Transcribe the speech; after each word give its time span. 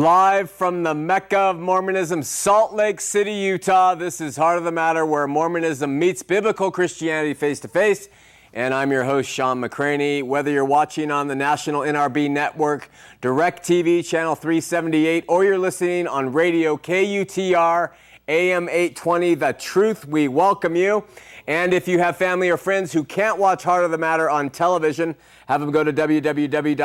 Live 0.00 0.50
from 0.50 0.82
the 0.82 0.94
Mecca 0.94 1.36
of 1.36 1.58
Mormonism, 1.58 2.22
Salt 2.22 2.72
Lake 2.72 3.02
City, 3.02 3.34
Utah. 3.34 3.94
This 3.94 4.18
is 4.18 4.38
Heart 4.38 4.56
of 4.56 4.64
the 4.64 4.72
Matter, 4.72 5.04
where 5.04 5.26
Mormonism 5.26 5.98
meets 5.98 6.22
biblical 6.22 6.70
Christianity 6.70 7.34
face 7.34 7.60
to 7.60 7.68
face. 7.68 8.08
And 8.54 8.72
I'm 8.72 8.90
your 8.90 9.04
host, 9.04 9.28
Shawn 9.28 9.60
McCraney. 9.60 10.22
Whether 10.22 10.52
you're 10.52 10.64
watching 10.64 11.10
on 11.10 11.28
the 11.28 11.34
National 11.34 11.82
NRB 11.82 12.30
Network, 12.30 12.88
Direct 13.20 13.62
TV, 13.62 14.02
Channel 14.02 14.36
378, 14.36 15.26
or 15.28 15.44
you're 15.44 15.58
listening 15.58 16.06
on 16.06 16.32
radio 16.32 16.78
KUTR, 16.78 17.90
AM 18.26 18.70
820, 18.70 19.34
The 19.34 19.52
Truth, 19.52 20.08
we 20.08 20.28
welcome 20.28 20.76
you. 20.76 21.04
And 21.46 21.74
if 21.74 21.86
you 21.86 21.98
have 21.98 22.16
family 22.16 22.48
or 22.48 22.56
friends 22.56 22.94
who 22.94 23.04
can't 23.04 23.38
watch 23.38 23.64
Heart 23.64 23.84
of 23.84 23.90
the 23.90 23.98
Matter 23.98 24.30
on 24.30 24.48
television, 24.48 25.14
have 25.46 25.60
them 25.60 25.70
go 25.70 25.84
to 25.84 25.92
www.hotm.tv 25.92 26.84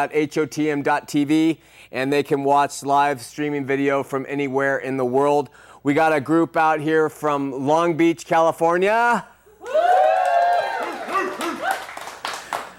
and 1.95 2.11
they 2.11 2.23
can 2.23 2.43
watch 2.43 2.83
live 2.83 3.21
streaming 3.21 3.65
video 3.65 4.03
from 4.03 4.25
anywhere 4.27 4.77
in 4.77 4.97
the 4.97 5.05
world. 5.05 5.49
We 5.81 5.93
got 5.93 6.11
a 6.11 6.19
group 6.19 6.57
out 6.57 6.81
here 6.81 7.09
from 7.09 7.53
Long 7.65 7.95
Beach, 7.95 8.25
California. 8.25 9.25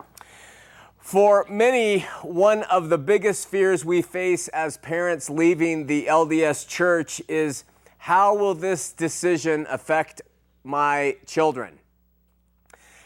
For 0.99 1.43
many, 1.49 2.01
one 2.21 2.61
of 2.65 2.89
the 2.89 2.99
biggest 2.99 3.47
fears 3.47 3.83
we 3.83 4.03
face 4.03 4.47
as 4.49 4.77
parents 4.77 5.27
leaving 5.27 5.87
the 5.87 6.05
LDS 6.05 6.67
church 6.67 7.19
is 7.27 7.63
how 7.97 8.35
will 8.35 8.53
this 8.53 8.91
decision 8.91 9.65
affect 9.71 10.21
my 10.63 11.17
children? 11.25 11.79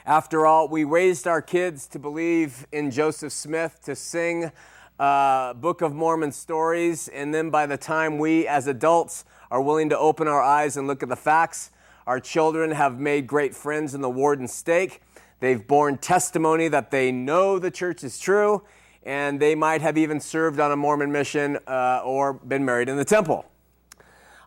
After 0.05 0.45
all, 0.45 0.67
we 0.67 0.83
raised 0.83 1.27
our 1.27 1.41
kids 1.41 1.87
to 1.87 1.97
believe 1.97 2.67
in 2.73 2.91
Joseph 2.91 3.31
Smith, 3.31 3.79
to 3.85 3.95
sing 3.95 4.51
uh, 4.99 5.53
Book 5.53 5.81
of 5.81 5.93
Mormon 5.93 6.33
stories, 6.33 7.07
and 7.07 7.33
then 7.33 7.51
by 7.51 7.65
the 7.65 7.77
time 7.77 8.17
we 8.17 8.45
as 8.49 8.67
adults 8.67 9.23
are 9.49 9.61
willing 9.61 9.87
to 9.87 9.97
open 9.97 10.27
our 10.27 10.43
eyes 10.43 10.75
and 10.75 10.87
look 10.87 11.01
at 11.03 11.07
the 11.07 11.15
facts, 11.15 11.71
our 12.07 12.21
children 12.21 12.71
have 12.71 12.99
made 12.99 13.27
great 13.27 13.53
friends 13.53 13.93
in 13.93 13.99
the 13.99 14.09
ward 14.09 14.39
and 14.39 14.49
stake. 14.49 15.01
They've 15.41 15.67
borne 15.67 15.97
testimony 15.97 16.69
that 16.69 16.89
they 16.89 17.11
know 17.11 17.59
the 17.59 17.69
church 17.69 18.01
is 18.01 18.17
true, 18.17 18.63
and 19.03 19.41
they 19.41 19.55
might 19.55 19.81
have 19.81 19.97
even 19.97 20.21
served 20.21 20.61
on 20.61 20.71
a 20.71 20.77
Mormon 20.77 21.11
mission 21.11 21.59
uh, 21.67 22.01
or 22.05 22.31
been 22.31 22.63
married 22.63 22.87
in 22.87 22.95
the 22.95 23.03
temple. 23.03 23.45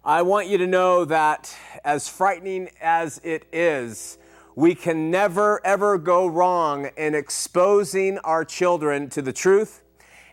I 0.02 0.22
want 0.22 0.48
you 0.48 0.56
to 0.56 0.66
know 0.66 1.04
that, 1.04 1.54
as 1.84 2.08
frightening 2.08 2.70
as 2.80 3.20
it 3.22 3.46
is, 3.52 4.16
we 4.54 4.74
can 4.74 5.10
never, 5.10 5.64
ever 5.64 5.98
go 5.98 6.26
wrong 6.26 6.88
in 6.96 7.14
exposing 7.14 8.16
our 8.20 8.42
children 8.42 9.10
to 9.10 9.20
the 9.20 9.34
truth 9.34 9.82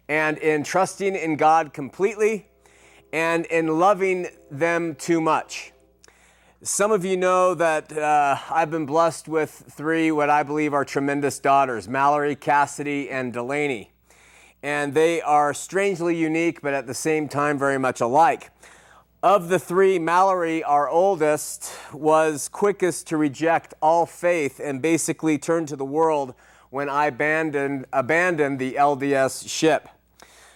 and 0.08 0.38
in 0.38 0.64
trusting 0.64 1.14
in 1.14 1.36
God 1.36 1.74
completely 1.74 2.48
and 3.12 3.46
in 3.48 3.80
loving 3.80 4.28
them 4.50 4.96
too 4.96 5.20
much. 5.20 5.74
Some 6.64 6.92
of 6.92 7.06
you 7.06 7.18
know 7.18 7.54
that 7.54 7.96
uh, 7.96 8.36
I've 8.50 8.72
been 8.72 8.88
blessed 8.88 9.28
with 9.28 9.66
three 9.70 10.12
what 10.12 10.32
I 10.32 10.42
believe 10.42 10.74
are 10.74 10.84
tremendous 10.84 11.38
daughters 11.38 11.88
Mallory, 11.88 12.36
Cassidy, 12.36 13.12
and 13.12 13.32
Delaney. 13.32 13.92
And 14.64 14.96
they 14.96 15.22
are 15.22 15.54
strangely 15.54 16.16
unique, 16.18 16.62
but 16.64 16.74
at 16.74 16.88
the 16.88 16.96
same 16.96 17.30
time 17.30 17.60
very 17.60 17.78
much 17.78 18.02
alike. 18.02 18.50
Of 19.22 19.50
the 19.50 19.60
three, 19.60 20.00
Mallory, 20.00 20.64
our 20.64 20.90
oldest, 20.90 21.72
was 21.94 22.50
quickest 22.50 23.06
to 23.10 23.18
reject 23.18 23.76
all 23.80 24.08
faith 24.08 24.60
and 24.60 24.82
basically 24.82 25.38
turn 25.38 25.68
to 25.68 25.76
the 25.76 25.86
world 25.86 26.34
when 26.72 26.90
I 26.90 27.06
abandoned, 27.06 27.86
abandoned 27.94 28.58
the 28.58 28.74
LDS 28.74 29.48
ship. 29.48 29.90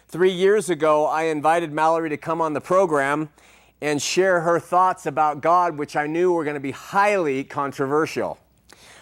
Three 0.08 0.32
years 0.32 0.68
ago, 0.68 1.06
I 1.06 1.24
invited 1.26 1.72
Mallory 1.72 2.10
to 2.10 2.18
come 2.18 2.42
on 2.42 2.54
the 2.54 2.60
program 2.60 3.30
and 3.82 4.02
share 4.02 4.42
her 4.42 4.60
thoughts 4.60 5.06
about 5.06 5.42
God, 5.42 5.78
which 5.78 5.96
I 5.96 6.06
knew 6.08 6.32
were 6.32 6.44
going 6.44 6.54
to 6.54 6.60
be 6.60 6.72
highly 6.72 7.44
controversial. 7.44 8.38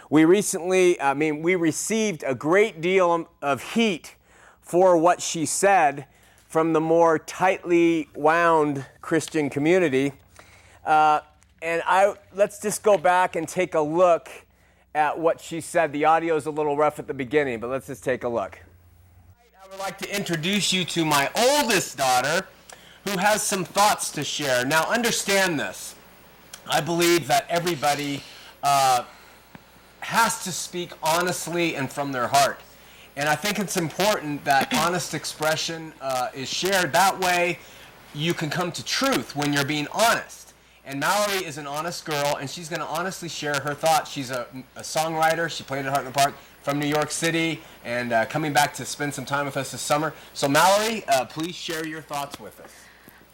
We 0.09 0.25
recently, 0.25 0.99
I 0.99 1.13
mean, 1.13 1.41
we 1.41 1.55
received 1.55 2.23
a 2.25 2.33
great 2.33 2.81
deal 2.81 3.29
of 3.41 3.73
heat 3.73 4.15
for 4.61 4.97
what 4.97 5.21
she 5.21 5.45
said 5.45 6.05
from 6.47 6.73
the 6.73 6.81
more 6.81 7.19
tightly 7.19 8.09
wound 8.15 8.85
Christian 9.01 9.49
community. 9.49 10.13
Uh, 10.85 11.19
and 11.61 11.83
I, 11.85 12.15
let's 12.33 12.59
just 12.59 12.81
go 12.81 12.97
back 12.97 13.35
and 13.35 13.47
take 13.47 13.75
a 13.75 13.81
look 13.81 14.29
at 14.95 15.19
what 15.19 15.41
she 15.41 15.61
said. 15.61 15.91
The 15.91 16.05
audio 16.05 16.35
is 16.35 16.47
a 16.47 16.51
little 16.51 16.75
rough 16.75 16.97
at 16.97 17.05
the 17.05 17.13
beginning, 17.13 17.59
but 17.59 17.69
let's 17.69 17.87
just 17.87 18.03
take 18.03 18.23
a 18.23 18.29
look. 18.29 18.57
I 19.61 19.67
would 19.69 19.79
like 19.79 19.99
to 19.99 20.15
introduce 20.15 20.73
you 20.73 20.83
to 20.85 21.05
my 21.05 21.29
oldest 21.35 21.97
daughter 21.97 22.47
who 23.09 23.17
has 23.17 23.41
some 23.41 23.65
thoughts 23.65 24.11
to 24.11 24.23
share. 24.23 24.63
Now, 24.65 24.83
understand 24.83 25.59
this. 25.59 25.95
I 26.67 26.79
believe 26.79 27.27
that 27.27 27.45
everybody 27.49 28.21
uh, 28.61 29.03
has 30.01 30.43
to 30.43 30.51
speak 30.51 30.91
honestly 31.01 31.75
and 31.75 31.91
from 31.91 32.11
their 32.11 32.27
heart. 32.27 32.61
And 33.15 33.27
I 33.27 33.35
think 33.35 33.57
it's 33.57 33.77
important 33.77 34.45
that 34.45 34.71
honest 34.85 35.15
expression 35.15 35.91
uh, 36.01 36.29
is 36.35 36.47
shared. 36.47 36.93
That 36.93 37.19
way, 37.19 37.57
you 38.13 38.33
can 38.33 38.49
come 38.49 38.71
to 38.73 38.85
truth 38.85 39.35
when 39.35 39.53
you're 39.53 39.65
being 39.65 39.87
honest. 39.91 40.53
And 40.85 40.99
Mallory 40.99 41.45
is 41.45 41.57
an 41.57 41.67
honest 41.67 42.05
girl, 42.05 42.37
and 42.39 42.49
she's 42.49 42.69
going 42.69 42.79
to 42.79 42.87
honestly 42.87 43.29
share 43.29 43.59
her 43.59 43.73
thoughts. 43.73 44.11
She's 44.11 44.31
a, 44.31 44.47
a, 44.75 44.81
songwriter. 44.81 45.49
She 45.49 45.63
played 45.63 45.85
at 45.85 45.91
Heart 45.91 46.05
in 46.05 46.11
the 46.11 46.17
Park 46.17 46.33
from 46.61 46.79
New 46.79 46.87
York 46.87 47.11
City 47.11 47.61
and 47.83 48.11
uh, 48.11 48.25
coming 48.25 48.53
back 48.53 48.73
to 48.75 48.85
spend 48.85 49.13
some 49.13 49.25
time 49.25 49.45
with 49.45 49.57
us 49.57 49.71
this 49.71 49.81
summer. 49.81 50.13
So, 50.33 50.47
Mallory, 50.47 51.03
uh, 51.07 51.25
please 51.25 51.55
share 51.55 51.85
your 51.85 52.01
thoughts 52.01 52.39
with 52.39 52.59
us. 52.59 52.71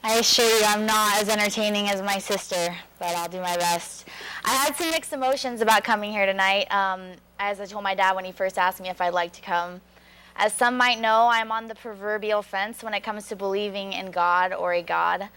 I 0.07 0.19
assure 0.19 0.45
you 0.45 0.63
I'm 0.63 0.85
not 0.85 1.19
as 1.19 1.29
entertaining 1.29 1.89
as 1.89 1.99
my 1.99 2.19
sister, 2.19 2.75
but 2.99 3.15
I'll 3.15 3.27
do 3.27 3.41
my 3.41 3.57
best. 3.57 4.05
I 4.43 4.53
had 4.53 4.75
some 4.75 4.91
mixed 4.91 5.13
emotions 5.13 5.61
about 5.61 5.83
coming 5.83 6.11
here 6.11 6.27
tonight. 6.27 6.71
Um, 6.71 7.13
as 7.39 7.59
I 7.59 7.65
told 7.65 7.83
my 7.83 7.95
dad 7.95 8.15
when 8.15 8.23
he 8.23 8.31
first 8.31 8.59
asked 8.59 8.79
me 8.79 8.89
if 8.89 9.01
I'd 9.01 9.15
like 9.15 9.33
to 9.33 9.41
come, 9.41 9.81
As 10.35 10.53
some 10.53 10.77
might 10.77 10.99
know, 10.99 11.27
I'm 11.31 11.51
on 11.51 11.67
the 11.67 11.73
proverbial 11.73 12.43
fence 12.43 12.83
when 12.83 12.93
it 12.93 13.01
comes 13.01 13.25
to 13.29 13.35
believing 13.35 13.93
in 13.93 14.11
God 14.11 14.53
or 14.53 14.73
a 14.73 14.83
God. 14.83 15.27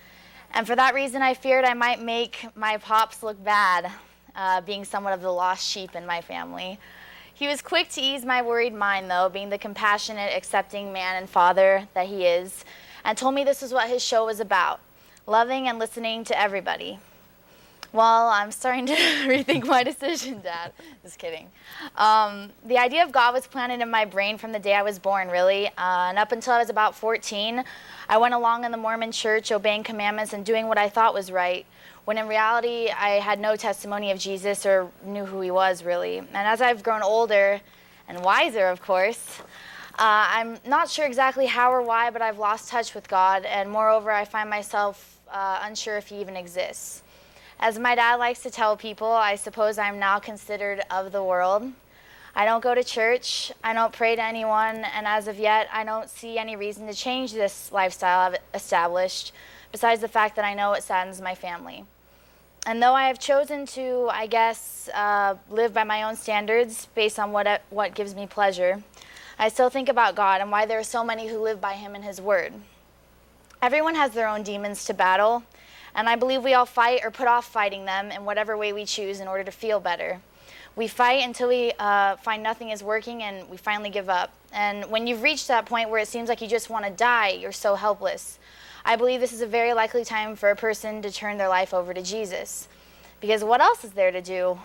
And 0.52 0.66
for 0.66 0.76
that 0.76 0.92
reason, 0.92 1.22
I 1.22 1.32
feared 1.32 1.64
I 1.64 1.72
might 1.72 2.02
make 2.02 2.46
my 2.54 2.76
pops 2.76 3.22
look 3.22 3.42
bad, 3.42 3.90
uh, 4.36 4.60
being 4.60 4.84
somewhat 4.84 5.14
of 5.14 5.22
the 5.22 5.32
lost 5.32 5.66
sheep 5.66 5.96
in 5.96 6.04
my 6.04 6.20
family. 6.20 6.78
He 7.32 7.48
was 7.48 7.62
quick 7.62 7.88
to 7.92 8.02
ease 8.02 8.22
my 8.22 8.42
worried 8.42 8.74
mind, 8.74 9.10
though, 9.10 9.30
being 9.30 9.48
the 9.48 9.56
compassionate, 9.56 10.36
accepting 10.36 10.92
man 10.92 11.16
and 11.16 11.30
father 11.30 11.88
that 11.94 12.08
he 12.08 12.26
is, 12.26 12.66
and 13.04 13.16
told 13.16 13.34
me 13.34 13.44
this 13.44 13.62
is 13.62 13.72
what 13.72 13.88
his 13.88 14.02
show 14.02 14.26
was 14.26 14.40
about 14.40 14.80
loving 15.26 15.68
and 15.68 15.78
listening 15.78 16.24
to 16.24 16.40
everybody. 16.40 16.98
Well, 17.92 18.28
I'm 18.28 18.52
starting 18.52 18.84
to 18.86 18.94
rethink 19.26 19.66
my 19.66 19.82
decision, 19.82 20.42
Dad. 20.42 20.72
Just 21.02 21.18
kidding. 21.18 21.48
Um, 21.96 22.50
the 22.66 22.76
idea 22.76 23.02
of 23.02 23.12
God 23.12 23.32
was 23.32 23.46
planted 23.46 23.80
in 23.80 23.90
my 23.90 24.04
brain 24.04 24.36
from 24.36 24.52
the 24.52 24.58
day 24.58 24.74
I 24.74 24.82
was 24.82 24.98
born, 24.98 25.28
really. 25.28 25.68
Uh, 25.68 26.08
and 26.08 26.18
up 26.18 26.32
until 26.32 26.52
I 26.52 26.58
was 26.58 26.68
about 26.68 26.94
14, 26.94 27.64
I 28.08 28.18
went 28.18 28.34
along 28.34 28.64
in 28.64 28.72
the 28.72 28.76
Mormon 28.76 29.10
church, 29.10 29.52
obeying 29.52 29.84
commandments 29.84 30.34
and 30.34 30.44
doing 30.44 30.66
what 30.68 30.76
I 30.76 30.90
thought 30.90 31.14
was 31.14 31.32
right, 31.32 31.64
when 32.04 32.18
in 32.18 32.28
reality, 32.28 32.90
I 32.90 33.20
had 33.20 33.40
no 33.40 33.56
testimony 33.56 34.10
of 34.10 34.18
Jesus 34.18 34.66
or 34.66 34.90
knew 35.04 35.24
who 35.24 35.40
he 35.40 35.50
was, 35.50 35.82
really. 35.82 36.18
And 36.18 36.28
as 36.34 36.60
I've 36.60 36.82
grown 36.82 37.02
older 37.02 37.60
and 38.06 38.22
wiser, 38.22 38.66
of 38.68 38.82
course, 38.82 39.40
uh, 39.98 40.26
I'm 40.30 40.58
not 40.64 40.88
sure 40.88 41.06
exactly 41.06 41.46
how 41.46 41.72
or 41.72 41.82
why, 41.82 42.10
but 42.10 42.22
I've 42.22 42.38
lost 42.38 42.68
touch 42.68 42.94
with 42.94 43.08
God. 43.08 43.44
And 43.44 43.68
moreover, 43.68 44.12
I 44.12 44.24
find 44.24 44.48
myself 44.48 45.18
uh, 45.30 45.60
unsure 45.62 45.96
if 45.96 46.06
he 46.06 46.20
even 46.20 46.36
exists. 46.36 47.02
As 47.58 47.78
my 47.78 47.96
dad 47.96 48.16
likes 48.16 48.40
to 48.42 48.50
tell 48.50 48.76
people, 48.76 49.10
I 49.10 49.34
suppose 49.34 49.76
I'm 49.76 49.98
now 49.98 50.20
considered 50.20 50.82
of 50.90 51.10
the 51.10 51.24
world. 51.24 51.72
I 52.36 52.44
don't 52.44 52.62
go 52.62 52.72
to 52.72 52.84
church, 52.84 53.50
I 53.64 53.72
don't 53.72 53.92
pray 53.92 54.14
to 54.14 54.22
anyone, 54.22 54.84
and 54.84 55.08
as 55.08 55.26
of 55.26 55.40
yet, 55.40 55.68
I 55.72 55.82
don't 55.82 56.08
see 56.08 56.38
any 56.38 56.54
reason 56.54 56.86
to 56.86 56.94
change 56.94 57.32
this 57.32 57.72
lifestyle 57.72 58.30
I've 58.30 58.38
established, 58.54 59.32
besides 59.72 60.00
the 60.00 60.06
fact 60.06 60.36
that 60.36 60.44
I 60.44 60.54
know 60.54 60.72
it 60.74 60.84
saddens 60.84 61.20
my 61.20 61.34
family. 61.34 61.84
And 62.64 62.80
though 62.80 62.92
I 62.92 63.08
have 63.08 63.18
chosen 63.18 63.66
to, 63.66 64.08
I 64.12 64.28
guess, 64.28 64.88
uh, 64.94 65.34
live 65.50 65.74
by 65.74 65.82
my 65.82 66.04
own 66.04 66.14
standards 66.14 66.86
based 66.94 67.18
on 67.18 67.32
what, 67.32 67.62
what 67.70 67.96
gives 67.96 68.14
me 68.14 68.28
pleasure, 68.28 68.84
I 69.40 69.48
still 69.48 69.70
think 69.70 69.88
about 69.88 70.16
God 70.16 70.40
and 70.40 70.50
why 70.50 70.66
there 70.66 70.80
are 70.80 70.84
so 70.84 71.04
many 71.04 71.28
who 71.28 71.38
live 71.38 71.60
by 71.60 71.74
Him 71.74 71.94
and 71.94 72.04
His 72.04 72.20
Word. 72.20 72.52
Everyone 73.62 73.94
has 73.94 74.10
their 74.10 74.26
own 74.26 74.42
demons 74.42 74.84
to 74.86 74.94
battle, 74.94 75.44
and 75.94 76.08
I 76.08 76.16
believe 76.16 76.42
we 76.42 76.54
all 76.54 76.66
fight 76.66 77.02
or 77.04 77.12
put 77.12 77.28
off 77.28 77.46
fighting 77.46 77.84
them 77.84 78.10
in 78.10 78.24
whatever 78.24 78.56
way 78.56 78.72
we 78.72 78.84
choose 78.84 79.20
in 79.20 79.28
order 79.28 79.44
to 79.44 79.52
feel 79.52 79.78
better. 79.78 80.20
We 80.74 80.88
fight 80.88 81.24
until 81.24 81.48
we 81.48 81.72
uh, 81.78 82.16
find 82.16 82.42
nothing 82.42 82.70
is 82.70 82.82
working 82.82 83.22
and 83.22 83.48
we 83.48 83.56
finally 83.56 83.90
give 83.90 84.08
up. 84.08 84.32
And 84.52 84.84
when 84.90 85.06
you've 85.06 85.22
reached 85.22 85.46
that 85.48 85.66
point 85.66 85.90
where 85.90 86.00
it 86.00 86.08
seems 86.08 86.28
like 86.28 86.40
you 86.40 86.48
just 86.48 86.68
want 86.68 86.84
to 86.84 86.90
die, 86.90 87.30
you're 87.30 87.52
so 87.52 87.76
helpless. 87.76 88.40
I 88.84 88.96
believe 88.96 89.20
this 89.20 89.32
is 89.32 89.40
a 89.40 89.46
very 89.46 89.72
likely 89.72 90.04
time 90.04 90.34
for 90.34 90.50
a 90.50 90.56
person 90.56 91.00
to 91.02 91.12
turn 91.12 91.36
their 91.36 91.48
life 91.48 91.72
over 91.72 91.94
to 91.94 92.02
Jesus. 92.02 92.68
Because 93.20 93.44
what 93.44 93.60
else 93.60 93.84
is 93.84 93.92
there 93.92 94.10
to 94.10 94.22
do? 94.22 94.58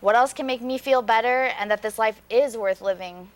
What 0.00 0.16
else 0.16 0.32
can 0.32 0.46
make 0.46 0.62
me 0.62 0.78
feel 0.78 1.02
better 1.02 1.50
and 1.58 1.70
that 1.70 1.82
this 1.82 1.98
life 1.98 2.20
is 2.28 2.56
worth 2.56 2.80
living? 2.80 3.28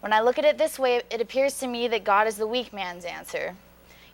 When 0.00 0.12
I 0.12 0.20
look 0.20 0.38
at 0.38 0.44
it 0.44 0.58
this 0.58 0.78
way, 0.78 1.02
it 1.10 1.20
appears 1.20 1.58
to 1.58 1.66
me 1.66 1.88
that 1.88 2.04
God 2.04 2.26
is 2.26 2.36
the 2.36 2.46
weak 2.46 2.72
man's 2.72 3.04
answer. 3.04 3.56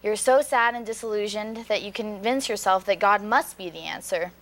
You're 0.02 0.16
so 0.16 0.42
sad 0.42 0.75
and 0.75 0.84
disillusioned 0.84 1.66
that 1.69 1.82
you 1.82 1.92
convince 1.92 2.48
yourself 2.48 2.84
that 2.86 2.98
God 2.98 3.22
must 3.22 3.56
be 3.56 3.70
the 3.70 3.81
answer. 3.81 4.32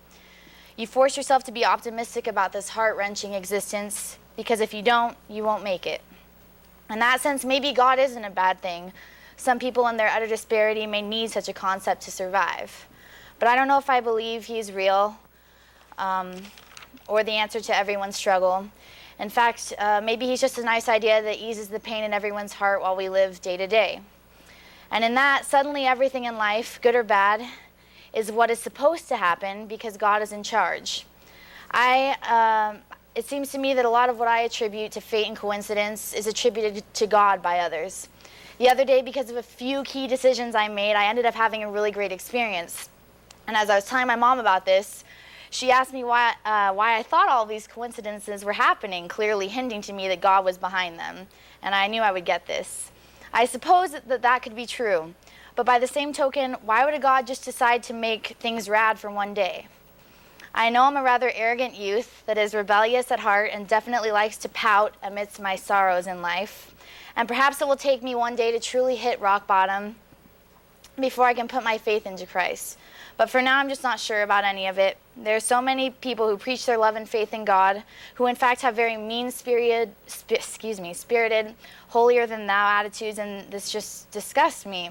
You 0.76 0.86
force 0.86 1.16
yourself 1.16 1.44
to 1.44 1.52
be 1.52 1.64
optimistic 1.64 2.26
about 2.26 2.52
this 2.52 2.70
heart 2.70 2.96
wrenching 2.96 3.34
existence 3.34 4.18
because 4.36 4.60
if 4.60 4.72
you 4.72 4.82
don't, 4.82 5.16
you 5.28 5.44
won't 5.44 5.62
make 5.62 5.86
it. 5.86 6.00
In 6.90 6.98
that 6.98 7.20
sense, 7.20 7.44
maybe 7.44 7.72
God 7.72 7.98
isn't 7.98 8.24
a 8.24 8.30
bad 8.30 8.60
thing. 8.60 8.92
Some 9.36 9.58
people 9.58 9.86
in 9.88 9.96
their 9.96 10.08
utter 10.08 10.26
disparity 10.26 10.86
may 10.86 11.02
need 11.02 11.30
such 11.30 11.48
a 11.48 11.52
concept 11.52 12.02
to 12.02 12.10
survive. 12.10 12.86
But 13.38 13.48
I 13.48 13.56
don't 13.56 13.68
know 13.68 13.78
if 13.78 13.90
I 13.90 14.00
believe 14.00 14.44
He's 14.44 14.72
real 14.72 15.16
um, 15.98 16.34
or 17.08 17.24
the 17.24 17.32
answer 17.32 17.60
to 17.60 17.76
everyone's 17.76 18.16
struggle. 18.16 18.68
In 19.18 19.28
fact, 19.28 19.72
uh, 19.78 20.00
maybe 20.02 20.26
He's 20.26 20.40
just 20.40 20.58
a 20.58 20.62
nice 20.62 20.88
idea 20.88 21.22
that 21.22 21.38
eases 21.38 21.68
the 21.68 21.80
pain 21.80 22.04
in 22.04 22.12
everyone's 22.12 22.52
heart 22.52 22.80
while 22.80 22.96
we 22.96 23.08
live 23.08 23.40
day 23.40 23.56
to 23.56 23.66
day. 23.66 24.00
And 24.90 25.04
in 25.04 25.14
that, 25.14 25.44
suddenly 25.46 25.86
everything 25.86 26.24
in 26.24 26.36
life, 26.36 26.78
good 26.82 26.94
or 26.94 27.02
bad, 27.02 27.46
is 28.12 28.30
what 28.30 28.50
is 28.50 28.58
supposed 28.58 29.08
to 29.08 29.16
happen 29.16 29.66
because 29.66 29.96
God 29.96 30.20
is 30.22 30.32
in 30.32 30.42
charge. 30.42 31.06
I, 31.70 32.70
um, 32.72 32.82
it 33.14 33.26
seems 33.26 33.50
to 33.52 33.58
me 33.58 33.72
that 33.74 33.84
a 33.84 33.90
lot 33.90 34.10
of 34.10 34.18
what 34.18 34.28
I 34.28 34.40
attribute 34.40 34.92
to 34.92 35.00
fate 35.00 35.26
and 35.26 35.36
coincidence 35.36 36.12
is 36.12 36.26
attributed 36.26 36.84
to 36.94 37.06
God 37.06 37.42
by 37.42 37.60
others. 37.60 38.08
The 38.58 38.68
other 38.68 38.84
day, 38.84 39.00
because 39.00 39.30
of 39.30 39.36
a 39.36 39.42
few 39.42 39.82
key 39.82 40.06
decisions 40.06 40.54
I 40.54 40.68
made, 40.68 40.94
I 40.94 41.06
ended 41.06 41.24
up 41.24 41.34
having 41.34 41.62
a 41.62 41.70
really 41.70 41.90
great 41.90 42.12
experience. 42.12 42.90
And 43.46 43.56
as 43.56 43.70
I 43.70 43.74
was 43.74 43.86
telling 43.86 44.06
my 44.06 44.16
mom 44.16 44.38
about 44.38 44.66
this, 44.66 45.04
she 45.52 45.70
asked 45.70 45.92
me 45.92 46.02
why, 46.02 46.34
uh, 46.46 46.72
why 46.72 46.96
I 46.96 47.02
thought 47.02 47.28
all 47.28 47.44
these 47.44 47.66
coincidences 47.66 48.42
were 48.42 48.54
happening, 48.54 49.06
clearly 49.06 49.48
hinting 49.48 49.82
to 49.82 49.92
me 49.92 50.08
that 50.08 50.22
God 50.22 50.46
was 50.46 50.56
behind 50.56 50.98
them. 50.98 51.28
And 51.62 51.74
I 51.74 51.88
knew 51.88 52.00
I 52.00 52.10
would 52.10 52.24
get 52.24 52.46
this. 52.46 52.90
I 53.34 53.44
suppose 53.44 53.90
that 53.90 54.22
that 54.22 54.42
could 54.42 54.56
be 54.56 54.64
true. 54.64 55.14
But 55.54 55.66
by 55.66 55.78
the 55.78 55.86
same 55.86 56.14
token, 56.14 56.54
why 56.62 56.86
would 56.86 56.94
a 56.94 56.98
God 56.98 57.26
just 57.26 57.44
decide 57.44 57.82
to 57.84 57.92
make 57.92 58.28
things 58.40 58.66
rad 58.66 58.98
for 58.98 59.10
one 59.10 59.34
day? 59.34 59.66
I 60.54 60.70
know 60.70 60.84
I'm 60.84 60.96
a 60.96 61.02
rather 61.02 61.30
arrogant 61.34 61.74
youth 61.74 62.24
that 62.24 62.38
is 62.38 62.54
rebellious 62.54 63.10
at 63.10 63.20
heart 63.20 63.50
and 63.52 63.68
definitely 63.68 64.10
likes 64.10 64.38
to 64.38 64.48
pout 64.48 64.94
amidst 65.02 65.38
my 65.38 65.56
sorrows 65.56 66.06
in 66.06 66.22
life. 66.22 66.74
And 67.14 67.28
perhaps 67.28 67.60
it 67.60 67.68
will 67.68 67.76
take 67.76 68.02
me 68.02 68.14
one 68.14 68.36
day 68.36 68.52
to 68.52 68.58
truly 68.58 68.96
hit 68.96 69.20
rock 69.20 69.46
bottom 69.46 69.96
before 70.98 71.26
I 71.26 71.34
can 71.34 71.46
put 71.46 71.62
my 71.62 71.76
faith 71.76 72.06
into 72.06 72.24
Christ. 72.24 72.78
But 73.22 73.30
for 73.30 73.40
now, 73.40 73.60
I'm 73.60 73.68
just 73.68 73.84
not 73.84 74.00
sure 74.00 74.22
about 74.22 74.42
any 74.42 74.66
of 74.66 74.78
it. 74.78 74.96
There 75.16 75.36
are 75.36 75.38
so 75.38 75.62
many 75.62 75.90
people 75.90 76.28
who 76.28 76.36
preach 76.36 76.66
their 76.66 76.76
love 76.76 76.96
and 76.96 77.08
faith 77.08 77.32
in 77.32 77.44
God, 77.44 77.84
who 78.16 78.26
in 78.26 78.34
fact 78.34 78.62
have 78.62 78.74
very 78.74 78.96
mean-spirited, 78.96 79.94
sp- 80.10 80.32
excuse 80.32 80.80
me, 80.80 80.92
spirited, 80.92 81.54
holier-than-thou 81.90 82.80
attitudes, 82.80 83.20
and 83.20 83.48
this 83.48 83.70
just 83.70 84.10
disgusts 84.10 84.66
me. 84.66 84.90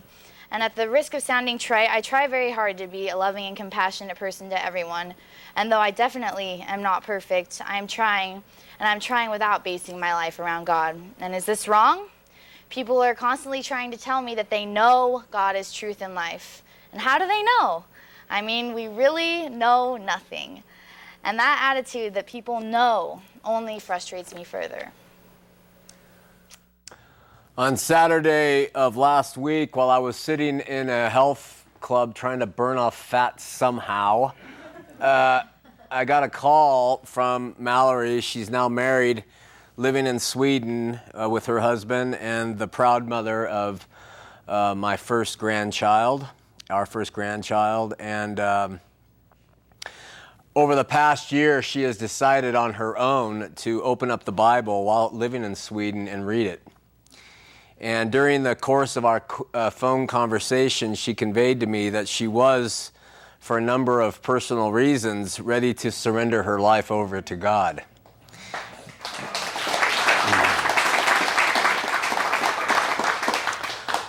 And 0.49 0.63
at 0.63 0.77
the 0.77 0.89
risk 0.89 1.13
of 1.13 1.21
sounding 1.21 1.57
trite, 1.57 1.89
I 1.91 1.99
try 1.99 2.25
very 2.27 2.51
hard 2.51 2.77
to 2.77 2.87
be 2.87 3.09
a 3.09 3.17
loving 3.17 3.47
and 3.47 3.57
compassionate 3.57 4.15
person 4.15 4.49
to 4.51 4.65
everyone. 4.65 5.13
And 5.57 5.69
though 5.69 5.79
I 5.79 5.91
definitely 5.91 6.63
am 6.69 6.81
not 6.81 7.03
perfect, 7.03 7.61
I 7.65 7.79
am 7.79 7.85
trying, 7.85 8.43
and 8.79 8.87
I'm 8.87 9.01
trying 9.01 9.29
without 9.29 9.65
basing 9.65 9.99
my 9.99 10.13
life 10.13 10.39
around 10.39 10.63
God. 10.63 10.95
And 11.19 11.35
is 11.35 11.43
this 11.43 11.67
wrong? 11.67 12.07
People 12.69 13.03
are 13.03 13.13
constantly 13.13 13.61
trying 13.61 13.91
to 13.91 13.97
tell 13.97 14.21
me 14.21 14.35
that 14.35 14.49
they 14.49 14.65
know 14.65 15.25
God 15.31 15.57
is 15.57 15.73
truth 15.73 16.01
in 16.01 16.15
life. 16.15 16.63
And 16.93 17.01
how 17.01 17.17
do 17.17 17.27
they 17.27 17.43
know? 17.43 17.83
I 18.31 18.41
mean, 18.41 18.73
we 18.73 18.87
really 18.87 19.49
know 19.49 19.97
nothing. 19.97 20.63
And 21.25 21.37
that 21.37 21.59
attitude 21.61 22.13
that 22.13 22.27
people 22.27 22.61
know 22.61 23.21
only 23.43 23.77
frustrates 23.77 24.33
me 24.33 24.45
further. 24.45 24.91
On 27.57 27.75
Saturday 27.75 28.71
of 28.71 28.95
last 28.95 29.37
week, 29.37 29.75
while 29.75 29.89
I 29.89 29.97
was 29.97 30.15
sitting 30.15 30.61
in 30.61 30.89
a 30.89 31.09
health 31.09 31.65
club 31.81 32.15
trying 32.15 32.39
to 32.39 32.45
burn 32.45 32.77
off 32.77 32.95
fat 32.95 33.41
somehow, 33.41 34.31
uh, 35.01 35.41
I 35.91 36.05
got 36.05 36.23
a 36.23 36.29
call 36.29 37.01
from 37.03 37.53
Mallory. 37.59 38.21
She's 38.21 38.49
now 38.49 38.69
married, 38.69 39.25
living 39.75 40.07
in 40.07 40.19
Sweden 40.19 41.01
uh, 41.13 41.29
with 41.29 41.47
her 41.47 41.59
husband, 41.59 42.15
and 42.15 42.57
the 42.57 42.67
proud 42.67 43.09
mother 43.09 43.45
of 43.45 43.85
uh, 44.47 44.73
my 44.73 44.95
first 44.95 45.37
grandchild 45.37 46.25
our 46.71 46.85
first 46.85 47.13
grandchild. 47.13 47.93
And 47.99 48.39
um, 48.39 48.79
over 50.55 50.75
the 50.75 50.83
past 50.83 51.31
year, 51.31 51.61
she 51.61 51.83
has 51.83 51.97
decided 51.97 52.55
on 52.55 52.73
her 52.73 52.97
own 52.97 53.53
to 53.57 53.83
open 53.83 54.09
up 54.09 54.23
the 54.23 54.31
Bible 54.31 54.85
while 54.85 55.09
living 55.13 55.43
in 55.43 55.55
Sweden 55.55 56.07
and 56.07 56.25
read 56.25 56.47
it. 56.47 56.61
And 57.79 58.11
during 58.11 58.43
the 58.43 58.55
course 58.55 58.95
of 58.95 59.05
our 59.05 59.23
uh, 59.53 59.69
phone 59.69 60.07
conversation, 60.07 60.93
she 60.93 61.13
conveyed 61.13 61.59
to 61.61 61.65
me 61.65 61.89
that 61.89 62.07
she 62.07 62.27
was, 62.27 62.91
for 63.39 63.57
a 63.57 63.61
number 63.61 64.01
of 64.01 64.21
personal 64.21 64.71
reasons, 64.71 65.39
ready 65.39 65.73
to 65.75 65.91
surrender 65.91 66.43
her 66.43 66.59
life 66.59 66.91
over 66.91 67.21
to 67.21 67.35
God. 67.35 67.83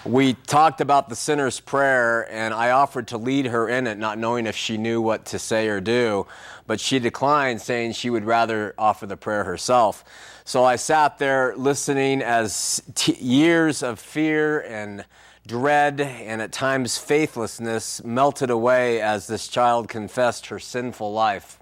We 0.05 0.35
talked 0.35 0.81
about 0.81 1.09
the 1.09 1.15
sinner's 1.15 1.61
prayer, 1.61 2.31
and 2.33 2.53
I 2.53 2.71
offered 2.71 3.09
to 3.09 3.19
lead 3.19 3.47
her 3.47 3.69
in 3.69 3.87
it, 3.87 3.99
not 3.99 4.19
knowing 4.19 4.47
if 4.47 4.57
she 4.57 4.77
knew 4.77 5.01
what 5.01 5.27
to 5.27 5.39
say 5.39 5.69
or 5.69 5.81
do. 5.81 6.27
But 6.67 6.81
she 6.81 6.99
declined, 6.99 7.61
saying 7.61 7.93
she 7.93 8.11
would 8.11 8.25
rather 8.25 8.75
offer 8.77 9.07
the 9.07 9.17
prayer 9.17 9.45
herself. 9.45 10.05
So 10.45 10.65
I 10.65 10.75
sat 10.75 11.19
there 11.19 11.55
listening 11.57 12.21
as 12.21 12.83
t- 12.95 13.15
years 13.15 13.83
of 13.83 14.01
fear 14.01 14.61
and 14.61 15.05
dread 15.47 16.01
and 16.01 16.43
at 16.43 16.53
times 16.53 16.99
faithlessness 16.99 18.03
melted 18.05 18.51
away 18.51 19.01
as 19.01 19.27
this 19.27 19.47
child 19.47 19.89
confessed 19.89 20.47
her 20.47 20.59
sinful 20.59 21.13
life 21.13 21.59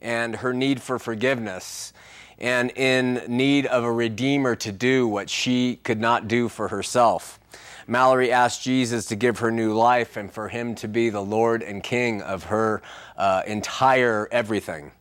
and 0.00 0.36
her 0.36 0.52
need 0.52 0.82
for 0.82 0.98
forgiveness 0.98 1.92
and 2.38 2.70
in 2.72 3.22
need 3.28 3.66
of 3.66 3.84
a 3.84 3.92
redeemer 3.92 4.56
to 4.56 4.72
do 4.72 5.06
what 5.06 5.30
she 5.30 5.76
could 5.76 6.00
not 6.00 6.26
do 6.28 6.48
for 6.48 6.68
herself. 6.68 7.38
Mallory 7.86 8.32
asked 8.32 8.62
Jesus 8.62 9.06
to 9.06 9.16
give 9.16 9.40
her 9.40 9.50
new 9.50 9.74
life 9.74 10.16
and 10.16 10.32
for 10.32 10.48
him 10.48 10.74
to 10.76 10.88
be 10.88 11.10
the 11.10 11.20
Lord 11.20 11.62
and 11.62 11.82
King 11.82 12.22
of 12.22 12.44
her 12.44 12.82
uh, 13.16 13.42
entire 13.46 14.28
everything. 14.32 14.92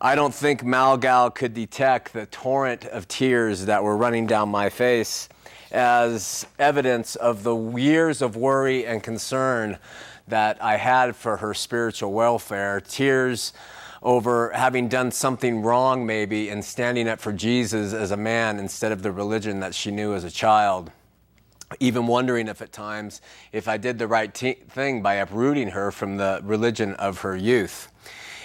I 0.00 0.14
don't 0.14 0.34
think 0.34 0.62
Malgal 0.62 1.34
could 1.34 1.54
detect 1.54 2.12
the 2.12 2.26
torrent 2.26 2.84
of 2.84 3.08
tears 3.08 3.66
that 3.66 3.82
were 3.82 3.96
running 3.96 4.26
down 4.26 4.48
my 4.48 4.68
face 4.68 5.28
as 5.72 6.46
evidence 6.58 7.16
of 7.16 7.42
the 7.42 7.56
years 7.56 8.22
of 8.22 8.36
worry 8.36 8.86
and 8.86 9.02
concern 9.02 9.76
that 10.28 10.62
I 10.62 10.76
had 10.76 11.16
for 11.16 11.38
her 11.38 11.52
spiritual 11.52 12.12
welfare. 12.12 12.80
Tears 12.80 13.52
over 14.00 14.50
having 14.54 14.86
done 14.86 15.10
something 15.10 15.62
wrong, 15.62 16.06
maybe, 16.06 16.48
and 16.48 16.64
standing 16.64 17.08
up 17.08 17.18
for 17.18 17.32
Jesus 17.32 17.92
as 17.92 18.12
a 18.12 18.16
man 18.16 18.60
instead 18.60 18.92
of 18.92 19.02
the 19.02 19.10
religion 19.10 19.58
that 19.60 19.74
she 19.74 19.90
knew 19.90 20.14
as 20.14 20.22
a 20.22 20.30
child 20.30 20.92
even 21.80 22.06
wondering 22.06 22.48
if 22.48 22.62
at 22.62 22.72
times 22.72 23.20
if 23.52 23.68
I 23.68 23.76
did 23.76 23.98
the 23.98 24.06
right 24.06 24.32
thing 24.34 25.02
by 25.02 25.14
uprooting 25.14 25.68
her 25.68 25.90
from 25.90 26.16
the 26.16 26.40
religion 26.42 26.94
of 26.94 27.20
her 27.20 27.36
youth. 27.36 27.92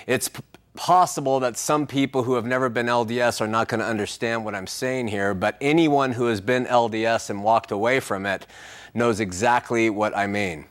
It's 0.07 0.29
p- 0.29 0.41
possible 0.75 1.39
that 1.39 1.55
some 1.57 1.87
people 1.87 2.23
who 2.23 2.35
have 2.35 2.45
never 2.45 2.67
been 2.67 2.87
LDS 2.87 3.39
are 3.41 3.47
not 3.47 3.67
going 3.67 3.79
to 3.79 3.85
understand 3.85 4.43
what 4.43 4.55
I'm 4.55 4.67
saying 4.67 5.07
here, 5.07 5.33
but 5.33 5.57
anyone 5.61 6.13
who 6.13 6.25
has 6.25 6.41
been 6.41 6.65
LDS 6.65 7.29
and 7.29 7.43
walked 7.43 7.71
away 7.71 7.99
from 7.99 8.25
it 8.25 8.45
knows 8.93 9.19
exactly 9.19 9.89
what 9.89 10.15
I 10.17 10.27
mean. 10.27 10.65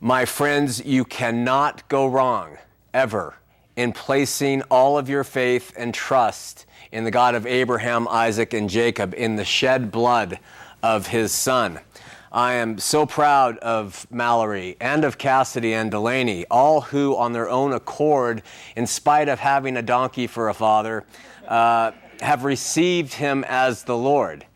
My 0.00 0.24
friends, 0.24 0.84
you 0.84 1.04
cannot 1.04 1.86
go 1.88 2.06
wrong 2.06 2.56
ever 2.94 3.34
in 3.76 3.92
placing 3.92 4.62
all 4.62 4.98
of 4.98 5.08
your 5.08 5.24
faith 5.24 5.72
and 5.76 5.94
trust 5.94 6.66
in 6.90 7.04
the 7.04 7.10
God 7.10 7.34
of 7.34 7.46
Abraham, 7.46 8.08
Isaac, 8.08 8.52
and 8.52 8.68
Jacob, 8.68 9.14
in 9.14 9.36
the 9.36 9.44
shed 9.44 9.90
blood 9.90 10.38
of 10.82 11.08
his 11.08 11.32
son. 11.32 11.80
I 12.32 12.54
am 12.54 12.78
so 12.78 13.06
proud 13.06 13.58
of 13.58 14.06
Mallory 14.10 14.76
and 14.80 15.04
of 15.04 15.18
Cassidy 15.18 15.74
and 15.74 15.90
Delaney, 15.90 16.46
all 16.48 16.80
who, 16.80 17.16
on 17.16 17.32
their 17.32 17.50
own 17.50 17.72
accord, 17.72 18.42
in 18.76 18.86
spite 18.86 19.28
of 19.28 19.40
having 19.40 19.76
a 19.76 19.82
donkey 19.82 20.28
for 20.28 20.48
a 20.48 20.54
father, 20.54 21.04
uh, 21.48 21.90
have 22.20 22.44
received 22.44 23.14
him 23.14 23.44
as 23.48 23.82
the 23.82 23.96
Lord. 23.96 24.46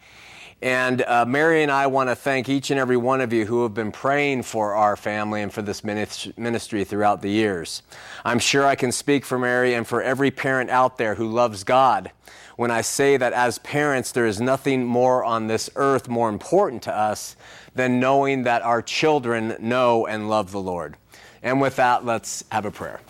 And 0.64 1.02
uh, 1.02 1.26
Mary 1.26 1.62
and 1.62 1.71
I 1.71 1.88
want 1.88 2.09
to 2.09 2.16
thank 2.16 2.49
each 2.49 2.71
and 2.71 2.80
every 2.80 2.97
one 2.97 3.21
of 3.21 3.35
you 3.35 3.44
who 3.44 3.64
have 3.64 3.75
been 3.75 3.92
praying 3.92 4.44
for 4.44 4.73
our 4.73 4.97
family 4.97 5.42
and 5.42 5.52
for 5.52 5.61
this 5.61 5.85
ministry 5.85 6.85
throughout 6.85 7.21
the 7.21 7.28
years. 7.28 7.83
I'm 8.25 8.38
sure 8.38 8.64
I 8.64 8.75
can 8.75 8.90
speak 8.90 9.26
for 9.26 9.38
Mary 9.38 9.75
and 9.75 9.87
for 9.87 10.00
every 10.00 10.30
parent 10.30 10.71
out 10.71 10.97
there 10.97 11.16
who 11.16 11.28
loves 11.28 11.64
God 11.64 12.12
when 12.56 12.71
I 12.71 12.80
say 12.80 13.18
that 13.18 13.35
as 13.35 13.59
parents, 13.59 14.12
there 14.12 14.25
is 14.25 14.40
nothing 14.40 14.87
more 14.87 15.23
on 15.23 15.49
this 15.49 15.68
earth 15.76 16.09
more 16.09 16.30
important 16.30 16.83
to 16.85 16.97
us 16.97 17.37
than 17.75 18.00
knowing 18.00 18.44
that 18.44 18.62
our 18.62 18.80
children 18.80 19.56
know 19.61 20.06
and 20.06 20.30
love 20.30 20.50
the 20.50 20.61
Lord. 20.61 20.97
And 21.42 21.61
with 21.61 21.76
that, 21.76 22.06
let's 22.06 22.42
have 22.50 22.64
a 22.64 22.71
prayer. 22.71 23.00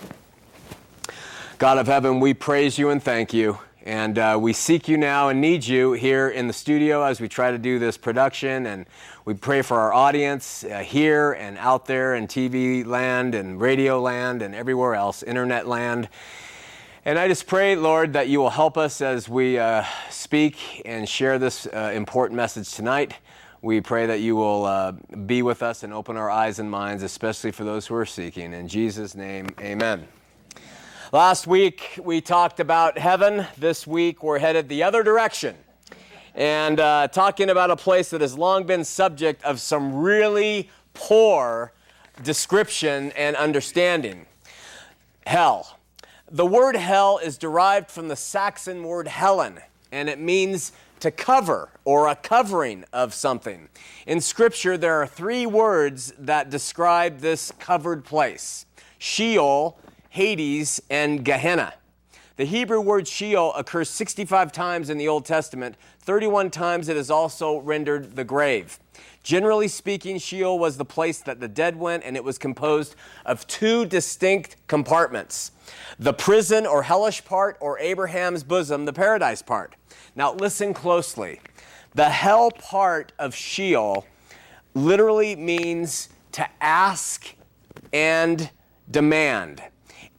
God 1.58 1.78
of 1.78 1.86
heaven, 1.86 2.18
we 2.18 2.34
praise 2.34 2.78
you 2.78 2.90
and 2.90 3.00
thank 3.00 3.32
you. 3.32 3.58
And 3.84 4.18
uh, 4.18 4.38
we 4.40 4.54
seek 4.54 4.88
you 4.88 4.96
now 4.96 5.28
and 5.28 5.42
need 5.42 5.66
you 5.66 5.92
here 5.92 6.30
in 6.30 6.46
the 6.46 6.54
studio 6.54 7.02
as 7.02 7.20
we 7.20 7.28
try 7.28 7.50
to 7.50 7.58
do 7.58 7.78
this 7.78 7.98
production. 7.98 8.64
And 8.64 8.86
we 9.26 9.34
pray 9.34 9.60
for 9.60 9.78
our 9.78 9.92
audience 9.92 10.64
uh, 10.64 10.78
here 10.78 11.32
and 11.32 11.58
out 11.58 11.84
there 11.84 12.14
in 12.14 12.26
TV 12.26 12.86
land 12.86 13.34
and 13.34 13.60
radio 13.60 14.00
land 14.00 14.40
and 14.40 14.54
everywhere 14.54 14.94
else, 14.94 15.22
internet 15.22 15.68
land. 15.68 16.08
And 17.04 17.18
I 17.18 17.28
just 17.28 17.46
pray, 17.46 17.76
Lord, 17.76 18.14
that 18.14 18.28
you 18.28 18.40
will 18.40 18.48
help 18.48 18.78
us 18.78 19.02
as 19.02 19.28
we 19.28 19.58
uh, 19.58 19.84
speak 20.08 20.80
and 20.86 21.06
share 21.06 21.38
this 21.38 21.66
uh, 21.66 21.92
important 21.94 22.38
message 22.38 22.72
tonight. 22.72 23.12
We 23.60 23.82
pray 23.82 24.06
that 24.06 24.20
you 24.20 24.34
will 24.34 24.64
uh, 24.64 24.92
be 25.26 25.42
with 25.42 25.62
us 25.62 25.82
and 25.82 25.92
open 25.92 26.16
our 26.16 26.30
eyes 26.30 26.58
and 26.58 26.70
minds, 26.70 27.02
especially 27.02 27.50
for 27.50 27.64
those 27.64 27.86
who 27.86 27.94
are 27.96 28.06
seeking. 28.06 28.54
In 28.54 28.66
Jesus' 28.66 29.14
name, 29.14 29.48
amen. 29.60 30.08
Last 31.14 31.46
week 31.46 32.00
we 32.02 32.20
talked 32.20 32.58
about 32.58 32.98
heaven. 32.98 33.46
This 33.56 33.86
week 33.86 34.24
we're 34.24 34.40
headed 34.40 34.68
the 34.68 34.82
other 34.82 35.04
direction 35.04 35.54
and 36.34 36.80
uh, 36.80 37.06
talking 37.06 37.50
about 37.50 37.70
a 37.70 37.76
place 37.76 38.10
that 38.10 38.20
has 38.20 38.36
long 38.36 38.64
been 38.64 38.82
subject 38.82 39.40
of 39.44 39.60
some 39.60 39.94
really 39.94 40.68
poor 40.92 41.72
description 42.24 43.12
and 43.12 43.36
understanding 43.36 44.26
hell. 45.24 45.78
The 46.32 46.46
word 46.46 46.74
hell 46.74 47.20
is 47.22 47.38
derived 47.38 47.92
from 47.92 48.08
the 48.08 48.16
Saxon 48.16 48.82
word 48.82 49.06
helan, 49.06 49.62
and 49.92 50.08
it 50.08 50.18
means 50.18 50.72
to 50.98 51.12
cover 51.12 51.68
or 51.84 52.08
a 52.08 52.16
covering 52.16 52.84
of 52.92 53.14
something. 53.14 53.68
In 54.04 54.20
Scripture, 54.20 54.76
there 54.76 55.00
are 55.00 55.06
three 55.06 55.46
words 55.46 56.12
that 56.18 56.50
describe 56.50 57.20
this 57.20 57.52
covered 57.60 58.04
place 58.04 58.66
Sheol, 58.98 59.78
Hades, 60.14 60.80
and 60.88 61.24
Gehenna. 61.24 61.74
The 62.36 62.44
Hebrew 62.44 62.80
word 62.80 63.08
Sheol 63.08 63.52
occurs 63.54 63.90
65 63.90 64.52
times 64.52 64.88
in 64.88 64.96
the 64.96 65.08
Old 65.08 65.24
Testament. 65.24 65.74
31 66.02 66.52
times 66.52 66.88
it 66.88 66.96
is 66.96 67.10
also 67.10 67.58
rendered 67.58 68.14
the 68.14 68.22
grave. 68.22 68.78
Generally 69.24 69.66
speaking, 69.66 70.18
Sheol 70.18 70.56
was 70.56 70.76
the 70.76 70.84
place 70.84 71.18
that 71.22 71.40
the 71.40 71.48
dead 71.48 71.74
went, 71.74 72.04
and 72.04 72.14
it 72.14 72.22
was 72.22 72.38
composed 72.38 72.94
of 73.26 73.44
two 73.48 73.86
distinct 73.86 74.54
compartments 74.68 75.50
the 75.98 76.12
prison 76.12 76.64
or 76.64 76.84
hellish 76.84 77.24
part, 77.24 77.56
or 77.58 77.76
Abraham's 77.80 78.44
bosom, 78.44 78.84
the 78.84 78.92
paradise 78.92 79.42
part. 79.42 79.74
Now, 80.14 80.32
listen 80.34 80.74
closely. 80.74 81.40
The 81.96 82.10
hell 82.10 82.52
part 82.52 83.10
of 83.18 83.34
Sheol 83.34 84.06
literally 84.74 85.34
means 85.34 86.08
to 86.32 86.48
ask 86.60 87.34
and 87.92 88.48
demand. 88.88 89.60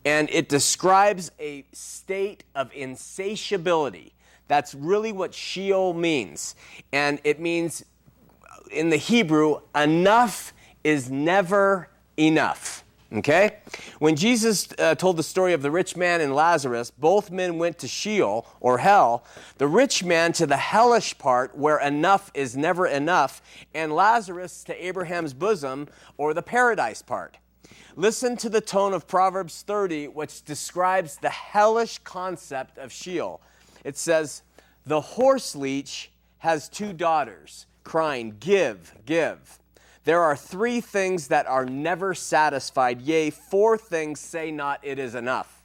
And 0.05 0.29
it 0.29 0.47
describes 0.47 1.31
a 1.39 1.65
state 1.73 2.43
of 2.53 2.71
insatiability. 2.73 4.13
That's 4.47 4.75
really 4.75 5.11
what 5.11 5.33
Sheol 5.33 5.93
means. 5.93 6.55
And 6.93 7.19
it 7.23 7.39
means, 7.39 7.83
in 8.71 8.89
the 8.91 8.97
Hebrew, 8.97 9.61
enough 9.73 10.53
is 10.83 11.09
never 11.09 11.89
enough. 12.15 12.83
Okay? 13.13 13.57
When 13.99 14.15
Jesus 14.15 14.67
uh, 14.77 14.95
told 14.95 15.17
the 15.17 15.23
story 15.23 15.53
of 15.53 15.61
the 15.61 15.71
rich 15.71 15.95
man 15.95 16.21
and 16.21 16.35
Lazarus, 16.35 16.91
both 16.91 17.31
men 17.31 17.57
went 17.57 17.77
to 17.79 17.87
Sheol, 17.87 18.45
or 18.59 18.79
hell, 18.79 19.23
the 19.57 19.67
rich 19.67 20.03
man 20.03 20.33
to 20.33 20.45
the 20.45 20.57
hellish 20.57 21.17
part 21.17 21.57
where 21.57 21.79
enough 21.79 22.29
is 22.33 22.57
never 22.57 22.87
enough, 22.87 23.41
and 23.73 23.93
Lazarus 23.93 24.63
to 24.65 24.85
Abraham's 24.85 25.33
bosom, 25.33 25.87
or 26.17 26.33
the 26.33 26.41
paradise 26.41 27.01
part. 27.01 27.37
Listen 27.95 28.35
to 28.37 28.49
the 28.49 28.61
tone 28.61 28.93
of 28.93 29.07
Proverbs 29.07 29.61
30, 29.61 30.09
which 30.09 30.43
describes 30.43 31.17
the 31.17 31.29
hellish 31.29 31.99
concept 31.99 32.77
of 32.77 32.91
Sheol. 32.91 33.41
It 33.83 33.97
says, 33.97 34.41
The 34.85 35.01
horse 35.01 35.55
leech 35.55 36.11
has 36.39 36.69
two 36.69 36.93
daughters, 36.93 37.65
crying, 37.83 38.37
Give, 38.39 38.93
give. 39.05 39.59
There 40.03 40.21
are 40.21 40.35
three 40.35 40.81
things 40.81 41.29
that 41.29 41.47
are 41.47 41.65
never 41.65 42.13
satisfied, 42.13 43.01
yea, 43.01 43.31
four 43.31 43.77
things 43.77 44.19
say 44.19 44.51
not 44.51 44.79
it 44.83 44.99
is 44.99 45.15
enough 45.15 45.55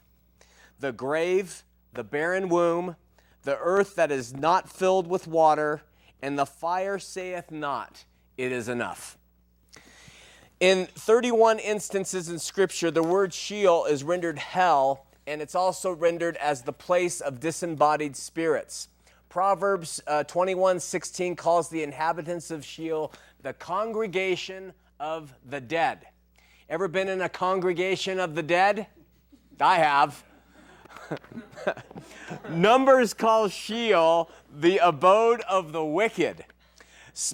the 0.81 0.91
grave, 0.91 1.63
the 1.93 2.03
barren 2.03 2.49
womb, 2.49 2.95
the 3.43 3.57
earth 3.59 3.95
that 3.95 4.11
is 4.11 4.33
not 4.33 4.69
filled 4.69 5.07
with 5.07 5.27
water, 5.27 5.83
and 6.21 6.37
the 6.37 6.45
fire 6.45 6.99
saith 6.99 7.51
not, 7.51 8.03
it 8.37 8.51
is 8.51 8.67
enough. 8.67 9.17
In 10.61 10.85
31 10.85 11.57
instances 11.57 12.29
in 12.29 12.37
Scripture, 12.37 12.91
the 12.91 13.01
word 13.01 13.33
Sheol 13.33 13.85
is 13.85 14.03
rendered 14.03 14.37
hell, 14.37 15.07
and 15.25 15.41
it's 15.41 15.55
also 15.55 15.89
rendered 15.91 16.37
as 16.37 16.61
the 16.61 16.71
place 16.71 17.19
of 17.19 17.39
disembodied 17.39 18.15
spirits. 18.15 18.87
Proverbs 19.27 20.03
uh, 20.05 20.23
21 20.25 20.79
16 20.79 21.35
calls 21.35 21.69
the 21.69 21.81
inhabitants 21.81 22.51
of 22.51 22.63
Sheol 22.63 23.11
the 23.41 23.53
congregation 23.53 24.73
of 24.99 25.33
the 25.49 25.59
dead. 25.59 26.05
Ever 26.69 26.87
been 26.87 27.09
in 27.09 27.21
a 27.21 27.29
congregation 27.29 28.19
of 28.19 28.35
the 28.35 28.43
dead? 28.43 28.85
I 29.59 29.77
have. 29.77 30.23
Numbers 32.51 33.15
call 33.15 33.47
Sheol 33.47 34.29
the 34.55 34.77
abode 34.77 35.41
of 35.49 35.71
the 35.71 35.83
wicked. 35.83 36.45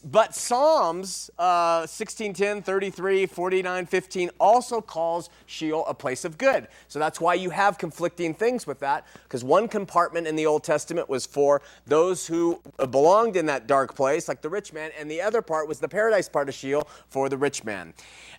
But 0.04 0.34
Psalms 0.34 1.30
uh, 1.38 1.86
1610, 1.88 2.64
33, 2.64 3.26
49, 3.26 3.86
15 3.86 4.30
also 4.40 4.82
calls 4.82 5.30
Sheol 5.46 5.86
a 5.86 5.94
place 5.94 6.26
of 6.26 6.38
good. 6.38 6.68
So 6.88 7.00
that's 7.00 7.22
why 7.22 7.36
you 7.36 7.52
have 7.52 7.78
conflicting 7.78 8.34
things 8.34 8.66
with 8.66 8.80
that, 8.80 9.06
because 9.24 9.44
one 9.44 9.68
compartment 9.68 10.28
in 10.28 10.36
the 10.36 10.46
Old 10.46 10.64
Testament 10.64 11.10
was 11.10 11.26
for 11.26 11.62
those 11.86 12.26
who 12.28 12.62
belonged 12.90 13.36
in 13.36 13.46
that 13.46 13.68
dark 13.68 13.96
place, 13.96 14.28
like 14.28 14.42
the 14.42 14.50
rich 14.50 14.74
man, 14.74 14.92
and 15.00 15.10
the 15.10 15.22
other 15.22 15.42
part 15.42 15.68
was 15.68 15.80
the 15.80 15.90
paradise 15.90 16.28
part 16.28 16.50
of 16.50 16.56
Sheol 16.56 16.88
for 17.10 17.30
the 17.30 17.38
rich 17.38 17.64
man. 17.64 17.94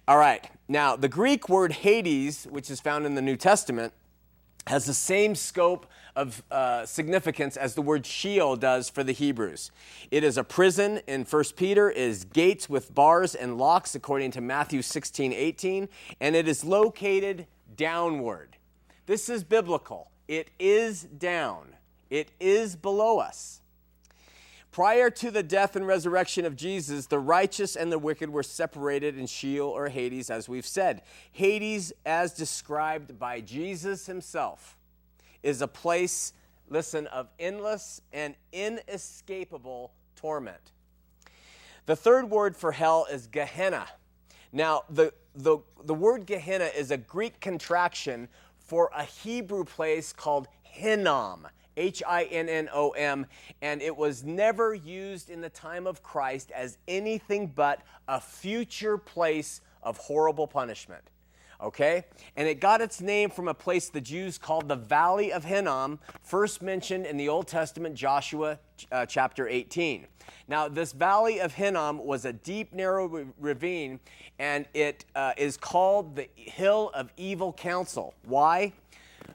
All 0.06 0.18
right, 0.18 0.50
now 0.68 0.96
the 0.96 1.08
Greek 1.08 1.48
word 1.48 1.72
Hades, 1.72 2.46
which 2.50 2.70
is 2.70 2.80
found 2.80 3.06
in 3.06 3.14
the 3.14 3.22
New 3.22 3.36
Testament, 3.36 3.92
has 4.66 4.84
the 4.84 4.94
same 4.94 5.34
scope 5.34 5.86
of 6.18 6.42
uh, 6.50 6.84
significance 6.84 7.56
as 7.56 7.76
the 7.76 7.80
word 7.80 8.04
Sheol 8.04 8.56
does 8.56 8.90
for 8.90 9.04
the 9.04 9.12
Hebrews. 9.12 9.70
It 10.10 10.24
is 10.24 10.36
a 10.36 10.42
prison 10.42 11.00
in 11.06 11.24
1 11.24 11.44
Peter, 11.54 11.88
is 11.88 12.24
gates 12.24 12.68
with 12.68 12.92
bars 12.92 13.36
and 13.36 13.56
locks, 13.56 13.94
according 13.94 14.32
to 14.32 14.40
Matthew 14.40 14.82
16, 14.82 15.32
18, 15.32 15.88
and 16.20 16.34
it 16.34 16.48
is 16.48 16.64
located 16.64 17.46
downward. 17.76 18.56
This 19.06 19.28
is 19.28 19.44
biblical. 19.44 20.10
It 20.26 20.50
is 20.58 21.04
down, 21.04 21.76
it 22.10 22.32
is 22.40 22.74
below 22.74 23.20
us. 23.20 23.60
Prior 24.72 25.10
to 25.10 25.30
the 25.30 25.42
death 25.42 25.76
and 25.76 25.86
resurrection 25.86 26.44
of 26.44 26.56
Jesus, 26.56 27.06
the 27.06 27.18
righteous 27.18 27.76
and 27.76 27.90
the 27.90 27.98
wicked 27.98 28.28
were 28.28 28.42
separated 28.42 29.16
in 29.16 29.26
Sheol 29.26 29.68
or 29.68 29.88
Hades, 29.88 30.30
as 30.30 30.48
we've 30.48 30.66
said. 30.66 31.02
Hades, 31.32 31.92
as 32.04 32.34
described 32.34 33.18
by 33.18 33.40
Jesus 33.40 34.06
himself, 34.06 34.77
is 35.42 35.62
a 35.62 35.68
place, 35.68 36.32
listen, 36.68 37.06
of 37.08 37.28
endless 37.38 38.00
and 38.12 38.34
inescapable 38.52 39.92
torment. 40.16 40.72
The 41.86 41.96
third 41.96 42.30
word 42.30 42.56
for 42.56 42.72
hell 42.72 43.06
is 43.10 43.26
Gehenna. 43.26 43.86
Now, 44.52 44.82
the, 44.90 45.12
the, 45.34 45.58
the 45.84 45.94
word 45.94 46.26
Gehenna 46.26 46.66
is 46.66 46.90
a 46.90 46.96
Greek 46.96 47.40
contraction 47.40 48.28
for 48.58 48.90
a 48.94 49.04
Hebrew 49.04 49.64
place 49.64 50.12
called 50.12 50.48
Hinnom. 50.62 51.46
H 51.78 52.02
I 52.06 52.24
N 52.24 52.48
N 52.48 52.68
O 52.74 52.90
M, 52.90 53.24
and 53.62 53.80
it 53.80 53.96
was 53.96 54.24
never 54.24 54.74
used 54.74 55.30
in 55.30 55.40
the 55.40 55.48
time 55.48 55.86
of 55.86 56.02
Christ 56.02 56.50
as 56.50 56.76
anything 56.88 57.46
but 57.46 57.82
a 58.08 58.20
future 58.20 58.98
place 58.98 59.60
of 59.82 59.96
horrible 59.96 60.48
punishment. 60.48 61.04
Okay? 61.60 62.04
And 62.36 62.46
it 62.46 62.60
got 62.60 62.80
its 62.80 63.00
name 63.00 63.30
from 63.30 63.48
a 63.48 63.54
place 63.54 63.88
the 63.88 64.00
Jews 64.00 64.38
called 64.38 64.68
the 64.68 64.76
Valley 64.76 65.32
of 65.32 65.44
Hinnom, 65.44 65.98
first 66.22 66.62
mentioned 66.62 67.06
in 67.06 67.16
the 67.16 67.28
Old 67.28 67.48
Testament, 67.48 67.94
Joshua 67.94 68.58
uh, 68.92 69.06
chapter 69.06 69.48
18. 69.48 70.06
Now, 70.46 70.68
this 70.68 70.92
Valley 70.92 71.40
of 71.40 71.54
Hinnom 71.54 72.04
was 72.04 72.24
a 72.24 72.32
deep, 72.32 72.72
narrow 72.72 73.26
ravine, 73.38 74.00
and 74.38 74.66
it 74.72 75.04
uh, 75.14 75.32
is 75.36 75.56
called 75.56 76.16
the 76.16 76.28
Hill 76.34 76.90
of 76.94 77.12
Evil 77.16 77.52
Counsel. 77.52 78.14
Why? 78.24 78.72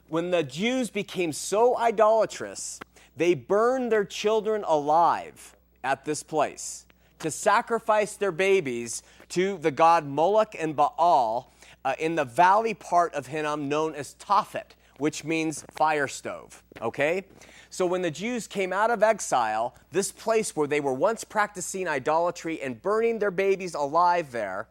when 0.08 0.30
the 0.30 0.42
Jews 0.42 0.90
became 0.90 1.32
so 1.32 1.76
idolatrous, 1.76 2.80
they 3.16 3.34
burned 3.34 3.90
their 3.90 4.04
children 4.04 4.64
alive 4.66 5.56
at 5.82 6.04
this 6.04 6.22
place 6.22 6.86
to 7.20 7.30
sacrifice 7.30 8.16
their 8.16 8.32
babies 8.32 9.02
to 9.30 9.56
the 9.58 9.70
god 9.70 10.06
Moloch 10.06 10.54
and 10.58 10.76
Baal 10.76 11.52
uh, 11.84 11.94
in 11.98 12.14
the 12.14 12.24
valley 12.24 12.74
part 12.74 13.14
of 13.14 13.26
Hinnom 13.26 13.68
known 13.68 13.94
as 13.94 14.14
Tophet, 14.14 14.74
which 14.98 15.24
means 15.24 15.64
fire 15.72 16.08
stove. 16.08 16.62
Okay? 16.80 17.24
So 17.70 17.86
when 17.86 18.02
the 18.02 18.10
Jews 18.10 18.46
came 18.46 18.72
out 18.72 18.90
of 18.90 19.02
exile, 19.02 19.74
this 19.90 20.12
place 20.12 20.54
where 20.54 20.68
they 20.68 20.80
were 20.80 20.94
once 20.94 21.24
practicing 21.24 21.88
idolatry 21.88 22.60
and 22.62 22.80
burning 22.80 23.18
their 23.18 23.32
babies 23.32 23.74
alive 23.74 24.30
there, 24.30 24.68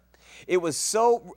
it 0.47 0.57
was 0.57 0.77
so 0.77 1.35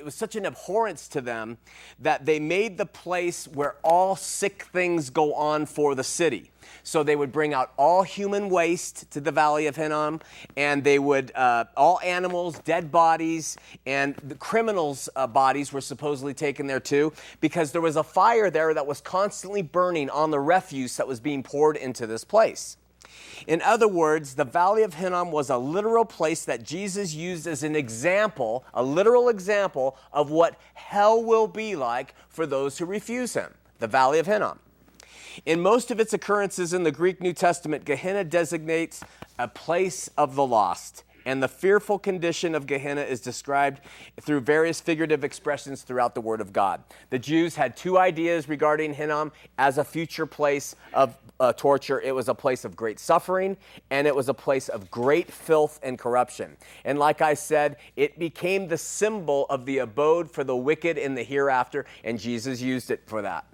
it 0.00 0.04
was 0.04 0.14
such 0.14 0.34
an 0.34 0.46
abhorrence 0.46 1.08
to 1.08 1.20
them 1.20 1.58
that 1.98 2.24
they 2.24 2.40
made 2.40 2.78
the 2.78 2.86
place 2.86 3.46
where 3.46 3.76
all 3.84 4.16
sick 4.16 4.62
things 4.72 5.10
go 5.10 5.34
on 5.34 5.66
for 5.66 5.94
the 5.94 6.02
city. 6.02 6.50
So 6.82 7.02
they 7.02 7.16
would 7.16 7.32
bring 7.32 7.52
out 7.52 7.74
all 7.76 8.02
human 8.02 8.48
waste 8.48 9.10
to 9.10 9.20
the 9.20 9.30
Valley 9.30 9.66
of 9.66 9.76
Hinnom, 9.76 10.20
and 10.56 10.82
they 10.82 10.98
would, 10.98 11.32
uh, 11.34 11.66
all 11.76 12.00
animals, 12.00 12.58
dead 12.60 12.90
bodies, 12.90 13.58
and 13.84 14.14
the 14.24 14.36
criminals' 14.36 15.10
uh, 15.14 15.26
bodies 15.26 15.70
were 15.70 15.82
supposedly 15.82 16.32
taken 16.32 16.66
there 16.66 16.80
too, 16.80 17.12
because 17.42 17.70
there 17.70 17.82
was 17.82 17.96
a 17.96 18.02
fire 18.02 18.48
there 18.48 18.72
that 18.72 18.86
was 18.86 19.02
constantly 19.02 19.60
burning 19.60 20.08
on 20.08 20.30
the 20.30 20.40
refuse 20.40 20.96
that 20.96 21.06
was 21.06 21.20
being 21.20 21.42
poured 21.42 21.76
into 21.76 22.06
this 22.06 22.24
place. 22.24 22.78
In 23.46 23.62
other 23.62 23.88
words, 23.88 24.34
the 24.34 24.44
Valley 24.44 24.82
of 24.82 24.94
Hinnom 24.94 25.32
was 25.32 25.50
a 25.50 25.56
literal 25.56 26.04
place 26.04 26.44
that 26.44 26.62
Jesus 26.62 27.14
used 27.14 27.46
as 27.46 27.62
an 27.62 27.74
example, 27.74 28.64
a 28.74 28.82
literal 28.82 29.28
example 29.28 29.96
of 30.12 30.30
what 30.30 30.56
hell 30.74 31.22
will 31.22 31.48
be 31.48 31.74
like 31.74 32.14
for 32.28 32.46
those 32.46 32.78
who 32.78 32.84
refuse 32.84 33.34
him. 33.34 33.54
The 33.78 33.86
Valley 33.86 34.18
of 34.18 34.26
Hinnom. 34.26 34.58
In 35.46 35.60
most 35.60 35.90
of 35.90 36.00
its 36.00 36.12
occurrences 36.12 36.72
in 36.72 36.82
the 36.82 36.92
Greek 36.92 37.20
New 37.20 37.32
Testament, 37.32 37.84
Gehenna 37.84 38.24
designates 38.24 39.02
a 39.38 39.48
place 39.48 40.10
of 40.18 40.34
the 40.34 40.46
lost. 40.46 41.02
And 41.26 41.42
the 41.42 41.48
fearful 41.48 41.98
condition 41.98 42.54
of 42.54 42.66
Gehenna 42.66 43.02
is 43.02 43.20
described 43.20 43.80
through 44.20 44.40
various 44.40 44.80
figurative 44.80 45.24
expressions 45.24 45.82
throughout 45.82 46.14
the 46.14 46.20
Word 46.20 46.40
of 46.40 46.52
God. 46.52 46.82
The 47.10 47.18
Jews 47.18 47.56
had 47.56 47.76
two 47.76 47.98
ideas 47.98 48.48
regarding 48.48 48.94
Hinnom 48.94 49.32
as 49.58 49.78
a 49.78 49.84
future 49.84 50.26
place 50.26 50.74
of 50.94 51.16
uh, 51.38 51.52
torture. 51.54 52.00
It 52.00 52.14
was 52.14 52.28
a 52.28 52.34
place 52.34 52.64
of 52.64 52.76
great 52.76 52.98
suffering, 53.00 53.56
and 53.90 54.06
it 54.06 54.14
was 54.14 54.28
a 54.28 54.34
place 54.34 54.68
of 54.68 54.90
great 54.90 55.30
filth 55.30 55.80
and 55.82 55.98
corruption. 55.98 56.56
And 56.84 56.98
like 56.98 57.22
I 57.22 57.34
said, 57.34 57.76
it 57.96 58.18
became 58.18 58.68
the 58.68 58.78
symbol 58.78 59.46
of 59.50 59.66
the 59.66 59.78
abode 59.78 60.30
for 60.30 60.44
the 60.44 60.56
wicked 60.56 60.98
in 60.98 61.14
the 61.14 61.22
hereafter, 61.22 61.86
and 62.04 62.18
Jesus 62.18 62.60
used 62.60 62.90
it 62.90 63.02
for 63.06 63.22
that. 63.22 63.46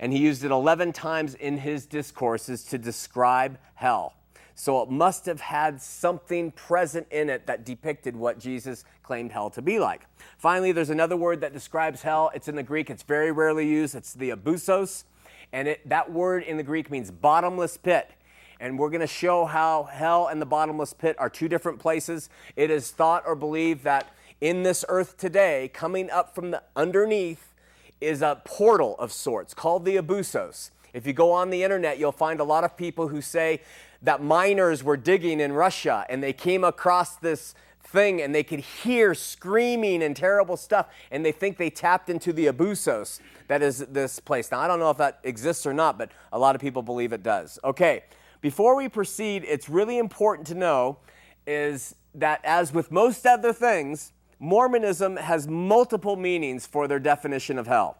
And 0.00 0.12
he 0.12 0.20
used 0.20 0.44
it 0.44 0.50
11 0.50 0.92
times 0.92 1.34
in 1.34 1.58
his 1.58 1.86
discourses 1.86 2.64
to 2.64 2.78
describe 2.78 3.58
hell. 3.74 4.14
So 4.58 4.82
it 4.82 4.90
must 4.90 5.24
have 5.26 5.40
had 5.40 5.80
something 5.80 6.50
present 6.50 7.06
in 7.12 7.30
it 7.30 7.46
that 7.46 7.64
depicted 7.64 8.16
what 8.16 8.40
Jesus 8.40 8.84
claimed 9.04 9.30
hell 9.30 9.50
to 9.50 9.62
be 9.62 9.78
like. 9.78 10.02
Finally, 10.36 10.72
there's 10.72 10.90
another 10.90 11.16
word 11.16 11.42
that 11.42 11.52
describes 11.52 12.02
hell. 12.02 12.32
It's 12.34 12.48
in 12.48 12.56
the 12.56 12.64
Greek, 12.64 12.90
it's 12.90 13.04
very 13.04 13.30
rarely 13.30 13.68
used. 13.68 13.94
It's 13.94 14.14
the 14.14 14.30
abusos. 14.30 15.04
And 15.52 15.68
it, 15.68 15.88
that 15.88 16.10
word 16.10 16.42
in 16.42 16.56
the 16.56 16.64
Greek 16.64 16.90
means 16.90 17.12
bottomless 17.12 17.76
pit. 17.76 18.10
And 18.58 18.80
we're 18.80 18.90
going 18.90 19.00
to 19.00 19.06
show 19.06 19.44
how 19.44 19.84
hell 19.84 20.26
and 20.26 20.42
the 20.42 20.46
bottomless 20.46 20.92
pit 20.92 21.14
are 21.20 21.30
two 21.30 21.46
different 21.46 21.78
places. 21.78 22.28
It 22.56 22.68
is 22.68 22.90
thought 22.90 23.22
or 23.28 23.36
believed 23.36 23.84
that 23.84 24.12
in 24.40 24.64
this 24.64 24.84
earth 24.88 25.16
today, 25.18 25.70
coming 25.72 26.10
up 26.10 26.34
from 26.34 26.50
the 26.50 26.64
underneath, 26.74 27.54
is 28.00 28.22
a 28.22 28.42
portal 28.44 28.96
of 28.98 29.12
sorts 29.12 29.54
called 29.54 29.84
the 29.84 29.94
abusos. 29.94 30.72
If 30.92 31.06
you 31.06 31.12
go 31.12 31.30
on 31.30 31.50
the 31.50 31.62
internet, 31.62 31.98
you'll 31.98 32.10
find 32.10 32.40
a 32.40 32.44
lot 32.44 32.64
of 32.64 32.76
people 32.76 33.06
who 33.06 33.20
say 33.20 33.60
that 34.02 34.22
miners 34.22 34.82
were 34.84 34.96
digging 34.96 35.40
in 35.40 35.52
Russia 35.52 36.06
and 36.08 36.22
they 36.22 36.32
came 36.32 36.64
across 36.64 37.16
this 37.16 37.54
thing 37.82 38.20
and 38.20 38.34
they 38.34 38.42
could 38.42 38.60
hear 38.60 39.14
screaming 39.14 40.02
and 40.02 40.14
terrible 40.14 40.56
stuff 40.56 40.88
and 41.10 41.24
they 41.24 41.32
think 41.32 41.56
they 41.56 41.70
tapped 41.70 42.10
into 42.10 42.32
the 42.32 42.46
abusos 42.46 43.20
that 43.48 43.62
is 43.62 43.78
this 43.78 44.20
place. 44.20 44.50
Now 44.50 44.60
i 44.60 44.68
don't 44.68 44.78
know 44.78 44.90
if 44.90 44.98
that 44.98 45.20
exists 45.24 45.66
or 45.66 45.72
not 45.72 45.96
but 45.96 46.10
a 46.32 46.38
lot 46.38 46.54
of 46.54 46.60
people 46.60 46.82
believe 46.82 47.12
it 47.12 47.22
does. 47.22 47.58
Okay 47.64 48.04
before 48.40 48.76
we 48.76 48.88
proceed 48.88 49.44
it's 49.46 49.68
really 49.68 49.98
important 49.98 50.46
to 50.48 50.54
know 50.54 50.98
is 51.46 51.94
that 52.14 52.40
as 52.44 52.72
with 52.72 52.92
most 52.92 53.26
other 53.26 53.52
things 53.52 54.12
mormonism 54.38 55.16
has 55.16 55.48
multiple 55.48 56.16
meanings 56.16 56.66
for 56.66 56.86
their 56.86 57.00
definition 57.00 57.58
of 57.58 57.66
hell 57.66 57.96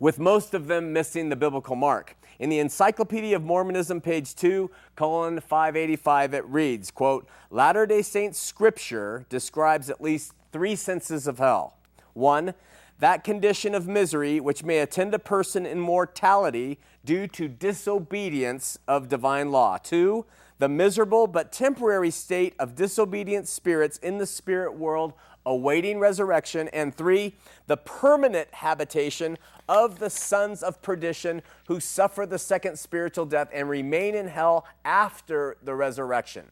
with 0.00 0.18
most 0.18 0.52
of 0.52 0.66
them 0.66 0.92
missing 0.92 1.28
the 1.28 1.36
biblical 1.36 1.76
mark 1.76 2.16
in 2.38 2.50
the 2.50 2.58
Encyclopedia 2.58 3.36
of 3.36 3.42
Mormonism, 3.42 4.00
page 4.00 4.34
2, 4.34 4.70
colon 4.96 5.40
585, 5.40 6.34
it 6.34 6.44
reads, 6.46 6.90
quote, 6.90 7.28
Latter-day 7.50 8.02
Saints 8.02 8.38
scripture 8.38 9.24
describes 9.28 9.88
at 9.88 10.00
least 10.00 10.32
three 10.52 10.76
senses 10.76 11.26
of 11.26 11.38
hell. 11.38 11.76
One, 12.12 12.54
that 12.98 13.24
condition 13.24 13.74
of 13.74 13.88
misery 13.88 14.40
which 14.40 14.64
may 14.64 14.78
attend 14.78 15.14
a 15.14 15.18
person 15.18 15.66
in 15.66 15.80
mortality 15.80 16.78
due 17.04 17.26
to 17.28 17.48
disobedience 17.48 18.78
of 18.86 19.08
divine 19.08 19.50
law. 19.50 19.78
Two, 19.78 20.24
the 20.58 20.68
miserable 20.68 21.26
but 21.26 21.52
temporary 21.52 22.10
state 22.10 22.54
of 22.58 22.74
disobedient 22.74 23.48
spirits 23.48 23.98
in 23.98 24.18
the 24.18 24.26
spirit 24.26 24.74
world 24.74 25.12
awaiting 25.46 25.98
resurrection. 25.98 26.68
And 26.72 26.94
three, 26.94 27.34
the 27.66 27.76
permanent 27.76 28.48
habitation 28.52 29.38
of 29.68 29.98
the 29.98 30.10
sons 30.10 30.62
of 30.62 30.82
perdition 30.82 31.42
who 31.68 31.80
suffer 31.80 32.26
the 32.26 32.38
second 32.38 32.78
spiritual 32.78 33.26
death 33.26 33.48
and 33.52 33.68
remain 33.68 34.14
in 34.14 34.28
hell 34.28 34.66
after 34.84 35.56
the 35.62 35.74
resurrection. 35.74 36.46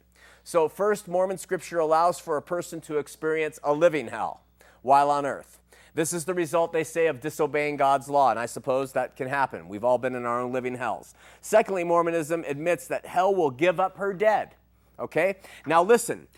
So, 0.45 0.69
first, 0.69 1.07
Mormon 1.07 1.39
scripture 1.39 1.79
allows 1.79 2.19
for 2.19 2.37
a 2.37 2.43
person 2.43 2.81
to 2.83 2.99
experience 2.99 3.61
a 3.63 3.73
living 3.73 4.09
hell 4.09 4.41
while 4.83 5.11
on 5.11 5.25
earth. 5.25 5.61
This 5.95 6.13
is 6.13 6.25
the 6.25 6.35
result, 6.35 6.73
they 6.73 6.85
say, 6.85 7.07
of 7.07 7.21
disobeying 7.21 7.77
God's 7.77 8.09
law, 8.09 8.31
and 8.31 8.39
I 8.39 8.47
suppose 8.47 8.93
that 8.93 9.15
can 9.15 9.29
happen. 9.29 9.69
We've 9.69 9.85
all 9.85 9.99
been 9.99 10.15
in 10.15 10.25
our 10.25 10.41
own 10.41 10.51
living 10.51 10.75
hells. 10.75 11.15
Secondly, 11.43 11.85
Mormonism 11.85 12.45
admits 12.49 12.89
that 12.89 13.05
hell 13.05 13.35
will 13.35 13.51
give 13.51 13.79
up 13.79 13.99
her 13.99 14.15
dead. 14.15 14.55
Okay? 14.99 15.37
Now, 15.67 15.83
listen. 15.83 16.29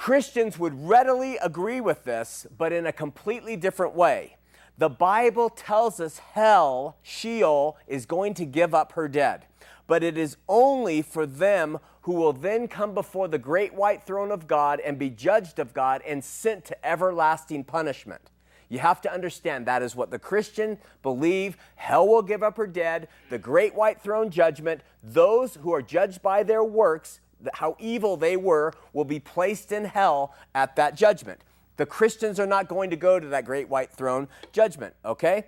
Christians 0.00 0.58
would 0.58 0.88
readily 0.88 1.36
agree 1.36 1.78
with 1.78 2.04
this, 2.04 2.46
but 2.56 2.72
in 2.72 2.86
a 2.86 2.92
completely 2.92 3.54
different 3.54 3.94
way. 3.94 4.38
The 4.78 4.88
Bible 4.88 5.50
tells 5.50 6.00
us 6.00 6.20
hell, 6.32 6.96
Sheol, 7.02 7.76
is 7.86 8.06
going 8.06 8.32
to 8.32 8.46
give 8.46 8.74
up 8.74 8.92
her 8.92 9.08
dead. 9.08 9.44
But 9.86 10.02
it 10.02 10.16
is 10.16 10.38
only 10.48 11.02
for 11.02 11.26
them 11.26 11.80
who 12.00 12.14
will 12.14 12.32
then 12.32 12.66
come 12.66 12.94
before 12.94 13.28
the 13.28 13.36
great 13.36 13.74
white 13.74 14.02
throne 14.02 14.30
of 14.30 14.46
God 14.46 14.80
and 14.80 14.98
be 14.98 15.10
judged 15.10 15.58
of 15.58 15.74
God 15.74 16.00
and 16.06 16.24
sent 16.24 16.64
to 16.64 16.86
everlasting 16.86 17.64
punishment. 17.64 18.30
You 18.70 18.78
have 18.78 19.02
to 19.02 19.12
understand 19.12 19.66
that 19.66 19.82
is 19.82 19.94
what 19.94 20.10
the 20.10 20.18
Christian 20.18 20.78
believe. 21.02 21.58
Hell 21.76 22.08
will 22.08 22.22
give 22.22 22.42
up 22.42 22.56
her 22.56 22.66
dead, 22.66 23.08
the 23.28 23.36
great 23.36 23.74
white 23.74 24.00
throne 24.00 24.30
judgment, 24.30 24.80
those 25.02 25.56
who 25.56 25.74
are 25.74 25.82
judged 25.82 26.22
by 26.22 26.42
their 26.42 26.64
works, 26.64 27.20
how 27.54 27.76
evil 27.78 28.16
they 28.16 28.36
were, 28.36 28.72
will 28.92 29.04
be 29.04 29.20
placed 29.20 29.72
in 29.72 29.84
hell 29.84 30.34
at 30.54 30.76
that 30.76 30.94
judgment. 30.94 31.40
The 31.76 31.86
Christians 31.86 32.38
are 32.38 32.46
not 32.46 32.68
going 32.68 32.90
to 32.90 32.96
go 32.96 33.18
to 33.18 33.26
that 33.28 33.44
great 33.44 33.68
white 33.68 33.90
throne 33.90 34.28
judgment, 34.52 34.94
okay? 35.04 35.46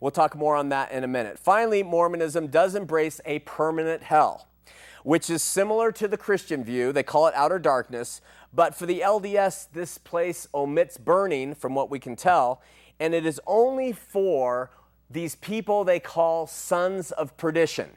We'll 0.00 0.10
talk 0.10 0.36
more 0.36 0.56
on 0.56 0.68
that 0.70 0.92
in 0.92 1.04
a 1.04 1.08
minute. 1.08 1.38
Finally, 1.38 1.82
Mormonism 1.82 2.48
does 2.48 2.74
embrace 2.74 3.20
a 3.24 3.40
permanent 3.40 4.02
hell, 4.02 4.48
which 5.02 5.28
is 5.30 5.42
similar 5.42 5.92
to 5.92 6.08
the 6.08 6.16
Christian 6.16 6.64
view. 6.64 6.92
They 6.92 7.02
call 7.02 7.26
it 7.26 7.34
outer 7.34 7.58
darkness, 7.58 8.20
but 8.52 8.74
for 8.74 8.86
the 8.86 9.00
LDS, 9.00 9.68
this 9.72 9.98
place 9.98 10.48
omits 10.54 10.98
burning, 10.98 11.54
from 11.54 11.74
what 11.74 11.90
we 11.90 11.98
can 11.98 12.16
tell, 12.16 12.62
and 13.00 13.14
it 13.14 13.26
is 13.26 13.40
only 13.46 13.92
for 13.92 14.70
these 15.10 15.34
people 15.36 15.84
they 15.84 16.00
call 16.00 16.46
sons 16.46 17.10
of 17.12 17.36
perdition. 17.36 17.90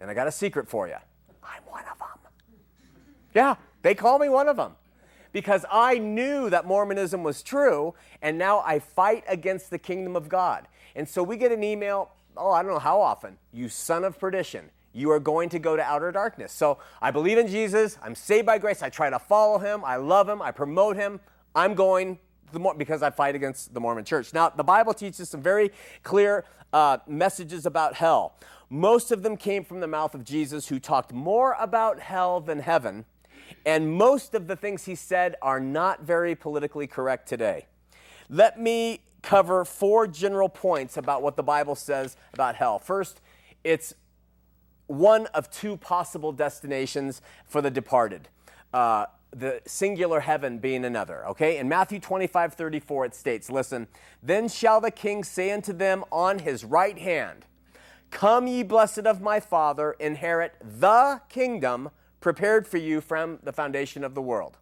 And 0.00 0.10
I 0.10 0.14
got 0.14 0.26
a 0.26 0.32
secret 0.32 0.68
for 0.68 0.88
you 0.88 0.96
I'm 1.42 1.62
one 1.66 1.84
of 1.90 1.98
them. 1.98 2.19
Yeah, 3.34 3.56
they 3.82 3.94
call 3.94 4.18
me 4.18 4.28
one 4.28 4.48
of 4.48 4.56
them 4.56 4.72
because 5.32 5.64
I 5.70 5.98
knew 5.98 6.50
that 6.50 6.66
Mormonism 6.66 7.22
was 7.22 7.42
true, 7.42 7.94
and 8.20 8.38
now 8.38 8.60
I 8.60 8.78
fight 8.78 9.24
against 9.28 9.70
the 9.70 9.78
kingdom 9.78 10.16
of 10.16 10.28
God. 10.28 10.66
And 10.96 11.08
so 11.08 11.22
we 11.22 11.36
get 11.36 11.52
an 11.52 11.62
email, 11.62 12.10
oh, 12.36 12.50
I 12.50 12.62
don't 12.62 12.72
know 12.72 12.78
how 12.78 13.00
often, 13.00 13.38
you 13.52 13.68
son 13.68 14.04
of 14.04 14.18
perdition. 14.18 14.70
You 14.92 15.12
are 15.12 15.20
going 15.20 15.48
to 15.50 15.60
go 15.60 15.76
to 15.76 15.82
outer 15.82 16.10
darkness. 16.10 16.52
So 16.52 16.78
I 17.00 17.12
believe 17.12 17.38
in 17.38 17.46
Jesus. 17.46 17.96
I'm 18.02 18.16
saved 18.16 18.44
by 18.44 18.58
grace. 18.58 18.82
I 18.82 18.88
try 18.88 19.08
to 19.08 19.20
follow 19.20 19.58
him. 19.58 19.84
I 19.84 19.96
love 19.96 20.28
him. 20.28 20.42
I 20.42 20.50
promote 20.50 20.96
him. 20.96 21.20
I'm 21.54 21.74
going 21.74 22.18
because 22.76 23.00
I 23.00 23.10
fight 23.10 23.36
against 23.36 23.72
the 23.72 23.78
Mormon 23.78 24.04
church. 24.04 24.34
Now, 24.34 24.48
the 24.48 24.64
Bible 24.64 24.92
teaches 24.92 25.28
some 25.28 25.40
very 25.40 25.70
clear 26.02 26.44
uh, 26.72 26.98
messages 27.06 27.66
about 27.66 27.94
hell. 27.94 28.34
Most 28.68 29.12
of 29.12 29.22
them 29.22 29.36
came 29.36 29.64
from 29.64 29.78
the 29.78 29.86
mouth 29.86 30.16
of 30.16 30.24
Jesus, 30.24 30.66
who 30.66 30.80
talked 30.80 31.12
more 31.12 31.56
about 31.60 32.00
hell 32.00 32.40
than 32.40 32.58
heaven. 32.58 33.04
And 33.64 33.92
most 33.92 34.34
of 34.34 34.46
the 34.46 34.56
things 34.56 34.84
he 34.84 34.94
said 34.94 35.36
are 35.42 35.60
not 35.60 36.02
very 36.02 36.34
politically 36.34 36.86
correct 36.86 37.28
today. 37.28 37.66
Let 38.28 38.60
me 38.60 39.00
cover 39.22 39.64
four 39.64 40.06
general 40.06 40.48
points 40.48 40.96
about 40.96 41.22
what 41.22 41.36
the 41.36 41.42
Bible 41.42 41.74
says 41.74 42.16
about 42.32 42.56
hell. 42.56 42.78
First, 42.78 43.20
it's 43.64 43.94
one 44.86 45.26
of 45.26 45.50
two 45.50 45.76
possible 45.76 46.32
destinations 46.32 47.20
for 47.44 47.60
the 47.60 47.70
departed. 47.70 48.28
Uh, 48.72 49.06
the 49.32 49.60
singular 49.66 50.20
heaven 50.20 50.58
being 50.58 50.84
another. 50.84 51.26
Okay? 51.28 51.58
In 51.58 51.68
Matthew 51.68 52.00
25, 52.00 52.54
34, 52.54 53.04
it 53.06 53.14
states, 53.14 53.50
Listen, 53.50 53.86
then 54.22 54.48
shall 54.48 54.80
the 54.80 54.90
king 54.90 55.22
say 55.22 55.52
unto 55.52 55.72
them 55.72 56.04
on 56.10 56.40
his 56.40 56.64
right 56.64 56.98
hand, 56.98 57.46
Come, 58.10 58.48
ye 58.48 58.64
blessed 58.64 59.06
of 59.06 59.20
my 59.20 59.38
Father, 59.38 59.92
inherit 59.92 60.54
the 60.60 61.20
kingdom 61.28 61.90
prepared 62.20 62.66
for 62.66 62.78
you 62.78 63.00
from 63.00 63.38
the 63.42 63.52
foundation 63.52 64.04
of 64.04 64.14
the 64.14 64.22
world. 64.22 64.58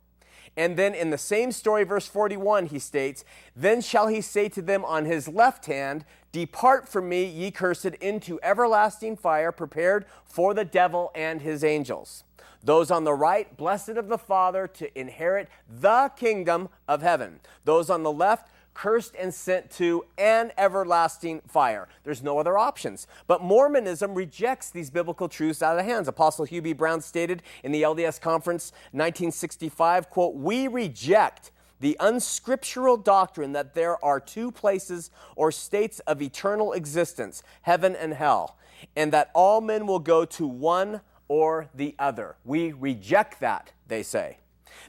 And 0.57 0.77
then 0.77 0.94
in 0.94 1.11
the 1.11 1.18
same 1.18 1.53
story, 1.53 1.85
verse 1.85 2.09
41, 2.09 2.66
he 2.66 2.79
states, 2.79 3.25
Then 3.55 3.81
shall 3.81 4.09
he 4.09 4.21
say 4.21 4.49
to 4.49 4.62
them 4.62 4.85
on 4.85 5.05
his 5.05 5.29
left 5.29 5.66
hand, 5.66 6.05
Depart 6.33 6.88
from 6.88 7.09
me, 7.09 7.25
ye 7.25 7.51
cursed, 7.51 7.85
into 7.87 8.40
everlasting 8.42 9.16
fire 9.16 9.53
prepared 9.53 10.05
for 10.25 10.55
the 10.55 10.64
devil 10.64 11.11
and 11.14 11.42
his 11.42 11.62
angels. 11.62 12.25
Those 12.62 12.90
on 12.90 13.05
the 13.05 13.14
right, 13.14 13.57
blessed 13.57 13.90
of 13.90 14.09
the 14.09 14.18
Father 14.18 14.66
to 14.66 14.99
inherit 14.99 15.49
the 15.68 16.11
kingdom 16.16 16.68
of 16.88 17.03
heaven. 17.03 17.40
Those 17.64 17.88
on 17.88 18.03
the 18.03 18.12
left, 18.12 18.51
cursed 18.78 19.16
and 19.18 19.34
sent 19.34 19.68
to 19.72 20.04
an 20.18 20.52
everlasting 20.56 21.40
fire. 21.48 21.88
There's 22.04 22.22
no 22.22 22.38
other 22.38 22.56
options. 22.56 23.08
But 23.26 23.42
Mormonism 23.42 24.14
rejects 24.14 24.70
these 24.70 24.88
biblical 24.88 25.28
truths 25.28 25.62
out 25.62 25.76
of 25.76 25.84
the 25.84 25.92
hands. 25.92 26.06
Apostle 26.06 26.44
Hugh 26.44 26.62
B. 26.62 26.72
Brown 26.72 27.00
stated 27.00 27.42
in 27.64 27.72
the 27.72 27.82
LDS 27.82 28.20
Conference 28.20 28.70
1965, 28.92 30.08
quote, 30.10 30.36
"We 30.36 30.68
reject 30.68 31.50
the 31.80 31.96
unscriptural 31.98 32.96
doctrine 32.96 33.52
that 33.52 33.74
there 33.74 34.02
are 34.04 34.20
two 34.20 34.52
places 34.52 35.10
or 35.34 35.50
states 35.50 35.98
of 36.00 36.22
eternal 36.22 36.72
existence, 36.72 37.42
heaven 37.62 37.96
and 37.96 38.14
hell, 38.14 38.56
and 38.94 39.12
that 39.12 39.32
all 39.34 39.60
men 39.60 39.88
will 39.88 39.98
go 39.98 40.24
to 40.24 40.46
one 40.46 41.00
or 41.26 41.68
the 41.74 41.96
other. 41.98 42.36
We 42.44 42.70
reject 42.70 43.40
that, 43.40 43.72
they 43.88 44.04
say. 44.04 44.38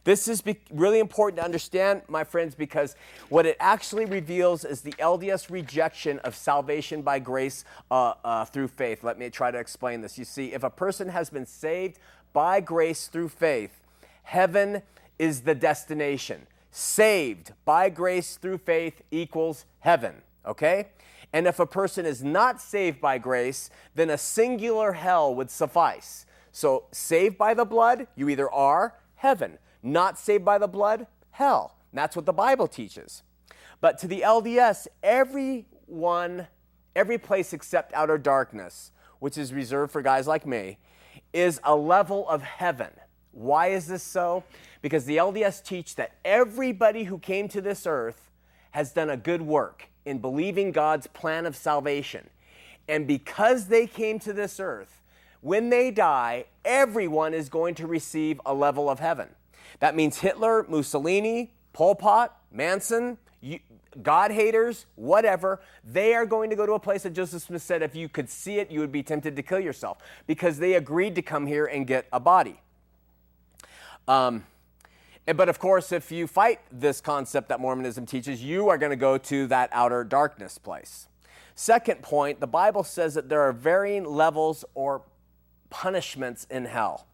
This 0.03 0.27
is 0.27 0.41
be- 0.41 0.59
really 0.71 0.99
important 0.99 1.39
to 1.39 1.45
understand, 1.45 2.01
my 2.07 2.23
friends, 2.23 2.55
because 2.55 2.95
what 3.29 3.45
it 3.45 3.57
actually 3.59 4.05
reveals 4.05 4.65
is 4.65 4.81
the 4.81 4.93
LDS 4.93 5.49
rejection 5.49 6.19
of 6.19 6.35
salvation 6.35 7.01
by 7.01 7.19
grace 7.19 7.65
uh, 7.91 8.13
uh, 8.23 8.45
through 8.45 8.69
faith. 8.69 9.03
Let 9.03 9.19
me 9.19 9.29
try 9.29 9.51
to 9.51 9.57
explain 9.57 10.01
this. 10.01 10.17
You 10.17 10.25
see, 10.25 10.53
if 10.53 10.63
a 10.63 10.69
person 10.69 11.09
has 11.09 11.29
been 11.29 11.45
saved 11.45 11.99
by 12.33 12.59
grace 12.61 13.07
through 13.07 13.29
faith, 13.29 13.81
heaven 14.23 14.81
is 15.17 15.41
the 15.41 15.55
destination. 15.55 16.47
Saved 16.71 17.53
by 17.65 17.89
grace 17.89 18.37
through 18.37 18.59
faith 18.59 19.01
equals 19.11 19.65
heaven, 19.79 20.15
okay? 20.45 20.87
And 21.33 21.47
if 21.47 21.59
a 21.59 21.65
person 21.65 22.05
is 22.05 22.23
not 22.23 22.61
saved 22.61 22.99
by 22.99 23.17
grace, 23.17 23.69
then 23.95 24.09
a 24.09 24.17
singular 24.17 24.93
hell 24.93 25.33
would 25.35 25.51
suffice. 25.51 26.25
So, 26.51 26.85
saved 26.91 27.37
by 27.37 27.53
the 27.53 27.65
blood, 27.65 28.07
you 28.15 28.29
either 28.29 28.49
are 28.51 28.95
heaven. 29.15 29.59
Not 29.81 30.17
saved 30.17 30.43
by 30.43 30.57
the 30.57 30.67
blood, 30.67 31.07
hell. 31.31 31.75
That's 31.93 32.15
what 32.15 32.25
the 32.25 32.33
Bible 32.33 32.67
teaches. 32.67 33.23
But 33.81 33.97
to 33.99 34.07
the 34.07 34.21
LDS, 34.21 34.87
everyone, 35.01 36.47
every 36.95 37.17
place 37.17 37.53
except 37.53 37.93
outer 37.93 38.17
darkness, 38.17 38.91
which 39.19 39.37
is 39.37 39.53
reserved 39.53 39.91
for 39.91 40.01
guys 40.01 40.27
like 40.27 40.45
me, 40.45 40.77
is 41.33 41.59
a 41.63 41.75
level 41.75 42.27
of 42.27 42.41
heaven. 42.43 42.89
Why 43.31 43.67
is 43.67 43.87
this 43.87 44.03
so? 44.03 44.43
Because 44.81 45.05
the 45.05 45.17
LDS 45.17 45.63
teach 45.63 45.95
that 45.95 46.13
everybody 46.25 47.05
who 47.05 47.19
came 47.19 47.47
to 47.49 47.61
this 47.61 47.85
earth 47.85 48.29
has 48.71 48.91
done 48.91 49.09
a 49.09 49.17
good 49.17 49.41
work 49.41 49.89
in 50.05 50.19
believing 50.19 50.71
God's 50.71 51.07
plan 51.07 51.45
of 51.45 51.55
salvation. 51.55 52.29
And 52.87 53.07
because 53.07 53.67
they 53.67 53.87
came 53.87 54.19
to 54.19 54.33
this 54.33 54.59
earth, 54.59 55.01
when 55.41 55.69
they 55.69 55.91
die, 55.91 56.45
everyone 56.65 57.33
is 57.33 57.47
going 57.49 57.75
to 57.75 57.87
receive 57.87 58.41
a 58.45 58.53
level 58.53 58.89
of 58.89 58.99
heaven. 58.99 59.29
That 59.79 59.95
means 59.95 60.19
Hitler, 60.19 60.65
Mussolini, 60.67 61.53
Pol 61.73 61.95
Pot, 61.95 62.37
Manson, 62.51 63.17
God 64.01 64.31
haters, 64.31 64.85
whatever, 64.95 65.61
they 65.83 66.13
are 66.13 66.25
going 66.25 66.49
to 66.49 66.55
go 66.55 66.65
to 66.65 66.73
a 66.73 66.79
place 66.79 67.03
that 67.03 67.13
Joseph 67.13 67.43
Smith 67.43 67.61
said 67.61 67.81
if 67.81 67.95
you 67.95 68.09
could 68.09 68.29
see 68.29 68.59
it, 68.59 68.69
you 68.69 68.79
would 68.79 68.91
be 68.91 69.01
tempted 69.01 69.35
to 69.35 69.43
kill 69.43 69.59
yourself 69.59 69.97
because 70.27 70.59
they 70.59 70.73
agreed 70.73 71.15
to 71.15 71.21
come 71.21 71.47
here 71.47 71.65
and 71.65 71.87
get 71.87 72.07
a 72.11 72.19
body. 72.19 72.61
Um, 74.07 74.45
but 75.25 75.49
of 75.49 75.59
course, 75.59 75.91
if 75.91 76.11
you 76.11 76.27
fight 76.27 76.59
this 76.71 77.01
concept 77.01 77.49
that 77.49 77.59
Mormonism 77.59 78.05
teaches, 78.05 78.43
you 78.43 78.69
are 78.69 78.77
going 78.77 78.89
to 78.91 78.95
go 78.95 79.17
to 79.17 79.47
that 79.47 79.69
outer 79.71 80.03
darkness 80.03 80.57
place. 80.57 81.07
Second 81.55 82.01
point, 82.01 82.39
the 82.39 82.47
Bible 82.47 82.83
says 82.83 83.13
that 83.15 83.29
there 83.29 83.41
are 83.41 83.51
varying 83.51 84.05
levels 84.05 84.65
or 84.73 85.03
punishments 85.69 86.47
in 86.49 86.65
hell. 86.65 87.05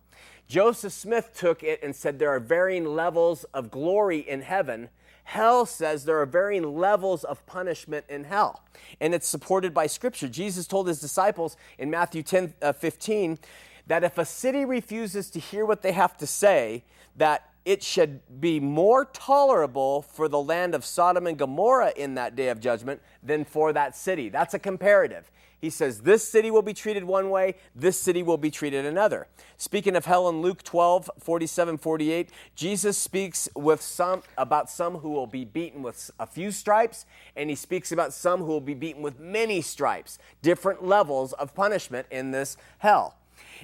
Joseph 0.47 0.93
Smith 0.93 1.31
took 1.36 1.63
it 1.63 1.81
and 1.81 1.95
said 1.95 2.19
there 2.19 2.29
are 2.29 2.39
varying 2.39 2.86
levels 2.86 3.43
of 3.45 3.71
glory 3.71 4.19
in 4.19 4.41
heaven. 4.41 4.89
Hell 5.23 5.65
says 5.65 6.05
there 6.05 6.21
are 6.21 6.25
varying 6.25 6.75
levels 6.75 7.23
of 7.23 7.45
punishment 7.47 8.05
in 8.10 8.25
hell. 8.25 8.63
And 9.01 9.15
it's 9.15 9.27
supported 9.27 9.73
by 9.73 9.88
Scripture. 9.88 10.27
Jesus 10.27 10.67
told 10.67 10.88
his 10.88 10.99
disciples 10.99 11.58
in 11.79 11.89
Matthew 11.89 12.21
10 12.21 12.53
uh, 12.62 12.73
15 12.73 13.39
that 13.88 14.03
if 14.03 14.17
a 14.17 14.25
city 14.25 14.65
refuses 14.65 15.31
to 15.31 15.39
hear 15.39 15.65
what 15.65 15.81
they 15.81 15.91
have 15.93 16.15
to 16.17 16.27
say, 16.27 16.84
that 17.15 17.49
it 17.65 17.81
should 17.81 18.21
be 18.39 18.60
more 18.60 19.05
tolerable 19.05 20.03
for 20.03 20.27
the 20.27 20.39
land 20.39 20.75
of 20.75 20.86
Sodom 20.86 21.25
and 21.25 21.38
Gomorrah 21.38 21.93
in 21.95 22.13
that 22.15 22.36
day 22.36 22.49
of 22.49 22.60
judgment 22.60 23.01
than 23.23 23.43
for 23.43 23.73
that 23.73 23.95
city. 23.95 24.29
That's 24.29 24.53
a 24.53 24.60
comparative. 24.60 25.31
He 25.65 25.71
says, 25.71 26.01
This 26.01 26.23
city 26.23 26.51
will 26.51 26.62
be 26.62 26.75
treated 26.75 27.06
one 27.06 27.32
way, 27.32 27.56
this 27.73 27.99
city 27.99 28.21
will 28.21 28.38
be 28.38 28.51
treated 28.51 28.86
another. 28.86 29.25
Speaking 29.58 29.95
of 29.95 30.06
hell 30.06 30.30
in 30.30 30.43
Luke 30.43 30.62
12, 30.62 31.10
47, 31.19 31.80
48, 31.80 32.30
Jesus 32.54 32.99
speaks 32.99 33.49
with 33.56 33.82
some 33.82 34.21
about 34.38 34.69
some 34.69 34.97
who 34.97 35.10
will 35.10 35.25
be 35.25 35.43
beaten 35.43 35.82
with 35.82 36.12
a 36.19 36.28
few 36.28 36.51
stripes, 36.51 37.08
and 37.36 37.49
he 37.49 37.56
speaks 37.56 37.91
about 37.91 38.13
some 38.13 38.41
who 38.41 38.45
will 38.45 38.62
be 38.62 38.75
beaten 38.75 39.01
with 39.01 39.19
many 39.19 39.60
stripes, 39.60 40.19
different 40.43 40.86
levels 40.86 41.34
of 41.34 41.56
punishment 41.56 42.06
in 42.12 42.30
this 42.30 42.58
hell. 42.78 43.15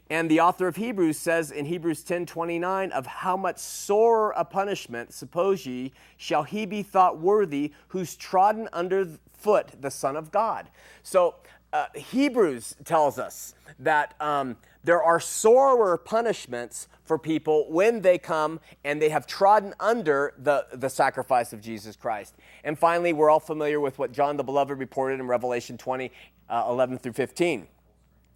And 0.09 0.27
the 0.27 0.39
author 0.39 0.67
of 0.67 0.77
Hebrews 0.77 1.19
says 1.19 1.51
in 1.51 1.65
Hebrews 1.65 2.01
10 2.01 2.25
29, 2.25 2.91
of 2.93 3.05
how 3.05 3.37
much 3.37 3.59
sorer 3.59 4.33
a 4.35 4.43
punishment, 4.43 5.13
suppose 5.13 5.67
ye, 5.67 5.91
shall 6.17 6.41
he 6.41 6.65
be 6.65 6.81
thought 6.81 7.19
worthy 7.19 7.73
who's 7.89 8.15
trodden 8.15 8.67
under 8.73 9.07
foot 9.41 9.81
the 9.81 9.91
Son 9.91 10.15
of 10.15 10.31
God. 10.31 10.69
So 11.03 11.35
uh, 11.73 11.85
Hebrews 11.95 12.75
tells 12.83 13.17
us 13.17 13.55
that 13.79 14.15
um, 14.19 14.57
there 14.83 15.01
are 15.01 15.19
sorer 15.19 15.97
punishments 15.97 16.87
for 17.03 17.17
people 17.17 17.65
when 17.69 18.01
they 18.01 18.17
come 18.17 18.59
and 18.83 19.01
they 19.01 19.09
have 19.09 19.27
trodden 19.27 19.73
under 19.79 20.33
the, 20.37 20.65
the 20.73 20.89
sacrifice 20.89 21.53
of 21.53 21.61
Jesus 21.61 21.95
Christ. 21.95 22.35
And 22.63 22.77
finally, 22.77 23.13
we're 23.13 23.29
all 23.29 23.39
familiar 23.39 23.79
with 23.79 23.99
what 23.99 24.11
John 24.11 24.37
the 24.37 24.43
Beloved 24.43 24.77
reported 24.77 25.19
in 25.19 25.27
Revelation 25.27 25.77
20, 25.77 26.11
uh, 26.49 26.65
11 26.67 26.99
through 26.99 27.13
15. 27.13 27.67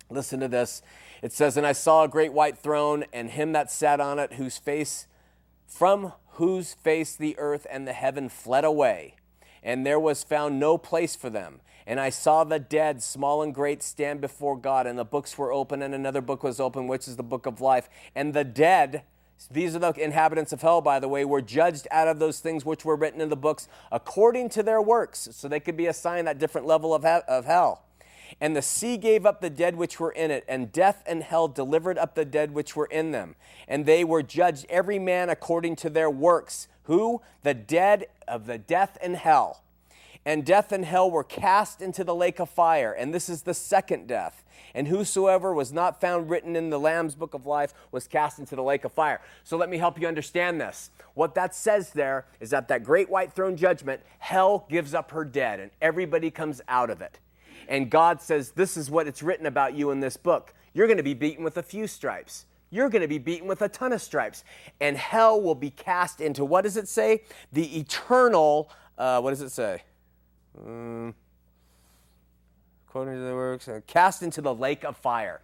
Listen 0.09 0.39
to 0.39 0.47
this. 0.47 0.81
It 1.21 1.33
says, 1.33 1.57
And 1.57 1.65
I 1.65 1.71
saw 1.71 2.03
a 2.03 2.07
great 2.07 2.33
white 2.33 2.57
throne, 2.57 3.05
and 3.11 3.31
him 3.31 3.51
that 3.53 3.71
sat 3.71 3.99
on 3.99 4.19
it, 4.19 4.33
whose 4.33 4.57
face, 4.57 5.07
from 5.65 6.13
whose 6.31 6.73
face 6.73 7.15
the 7.15 7.37
earth 7.39 7.65
and 7.69 7.87
the 7.87 7.93
heaven 7.93 8.29
fled 8.29 8.65
away, 8.65 9.15
and 9.63 9.85
there 9.85 9.99
was 9.99 10.23
found 10.23 10.59
no 10.59 10.77
place 10.77 11.15
for 11.15 11.29
them. 11.29 11.61
And 11.87 11.99
I 11.99 12.09
saw 12.09 12.43
the 12.43 12.59
dead, 12.59 13.03
small 13.03 13.43
and 13.43 13.53
great, 13.53 13.83
stand 13.83 14.19
before 14.19 14.57
God, 14.57 14.87
and 14.87 14.97
the 14.97 15.05
books 15.05 15.37
were 15.37 15.51
open, 15.51 15.81
and 15.81 15.93
another 15.93 16.21
book 16.21 16.43
was 16.43 16.59
open, 16.59 16.87
which 16.87 17.07
is 17.07 17.15
the 17.15 17.23
book 17.23 17.45
of 17.45 17.61
life. 17.61 17.89
And 18.15 18.33
the 18.33 18.43
dead, 18.43 19.03
these 19.51 19.75
are 19.75 19.79
the 19.79 19.93
inhabitants 19.93 20.51
of 20.51 20.61
hell, 20.61 20.81
by 20.81 20.99
the 20.99 21.07
way, 21.07 21.25
were 21.25 21.41
judged 21.41 21.87
out 21.91 22.07
of 22.07 22.17
those 22.17 22.39
things 22.39 22.65
which 22.65 22.85
were 22.85 22.95
written 22.95 23.21
in 23.21 23.29
the 23.29 23.35
books 23.35 23.67
according 23.91 24.49
to 24.49 24.63
their 24.63 24.81
works. 24.81 25.29
So 25.31 25.47
they 25.47 25.59
could 25.59 25.77
be 25.77 25.85
assigned 25.85 26.27
that 26.27 26.39
different 26.39 26.65
level 26.65 26.95
of, 26.95 27.05
of 27.05 27.45
hell. 27.45 27.83
And 28.41 28.55
the 28.55 28.61
sea 28.63 28.97
gave 28.97 29.25
up 29.25 29.39
the 29.39 29.51
dead 29.51 29.75
which 29.75 29.99
were 29.99 30.11
in 30.11 30.31
it, 30.31 30.43
and 30.47 30.71
death 30.71 31.03
and 31.05 31.21
hell 31.21 31.47
delivered 31.47 31.99
up 31.99 32.15
the 32.15 32.25
dead 32.25 32.51
which 32.51 32.75
were 32.75 32.87
in 32.87 33.11
them. 33.11 33.35
And 33.67 33.85
they 33.85 34.03
were 34.03 34.23
judged 34.23 34.65
every 34.69 34.97
man 34.97 35.29
according 35.29 35.75
to 35.77 35.89
their 35.89 36.09
works. 36.09 36.67
Who? 36.83 37.21
The 37.43 37.53
dead 37.53 38.07
of 38.27 38.47
the 38.47 38.57
death 38.57 38.97
and 39.01 39.15
hell. 39.15 39.61
And 40.25 40.43
death 40.43 40.71
and 40.71 40.83
hell 40.83 41.09
were 41.11 41.23
cast 41.23 41.81
into 41.81 42.03
the 42.03 42.15
lake 42.15 42.39
of 42.39 42.49
fire. 42.49 42.91
And 42.91 43.13
this 43.13 43.29
is 43.29 43.43
the 43.43 43.53
second 43.53 44.07
death. 44.07 44.43
And 44.73 44.87
whosoever 44.87 45.53
was 45.53 45.71
not 45.71 46.01
found 46.01 46.29
written 46.29 46.55
in 46.55 46.69
the 46.69 46.79
Lamb's 46.79 47.15
book 47.15 47.33
of 47.33 47.45
life 47.45 47.73
was 47.91 48.07
cast 48.07 48.39
into 48.39 48.55
the 48.55 48.63
lake 48.63 48.83
of 48.85 48.91
fire. 48.91 49.21
So 49.43 49.55
let 49.55 49.69
me 49.69 49.77
help 49.77 49.99
you 49.99 50.07
understand 50.07 50.59
this. 50.59 50.89
What 51.13 51.35
that 51.35 51.53
says 51.53 51.91
there 51.91 52.25
is 52.39 52.49
that 52.49 52.67
that 52.69 52.83
great 52.83 53.09
white 53.09 53.33
throne 53.33 53.55
judgment, 53.55 54.01
hell 54.19 54.65
gives 54.69 54.93
up 54.93 55.11
her 55.11 55.23
dead, 55.23 55.59
and 55.59 55.71
everybody 55.81 56.31
comes 56.31 56.61
out 56.67 56.89
of 56.89 57.01
it 57.01 57.19
and 57.67 57.89
God 57.89 58.21
says, 58.21 58.51
This 58.51 58.77
is 58.77 58.89
what 58.89 59.07
it's 59.07 59.23
written 59.23 59.45
about 59.45 59.73
you 59.73 59.91
in 59.91 59.99
this 59.99 60.17
book. 60.17 60.53
You're 60.73 60.87
going 60.87 60.97
to 60.97 61.03
be 61.03 61.13
beaten 61.13 61.43
with 61.43 61.57
a 61.57 61.63
few 61.63 61.87
stripes. 61.87 62.45
You're 62.69 62.89
going 62.89 63.01
to 63.01 63.07
be 63.07 63.17
beaten 63.17 63.47
with 63.47 63.61
a 63.61 63.69
ton 63.69 63.93
of 63.93 64.01
stripes. 64.01 64.43
And 64.81 64.97
hell 64.97 65.41
will 65.41 65.55
be 65.55 65.69
cast 65.69 66.19
into, 66.19 66.43
what 66.43 66.63
does 66.63 66.77
it 66.77 66.87
say? 66.87 67.23
The 67.53 67.79
eternal, 67.79 68.69
uh, 68.97 69.21
what 69.21 69.29
does 69.29 69.41
it 69.41 69.51
say? 69.51 69.83
Um, 70.63 71.13
according 72.87 73.15
to 73.15 73.19
the 73.21 73.33
works, 73.33 73.67
uh, 73.67 73.81
cast 73.87 74.23
into 74.23 74.41
the 74.41 74.53
lake 74.53 74.83
of 74.83 74.95
fire. 74.97 75.41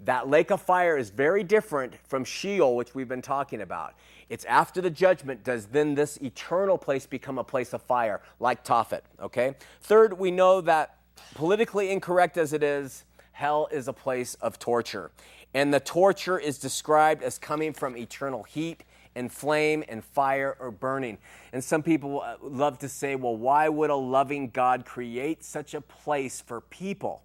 That 0.00 0.28
lake 0.28 0.50
of 0.50 0.60
fire 0.60 0.96
is 0.96 1.10
very 1.10 1.44
different 1.44 1.94
from 2.06 2.24
Sheol, 2.24 2.76
which 2.76 2.94
we've 2.94 3.08
been 3.08 3.22
talking 3.22 3.60
about. 3.60 3.94
It's 4.28 4.44
after 4.46 4.80
the 4.80 4.90
judgment 4.90 5.44
does 5.44 5.66
then 5.66 5.94
this 5.94 6.16
eternal 6.18 6.78
place 6.78 7.06
become 7.06 7.38
a 7.38 7.44
place 7.44 7.72
of 7.72 7.82
fire, 7.82 8.20
like 8.40 8.64
Tophet, 8.64 9.02
okay? 9.20 9.54
Third, 9.82 10.18
we 10.18 10.30
know 10.30 10.60
that 10.62 10.96
politically 11.34 11.90
incorrect 11.90 12.36
as 12.36 12.52
it 12.52 12.62
is, 12.62 13.04
hell 13.32 13.68
is 13.70 13.86
a 13.86 13.92
place 13.92 14.34
of 14.36 14.58
torture. 14.58 15.10
And 15.52 15.72
the 15.72 15.80
torture 15.80 16.38
is 16.38 16.58
described 16.58 17.22
as 17.22 17.38
coming 17.38 17.72
from 17.72 17.96
eternal 17.96 18.42
heat 18.42 18.82
and 19.14 19.32
flame 19.32 19.84
and 19.88 20.04
fire 20.04 20.56
are 20.60 20.70
burning. 20.70 21.18
And 21.52 21.62
some 21.62 21.82
people 21.82 22.22
uh, 22.22 22.36
love 22.42 22.78
to 22.80 22.88
say, 22.88 23.16
well, 23.16 23.36
why 23.36 23.68
would 23.68 23.90
a 23.90 23.96
loving 23.96 24.50
God 24.50 24.84
create 24.84 25.44
such 25.44 25.74
a 25.74 25.80
place 25.80 26.40
for 26.40 26.60
people? 26.60 27.22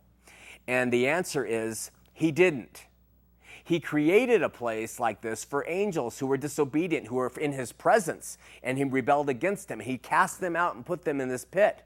And 0.68 0.94
the 0.94 1.08
answer 1.08 1.46
is, 1.46 1.92
He 2.14 2.32
didn't. 2.32 2.86
He 3.64 3.80
created 3.80 4.42
a 4.42 4.50
place 4.50 5.00
like 5.00 5.22
this 5.22 5.44
for 5.44 5.66
angels 5.68 6.20
who 6.20 6.28
were 6.28 6.38
disobedient, 6.38 7.08
who 7.08 7.16
were 7.16 7.32
in 7.40 7.54
His 7.54 7.72
presence, 7.72 8.38
and 8.64 8.78
He 8.78 8.84
rebelled 8.84 9.30
against 9.30 9.70
Him. 9.70 9.80
He 9.80 9.98
cast 9.98 10.40
them 10.40 10.56
out 10.56 10.76
and 10.76 10.86
put 10.86 11.06
them 11.06 11.20
in 11.22 11.30
this 11.30 11.46
pit. 11.46 11.84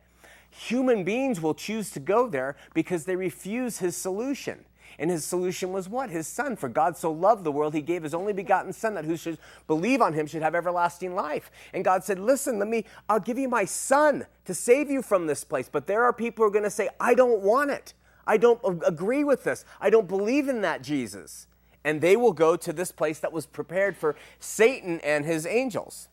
Human 0.50 1.04
beings 1.04 1.42
will 1.42 1.56
choose 1.56 1.90
to 1.92 2.00
go 2.00 2.28
there 2.28 2.56
because 2.74 3.06
they 3.06 3.16
refuse 3.16 3.80
his 3.80 3.98
solution. 3.98 4.66
And 5.00 5.10
his 5.10 5.26
solution 5.26 5.72
was 5.72 5.90
what? 5.90 6.10
His 6.10 6.28
son. 6.28 6.56
For 6.56 6.70
God 6.70 6.98
so 6.98 7.12
loved 7.12 7.44
the 7.44 7.52
world, 7.52 7.74
he 7.74 7.82
gave 7.82 8.04
his 8.04 8.14
only 8.14 8.34
begotten 8.34 8.74
son 8.74 8.94
that 8.96 9.06
who 9.06 9.18
should 9.18 9.38
believe 9.68 10.02
on 10.02 10.14
him 10.14 10.28
should 10.28 10.42
have 10.42 10.56
everlasting 10.56 11.16
life. 11.16 11.52
And 11.74 11.84
God 11.84 12.04
said, 12.04 12.20
Listen, 12.20 12.60
let 12.60 12.68
me, 12.68 12.86
I'll 13.10 13.20
give 13.20 13.38
you 13.38 13.50
my 13.50 13.66
son 13.66 14.26
to 14.46 14.54
save 14.54 14.90
you 14.90 15.02
from 15.02 15.28
this 15.28 15.44
place. 15.44 15.70
But 15.72 15.88
there 15.88 16.04
are 16.04 16.14
people 16.14 16.44
who 16.44 16.48
are 16.50 16.54
going 16.54 16.64
to 16.64 16.70
say, 16.70 16.90
I 17.00 17.14
don't 17.14 17.42
want 17.42 17.72
it. 17.72 17.94
I 18.26 18.38
don't 18.38 18.62
agree 18.86 19.24
with 19.24 19.44
this. 19.44 19.66
I 19.82 19.90
don't 19.90 20.08
believe 20.08 20.48
in 20.48 20.62
that 20.62 20.82
Jesus. 20.82 21.48
And 21.84 22.00
they 22.00 22.16
will 22.16 22.32
go 22.32 22.56
to 22.56 22.72
this 22.72 22.92
place 22.92 23.20
that 23.20 23.34
was 23.34 23.46
prepared 23.46 23.98
for 23.98 24.16
Satan 24.40 25.02
and 25.02 25.26
his 25.26 25.46
angels. 25.46 26.08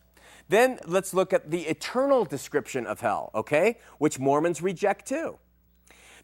Then 0.49 0.79
let's 0.85 1.13
look 1.13 1.31
at 1.31 1.49
the 1.49 1.61
eternal 1.61 2.25
description 2.25 2.85
of 2.85 2.99
hell, 2.99 3.31
okay? 3.33 3.77
Which 3.99 4.19
Mormons 4.19 4.61
reject 4.61 5.07
too. 5.07 5.37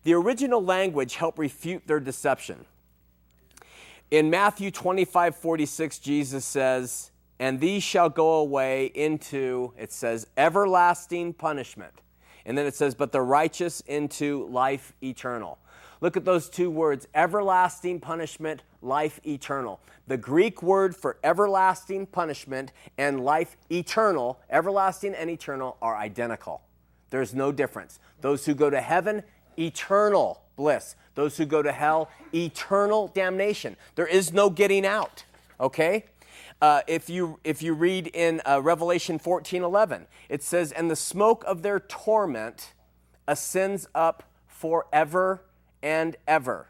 The 0.04 0.14
original 0.14 0.64
language 0.64 1.16
helped 1.16 1.38
refute 1.38 1.88
their 1.88 2.00
deception. 2.00 2.66
In 4.10 4.30
Matthew 4.30 4.72
25 4.72 5.36
46, 5.36 6.00
Jesus 6.00 6.46
says, 6.46 7.12
And 7.40 7.60
these 7.60 7.84
shall 7.84 8.10
go 8.10 8.36
away 8.36 8.86
into, 8.86 9.74
it 9.78 9.92
says, 9.92 10.28
everlasting 10.38 11.34
punishment. 11.34 11.94
And 12.46 12.58
then 12.58 12.66
it 12.66 12.76
says, 12.76 12.96
But 12.96 13.12
the 13.12 13.22
righteous 13.22 13.82
into 13.82 14.48
life 14.48 14.94
eternal. 15.04 15.60
Look 16.00 16.16
at 16.16 16.26
those 16.26 16.50
two 16.50 16.70
words 16.70 17.08
everlasting 17.14 18.00
punishment, 18.00 18.64
life 18.82 19.20
eternal. 19.26 19.80
The 20.08 20.18
Greek 20.18 20.64
word 20.64 20.96
for 20.96 21.18
everlasting 21.24 22.06
punishment 22.08 22.72
and 22.98 23.26
life 23.26 23.58
eternal, 23.70 24.40
everlasting 24.50 25.16
and 25.16 25.30
eternal, 25.30 25.76
are 25.82 25.98
identical. 25.98 26.62
There's 27.10 27.34
no 27.34 27.52
difference. 27.52 28.00
Those 28.22 28.46
who 28.46 28.54
go 28.54 28.70
to 28.70 28.80
heaven, 28.82 29.24
eternal 29.58 30.42
bliss. 30.56 30.96
Those 31.16 31.38
who 31.38 31.46
go 31.46 31.62
to 31.62 31.72
hell, 31.72 32.10
eternal 32.34 33.08
damnation. 33.08 33.76
There 33.96 34.08
is 34.08 34.32
no 34.32 34.50
getting 34.50 34.86
out, 34.86 35.24
okay? 35.60 36.06
Uh, 36.62 36.82
if, 36.88 37.10
you, 37.10 37.40
if 37.44 37.62
you 37.62 37.74
read 37.74 38.08
in 38.08 38.42
uh, 38.46 38.62
Revelation 38.62 39.20
14 39.20 39.64
11, 39.64 40.08
it 40.30 40.44
says, 40.44 40.72
And 40.72 40.90
the 40.90 40.96
smoke 40.96 41.44
of 41.46 41.62
their 41.62 41.80
torment 41.80 42.74
ascends 43.28 43.88
up 43.94 44.24
forever 44.48 45.44
and 45.84 46.16
ever. 46.28 46.70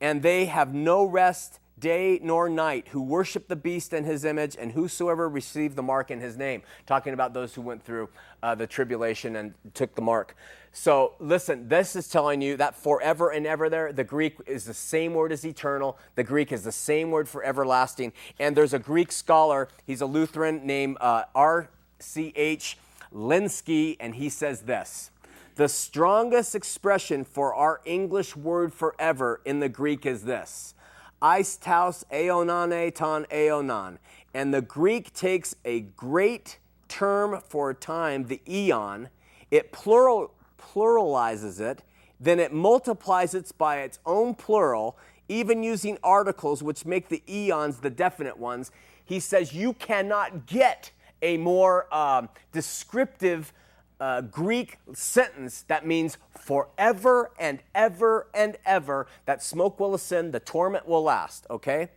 And 0.00 0.22
they 0.22 0.46
have 0.46 0.74
no 0.74 1.04
rest 1.04 1.60
day 1.78 2.20
nor 2.22 2.48
night 2.48 2.88
who 2.88 3.02
worship 3.02 3.48
the 3.48 3.56
beast 3.56 3.92
and 3.92 4.06
his 4.06 4.24
image 4.24 4.56
and 4.58 4.72
whosoever 4.72 5.28
received 5.28 5.76
the 5.76 5.82
mark 5.82 6.10
in 6.10 6.20
his 6.20 6.36
name 6.36 6.62
talking 6.86 7.12
about 7.12 7.34
those 7.34 7.54
who 7.54 7.60
went 7.60 7.84
through 7.84 8.08
uh, 8.42 8.54
the 8.54 8.66
tribulation 8.66 9.34
and 9.34 9.52
took 9.74 9.94
the 9.96 10.02
mark 10.02 10.36
so 10.72 11.14
listen 11.18 11.68
this 11.68 11.94
is 11.94 12.08
telling 12.08 12.40
you 12.40 12.56
that 12.56 12.74
forever 12.74 13.30
and 13.30 13.46
ever 13.46 13.68
there 13.68 13.92
the 13.92 14.04
greek 14.04 14.36
is 14.46 14.64
the 14.64 14.74
same 14.74 15.14
word 15.14 15.32
as 15.32 15.44
eternal. 15.44 15.98
The 16.14 16.24
greek 16.24 16.52
is 16.52 16.64
the 16.64 16.72
same 16.72 17.10
word 17.10 17.28
for 17.28 17.44
everlasting. 17.44 18.12
And 18.38 18.56
there's 18.56 18.72
a 18.72 18.78
greek 18.78 19.12
scholar 19.12 19.68
he's 19.86 20.00
a 20.00 20.06
lutheran 20.06 20.66
named 20.66 20.96
uh, 21.00 21.24
r.c.h 21.34 22.78
Lenski 23.14 23.96
and 24.00 24.14
he 24.14 24.28
says 24.28 24.62
this 24.62 25.10
the 25.56 25.68
strongest 25.68 26.54
expression 26.54 27.24
for 27.24 27.54
our 27.54 27.82
English 27.84 28.34
word 28.34 28.72
forever 28.72 29.42
in 29.44 29.60
the 29.60 29.68
Greek 29.68 30.06
is 30.06 30.24
this 30.24 30.74
Eistaus 31.20 32.04
aeonane 32.10 32.94
ton 32.94 33.26
aeonon. 33.30 33.98
And 34.34 34.54
the 34.54 34.62
Greek 34.62 35.12
takes 35.12 35.54
a 35.64 35.80
great 35.80 36.58
term 36.88 37.40
for 37.46 37.74
time, 37.74 38.28
the 38.28 38.40
eon, 38.48 39.10
it 39.50 39.72
plural, 39.72 40.32
pluralizes 40.62 41.60
it, 41.60 41.82
then 42.20 42.38
it 42.38 42.52
multiplies 42.52 43.34
it 43.34 43.50
by 43.58 43.80
its 43.80 43.98
own 44.06 44.34
plural, 44.34 44.96
even 45.28 45.62
using 45.62 45.98
articles 46.02 46.62
which 46.62 46.86
make 46.86 47.08
the 47.08 47.22
eons 47.28 47.78
the 47.78 47.90
definite 47.90 48.38
ones. 48.38 48.70
He 49.04 49.18
says 49.18 49.52
you 49.52 49.72
cannot 49.74 50.46
get 50.46 50.90
a 51.20 51.36
more 51.36 51.92
um, 51.94 52.28
descriptive 52.52 53.52
uh, 54.00 54.20
Greek 54.20 54.78
sentence 54.92 55.62
that 55.68 55.86
means 55.86 56.18
forever 56.40 57.30
and 57.38 57.60
ever 57.74 58.26
and 58.34 58.56
ever 58.66 59.06
that 59.26 59.42
smoke 59.42 59.78
will 59.78 59.94
ascend, 59.94 60.32
the 60.32 60.40
torment 60.40 60.88
will 60.88 61.04
last, 61.04 61.46
okay? 61.48 61.88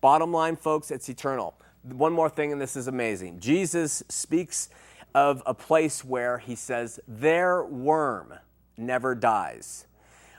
Bottom 0.00 0.32
line, 0.32 0.56
folks, 0.56 0.90
it's 0.90 1.08
eternal. 1.08 1.54
One 1.84 2.12
more 2.12 2.28
thing, 2.28 2.50
and 2.50 2.60
this 2.60 2.74
is 2.74 2.88
amazing. 2.88 3.38
Jesus 3.38 4.02
speaks 4.08 4.70
of 5.14 5.42
a 5.46 5.54
place 5.54 6.04
where 6.04 6.38
he 6.38 6.54
says, 6.54 7.00
their 7.06 7.64
worm 7.64 8.34
never 8.76 9.14
dies. 9.14 9.86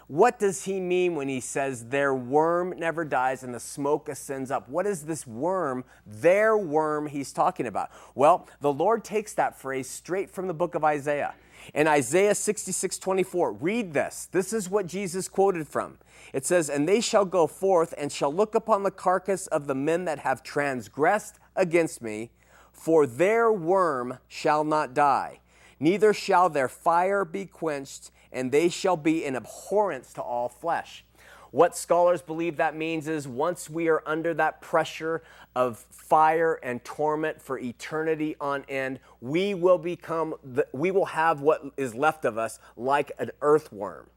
what 0.07 0.37
does 0.37 0.65
he 0.65 0.79
mean 0.79 1.15
when 1.15 1.29
he 1.29 1.39
says 1.39 1.85
their 1.85 2.13
worm 2.13 2.73
never 2.77 3.05
dies 3.05 3.41
and 3.41 3.53
the 3.53 3.59
smoke 3.59 4.09
ascends 4.09 4.51
up? 4.51 4.67
What 4.67 4.85
is 4.85 5.03
this 5.03 5.25
worm, 5.25 5.85
their 6.05 6.57
worm, 6.57 7.07
he's 7.07 7.31
talking 7.31 7.65
about? 7.65 7.89
Well, 8.13 8.47
the 8.59 8.73
Lord 8.73 9.03
takes 9.03 9.33
that 9.33 9.59
phrase 9.59 9.89
straight 9.89 10.29
from 10.29 10.47
the 10.47 10.53
book 10.53 10.75
of 10.75 10.83
Isaiah. 10.83 11.35
In 11.73 11.87
Isaiah 11.87 12.35
66 12.35 12.97
24, 12.97 13.53
read 13.53 13.93
this. 13.93 14.27
This 14.31 14.51
is 14.51 14.69
what 14.69 14.87
Jesus 14.87 15.29
quoted 15.29 15.67
from. 15.67 15.97
It 16.33 16.45
says, 16.45 16.69
And 16.69 16.87
they 16.87 16.99
shall 16.99 17.25
go 17.25 17.47
forth 17.47 17.93
and 17.97 18.11
shall 18.11 18.33
look 18.33 18.55
upon 18.55 18.83
the 18.83 18.91
carcass 18.91 19.47
of 19.47 19.67
the 19.67 19.75
men 19.75 20.05
that 20.05 20.19
have 20.19 20.43
transgressed 20.43 21.39
against 21.55 22.01
me, 22.01 22.31
for 22.73 23.07
their 23.07 23.51
worm 23.51 24.17
shall 24.27 24.65
not 24.65 24.93
die, 24.93 25.39
neither 25.79 26.13
shall 26.13 26.49
their 26.49 26.67
fire 26.67 27.23
be 27.23 27.45
quenched, 27.45 28.11
and 28.31 28.51
they 28.51 28.67
shall 28.67 28.97
be 28.97 29.23
an 29.25 29.35
abhorrence 29.35 30.11
to 30.13 30.21
all 30.21 30.49
flesh. 30.49 31.05
What 31.51 31.77
scholars 31.77 32.23
believe 32.23 32.57
that 32.57 32.75
means 32.75 33.07
is 33.07 33.27
once 33.27 33.69
we 33.69 33.87
are 33.87 34.01
under 34.07 34.33
that 34.33 34.59
pressure 34.59 35.21
of 35.55 35.85
fire 35.91 36.55
and 36.63 36.83
torment 36.83 37.39
for 37.39 37.59
eternity 37.59 38.35
on 38.41 38.65
end, 38.67 38.99
we 39.21 39.53
will 39.53 39.77
become, 39.77 40.33
the, 40.43 40.65
we 40.73 40.89
will 40.89 41.05
have 41.05 41.41
what 41.41 41.63
is 41.77 41.93
left 41.93 42.25
of 42.25 42.39
us 42.39 42.59
like 42.75 43.11
an 43.19 43.29
earthworm. 43.41 44.09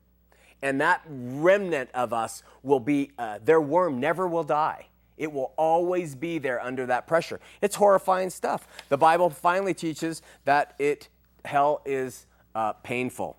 And 0.62 0.80
that 0.80 1.02
remnant 1.06 1.90
of 1.92 2.14
us 2.14 2.42
will 2.62 2.80
be, 2.80 3.10
uh, 3.18 3.38
their 3.44 3.60
worm 3.60 4.00
never 4.00 4.26
will 4.26 4.42
die. 4.42 4.86
It 5.16 5.32
will 5.32 5.52
always 5.56 6.14
be 6.14 6.38
there 6.38 6.62
under 6.62 6.86
that 6.86 7.06
pressure. 7.06 7.40
It's 7.60 7.76
horrifying 7.76 8.30
stuff. 8.30 8.66
The 8.88 8.98
Bible 8.98 9.30
finally 9.30 9.74
teaches 9.74 10.22
that 10.44 10.74
it, 10.78 11.08
hell 11.44 11.82
is 11.84 12.26
uh, 12.54 12.74
painful. 12.74 13.36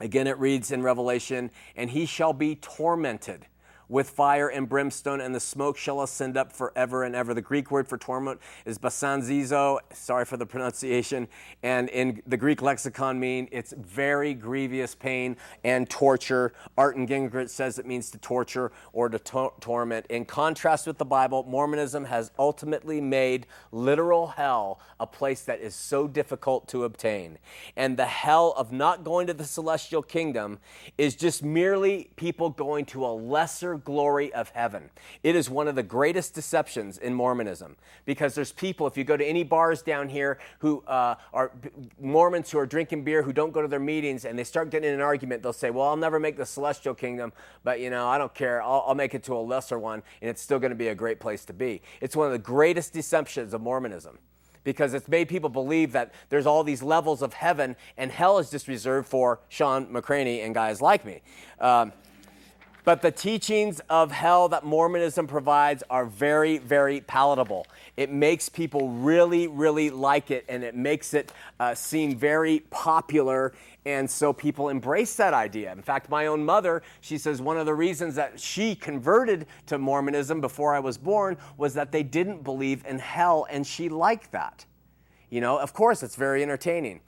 Again, 0.00 0.26
it 0.26 0.38
reads 0.38 0.70
in 0.70 0.82
Revelation, 0.82 1.50
and 1.76 1.90
he 1.90 2.06
shall 2.06 2.32
be 2.32 2.54
tormented 2.54 3.46
with 3.88 4.10
fire 4.10 4.48
and 4.48 4.68
brimstone, 4.68 5.20
and 5.20 5.34
the 5.34 5.40
smoke 5.40 5.76
shall 5.76 6.02
ascend 6.02 6.36
up 6.36 6.52
forever 6.52 7.04
and 7.04 7.14
ever. 7.14 7.34
The 7.34 7.42
Greek 7.42 7.70
word 7.70 7.88
for 7.88 7.98
torment 7.98 8.40
is 8.64 8.78
basanzizo. 8.78 9.78
Sorry 9.92 10.24
for 10.24 10.36
the 10.36 10.46
pronunciation. 10.46 11.28
And 11.62 11.88
in 11.88 12.22
the 12.26 12.36
Greek 12.36 12.62
lexicon, 12.62 13.18
mean 13.18 13.48
it's 13.50 13.72
very 13.72 14.34
grievous 14.34 14.94
pain 14.94 15.36
and 15.64 15.88
torture. 15.88 16.52
Arndt 16.76 17.08
Gingrich 17.08 17.50
says 17.50 17.78
it 17.78 17.86
means 17.86 18.10
to 18.10 18.18
torture 18.18 18.72
or 18.92 19.08
to, 19.08 19.18
to- 19.18 19.52
torment. 19.60 20.06
In 20.08 20.24
contrast 20.24 20.86
with 20.86 20.98
the 20.98 21.04
Bible, 21.04 21.44
Mormonism 21.44 22.04
has 22.04 22.30
ultimately 22.38 23.00
made 23.00 23.46
literal 23.72 24.28
hell 24.28 24.80
a 25.00 25.06
place 25.06 25.42
that 25.42 25.60
is 25.60 25.74
so 25.74 26.06
difficult 26.06 26.68
to 26.68 26.84
obtain. 26.84 27.38
And 27.76 27.96
the 27.96 28.06
hell 28.06 28.54
of 28.56 28.72
not 28.72 29.04
going 29.04 29.26
to 29.28 29.34
the 29.34 29.44
celestial 29.44 30.02
kingdom 30.02 30.58
is 30.96 31.14
just 31.14 31.42
merely 31.42 32.10
people 32.16 32.50
going 32.50 32.84
to 32.86 33.04
a 33.06 33.08
lesser 33.08 33.77
glory 33.84 34.32
of 34.32 34.50
heaven. 34.50 34.90
It 35.22 35.36
is 35.36 35.48
one 35.50 35.68
of 35.68 35.74
the 35.74 35.82
greatest 35.82 36.34
deceptions 36.34 36.98
in 36.98 37.14
Mormonism 37.14 37.76
because 38.04 38.34
there's 38.34 38.52
people, 38.52 38.86
if 38.86 38.96
you 38.96 39.04
go 39.04 39.16
to 39.16 39.24
any 39.24 39.44
bars 39.44 39.82
down 39.82 40.08
here 40.08 40.38
who 40.58 40.82
uh, 40.86 41.14
are 41.32 41.52
Mormons 42.00 42.50
who 42.50 42.58
are 42.58 42.66
drinking 42.66 43.04
beer 43.04 43.22
who 43.22 43.32
don't 43.32 43.52
go 43.52 43.62
to 43.62 43.68
their 43.68 43.80
meetings 43.80 44.24
and 44.24 44.38
they 44.38 44.44
start 44.44 44.70
getting 44.70 44.88
in 44.88 44.94
an 44.94 45.00
argument, 45.00 45.42
they'll 45.42 45.52
say, 45.52 45.70
Well, 45.70 45.88
I'll 45.88 45.96
never 45.96 46.18
make 46.20 46.36
the 46.36 46.46
celestial 46.46 46.94
kingdom, 46.94 47.32
but 47.64 47.80
you 47.80 47.90
know, 47.90 48.08
I 48.08 48.18
don't 48.18 48.34
care. 48.34 48.62
I'll, 48.62 48.84
I'll 48.88 48.94
make 48.94 49.14
it 49.14 49.22
to 49.24 49.34
a 49.34 49.38
lesser 49.38 49.78
one 49.78 50.02
and 50.20 50.30
it's 50.30 50.42
still 50.42 50.58
going 50.58 50.70
to 50.70 50.76
be 50.76 50.88
a 50.88 50.94
great 50.94 51.20
place 51.20 51.44
to 51.46 51.52
be. 51.52 51.82
It's 52.00 52.16
one 52.16 52.26
of 52.26 52.32
the 52.32 52.38
greatest 52.38 52.92
deceptions 52.92 53.54
of 53.54 53.60
Mormonism 53.60 54.18
because 54.64 54.92
it's 54.92 55.08
made 55.08 55.28
people 55.28 55.48
believe 55.48 55.92
that 55.92 56.12
there's 56.28 56.44
all 56.44 56.62
these 56.62 56.82
levels 56.82 57.22
of 57.22 57.32
heaven 57.32 57.74
and 57.96 58.12
hell 58.12 58.38
is 58.38 58.50
just 58.50 58.68
reserved 58.68 59.08
for 59.08 59.40
Shawn 59.48 59.86
McCraney 59.86 60.44
and 60.44 60.54
guys 60.54 60.82
like 60.82 61.06
me. 61.06 61.22
Um, 61.58 61.92
but 62.84 63.02
the 63.02 63.10
teachings 63.10 63.80
of 63.90 64.10
hell 64.10 64.48
that 64.48 64.64
Mormonism 64.64 65.26
provides 65.26 65.82
are 65.90 66.06
very, 66.06 66.58
very 66.58 67.00
palatable. 67.00 67.66
It 67.96 68.10
makes 68.10 68.48
people 68.48 68.88
really, 68.88 69.46
really 69.46 69.90
like 69.90 70.30
it, 70.30 70.44
and 70.48 70.64
it 70.64 70.74
makes 70.74 71.14
it 71.14 71.32
uh, 71.60 71.74
seem 71.74 72.16
very 72.16 72.60
popular. 72.70 73.52
And 73.84 74.10
so 74.10 74.32
people 74.32 74.68
embrace 74.68 75.16
that 75.16 75.34
idea. 75.34 75.72
In 75.72 75.82
fact, 75.82 76.10
my 76.10 76.26
own 76.26 76.44
mother, 76.44 76.82
she 77.00 77.18
says 77.18 77.40
one 77.40 77.56
of 77.56 77.66
the 77.66 77.74
reasons 77.74 78.14
that 78.16 78.38
she 78.38 78.74
converted 78.74 79.46
to 79.66 79.78
Mormonism 79.78 80.40
before 80.40 80.74
I 80.74 80.80
was 80.80 80.98
born 80.98 81.36
was 81.56 81.74
that 81.74 81.92
they 81.92 82.02
didn't 82.02 82.44
believe 82.44 82.84
in 82.86 82.98
hell, 82.98 83.46
and 83.50 83.66
she 83.66 83.88
liked 83.88 84.32
that. 84.32 84.64
You 85.30 85.40
know, 85.40 85.58
of 85.58 85.72
course, 85.74 86.02
it's 86.02 86.16
very 86.16 86.42
entertaining. 86.42 87.00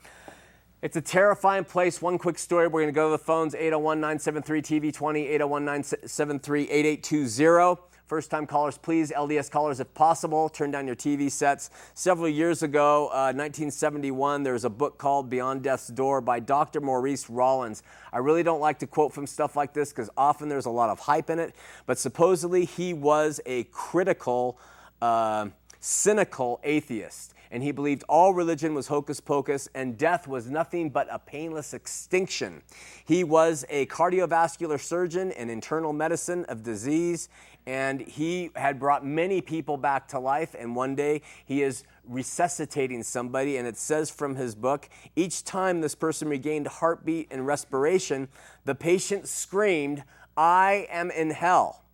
It's 0.82 0.96
a 0.96 1.02
terrifying 1.02 1.64
place. 1.64 2.00
One 2.00 2.16
quick 2.16 2.38
story. 2.38 2.66
We're 2.66 2.80
going 2.80 2.86
to 2.86 2.98
go 2.98 3.08
to 3.08 3.10
the 3.10 3.22
phones 3.22 3.54
801 3.54 4.00
973 4.00 4.62
TV20, 4.62 5.18
801 5.28 5.64
973 5.66 6.70
8820. 6.70 7.82
First 8.06 8.30
time 8.30 8.46
callers, 8.46 8.78
please, 8.78 9.12
LDS 9.12 9.50
callers, 9.50 9.78
if 9.78 9.92
possible, 9.92 10.48
turn 10.48 10.70
down 10.70 10.86
your 10.86 10.96
TV 10.96 11.30
sets. 11.30 11.68
Several 11.92 12.30
years 12.30 12.62
ago, 12.62 13.08
uh, 13.08 13.28
1971, 13.30 14.42
there 14.42 14.54
was 14.54 14.64
a 14.64 14.70
book 14.70 14.96
called 14.96 15.28
Beyond 15.28 15.62
Death's 15.62 15.88
Door 15.88 16.22
by 16.22 16.40
Dr. 16.40 16.80
Maurice 16.80 17.28
Rawlings. 17.28 17.82
I 18.10 18.18
really 18.18 18.42
don't 18.42 18.60
like 18.60 18.78
to 18.78 18.86
quote 18.86 19.12
from 19.12 19.26
stuff 19.26 19.56
like 19.56 19.74
this 19.74 19.90
because 19.90 20.08
often 20.16 20.48
there's 20.48 20.66
a 20.66 20.70
lot 20.70 20.88
of 20.88 20.98
hype 20.98 21.28
in 21.28 21.38
it, 21.38 21.54
but 21.84 21.98
supposedly 21.98 22.64
he 22.64 22.94
was 22.94 23.38
a 23.44 23.64
critical, 23.64 24.58
uh, 25.02 25.50
cynical 25.78 26.58
atheist 26.64 27.34
and 27.50 27.62
he 27.62 27.72
believed 27.72 28.04
all 28.08 28.32
religion 28.32 28.74
was 28.74 28.86
hocus 28.86 29.20
pocus 29.20 29.68
and 29.74 29.98
death 29.98 30.28
was 30.28 30.48
nothing 30.48 30.90
but 30.90 31.08
a 31.10 31.18
painless 31.18 31.74
extinction. 31.74 32.62
He 33.04 33.24
was 33.24 33.64
a 33.68 33.86
cardiovascular 33.86 34.80
surgeon 34.80 35.32
in 35.32 35.50
internal 35.50 35.92
medicine 35.92 36.44
of 36.46 36.62
disease, 36.62 37.28
and 37.66 38.00
he 38.00 38.50
had 38.56 38.78
brought 38.78 39.04
many 39.04 39.40
people 39.40 39.76
back 39.76 40.08
to 40.08 40.18
life. 40.18 40.54
And 40.58 40.74
one 40.74 40.94
day 40.94 41.22
he 41.44 41.62
is 41.62 41.84
resuscitating 42.04 43.02
somebody, 43.02 43.56
and 43.56 43.66
it 43.66 43.76
says 43.76 44.10
from 44.10 44.36
his 44.36 44.54
book 44.54 44.88
each 45.16 45.44
time 45.44 45.80
this 45.80 45.94
person 45.94 46.28
regained 46.28 46.66
heartbeat 46.66 47.28
and 47.30 47.46
respiration, 47.46 48.28
the 48.64 48.74
patient 48.74 49.28
screamed, 49.28 50.04
I 50.36 50.86
am 50.90 51.10
in 51.10 51.30
hell. 51.30 51.84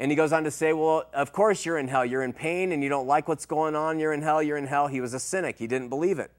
And 0.00 0.12
he 0.12 0.16
goes 0.16 0.32
on 0.32 0.44
to 0.44 0.50
say, 0.50 0.72
Well, 0.72 1.04
of 1.12 1.32
course 1.32 1.66
you're 1.66 1.76
in 1.76 1.88
hell. 1.88 2.04
You're 2.04 2.22
in 2.22 2.32
pain 2.32 2.70
and 2.70 2.82
you 2.82 2.88
don't 2.88 3.08
like 3.08 3.26
what's 3.26 3.44
going 3.44 3.74
on. 3.74 3.98
You're 3.98 4.12
in 4.12 4.22
hell. 4.22 4.42
You're 4.42 4.56
in 4.56 4.68
hell. 4.68 4.86
He 4.86 5.00
was 5.00 5.12
a 5.12 5.18
cynic. 5.18 5.58
He 5.58 5.66
didn't 5.66 5.88
believe 5.88 6.20
it. 6.20 6.30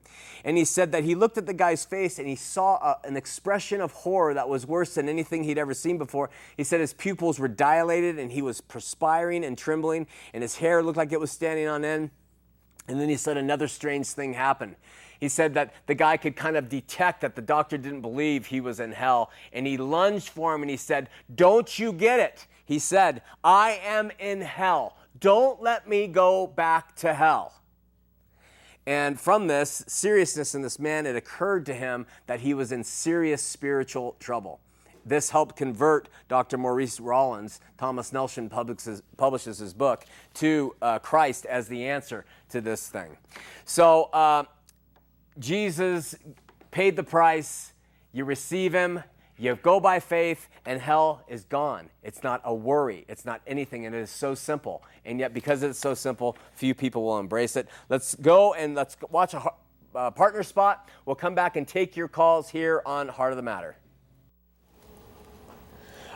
And 0.45 0.57
he 0.57 0.63
said 0.63 0.93
that 0.93 1.03
he 1.03 1.13
looked 1.13 1.37
at 1.37 1.45
the 1.45 1.53
guy's 1.53 1.83
face 1.83 2.17
and 2.17 2.27
he 2.27 2.37
saw 2.37 2.75
a, 2.77 2.97
an 3.03 3.17
expression 3.17 3.81
of 3.81 3.91
horror 3.91 4.33
that 4.33 4.47
was 4.47 4.65
worse 4.65 4.95
than 4.95 5.09
anything 5.09 5.43
he'd 5.43 5.57
ever 5.57 5.73
seen 5.73 5.97
before. 5.97 6.29
He 6.55 6.63
said 6.63 6.79
his 6.79 6.93
pupils 6.93 7.37
were 7.37 7.49
dilated 7.49 8.17
and 8.17 8.31
he 8.31 8.41
was 8.41 8.61
perspiring 8.61 9.43
and 9.43 9.57
trembling, 9.57 10.07
and 10.33 10.41
his 10.41 10.57
hair 10.57 10.81
looked 10.81 10.97
like 10.97 11.11
it 11.11 11.19
was 11.19 11.31
standing 11.31 11.67
on 11.67 11.83
end. 11.83 12.11
And 12.87 12.99
then 12.99 13.09
he 13.09 13.17
said 13.17 13.37
another 13.37 13.67
strange 13.67 14.07
thing 14.07 14.33
happened. 14.33 14.75
He 15.19 15.27
said 15.27 15.53
that 15.55 15.73
the 15.85 15.95
guy 15.95 16.15
could 16.15 16.35
kind 16.35 16.55
of 16.55 16.69
detect 16.69 17.21
that 17.21 17.35
the 17.35 17.41
doctor 17.41 17.77
didn't 17.77 18.01
believe 18.01 18.47
he 18.47 18.61
was 18.61 18.79
in 18.79 18.93
hell. 18.93 19.31
And 19.51 19.67
he 19.67 19.77
lunged 19.77 20.29
for 20.29 20.55
him 20.55 20.61
and 20.61 20.71
he 20.71 20.77
said, 20.77 21.09
Don't 21.35 21.77
you 21.77 21.91
get 21.91 22.19
it? 22.19 22.47
He 22.69 22.77
said, 22.77 23.23
I 23.43 23.81
am 23.83 24.11
in 24.19 24.41
hell. 24.41 24.95
Don't 25.19 25.59
let 25.59 25.89
me 25.89 26.05
go 26.05 26.45
back 26.45 26.95
to 26.97 27.15
hell. 27.15 27.63
And 28.85 29.19
from 29.19 29.47
this 29.47 29.83
seriousness 29.87 30.53
in 30.53 30.61
this 30.61 30.77
man, 30.77 31.07
it 31.07 31.15
occurred 31.15 31.65
to 31.65 31.73
him 31.73 32.05
that 32.27 32.41
he 32.41 32.53
was 32.53 32.71
in 32.71 32.83
serious 32.83 33.41
spiritual 33.41 34.17
trouble. 34.19 34.59
This 35.03 35.31
helped 35.31 35.55
convert 35.55 36.09
Dr. 36.27 36.59
Maurice 36.59 36.99
Rawlings. 36.99 37.59
Thomas 37.79 38.13
Nelson 38.13 38.49
publishes, 38.49 39.01
publishes 39.17 39.57
his 39.57 39.73
book 39.73 40.05
to 40.35 40.75
uh, 40.79 40.99
Christ 40.99 41.47
as 41.47 41.69
the 41.69 41.87
answer 41.87 42.23
to 42.49 42.61
this 42.61 42.87
thing. 42.87 43.17
So, 43.65 44.11
uh, 44.13 44.43
Jesus 45.39 46.13
paid 46.69 46.95
the 46.95 47.03
price. 47.03 47.73
You 48.13 48.25
receive 48.25 48.73
him, 48.73 49.01
you 49.39 49.55
go 49.55 49.79
by 49.79 50.01
faith, 50.01 50.49
and 50.65 50.81
hell 50.81 51.23
is 51.29 51.45
gone. 51.45 51.89
It's 52.03 52.23
not 52.23 52.41
a 52.43 52.53
worry. 52.53 53.05
It's 53.07 53.23
not 53.23 53.41
anything, 53.47 53.85
and 53.85 53.95
it 53.95 53.99
is 53.99 54.09
so 54.09 54.35
simple. 54.35 54.83
And 55.05 55.17
yet, 55.17 55.33
because 55.33 55.63
it's 55.63 55.79
so 55.79 55.93
simple, 55.93 56.37
few 56.53 56.73
people 56.73 57.03
will 57.03 57.19
embrace 57.19 57.55
it. 57.55 57.69
Let's 57.87 58.15
go 58.15 58.53
and 58.53 58.75
let's 58.75 58.97
watch 59.09 59.33
a 59.33 59.51
uh, 59.95 60.11
partner 60.11 60.43
spot. 60.43 60.89
We'll 61.05 61.15
come 61.15 61.35
back 61.35 61.55
and 61.55 61.65
take 61.65 61.95
your 61.95 62.09
calls 62.09 62.49
here 62.49 62.81
on 62.85 63.07
Heart 63.07 63.31
of 63.31 63.37
the 63.37 63.43
Matter. 63.43 63.77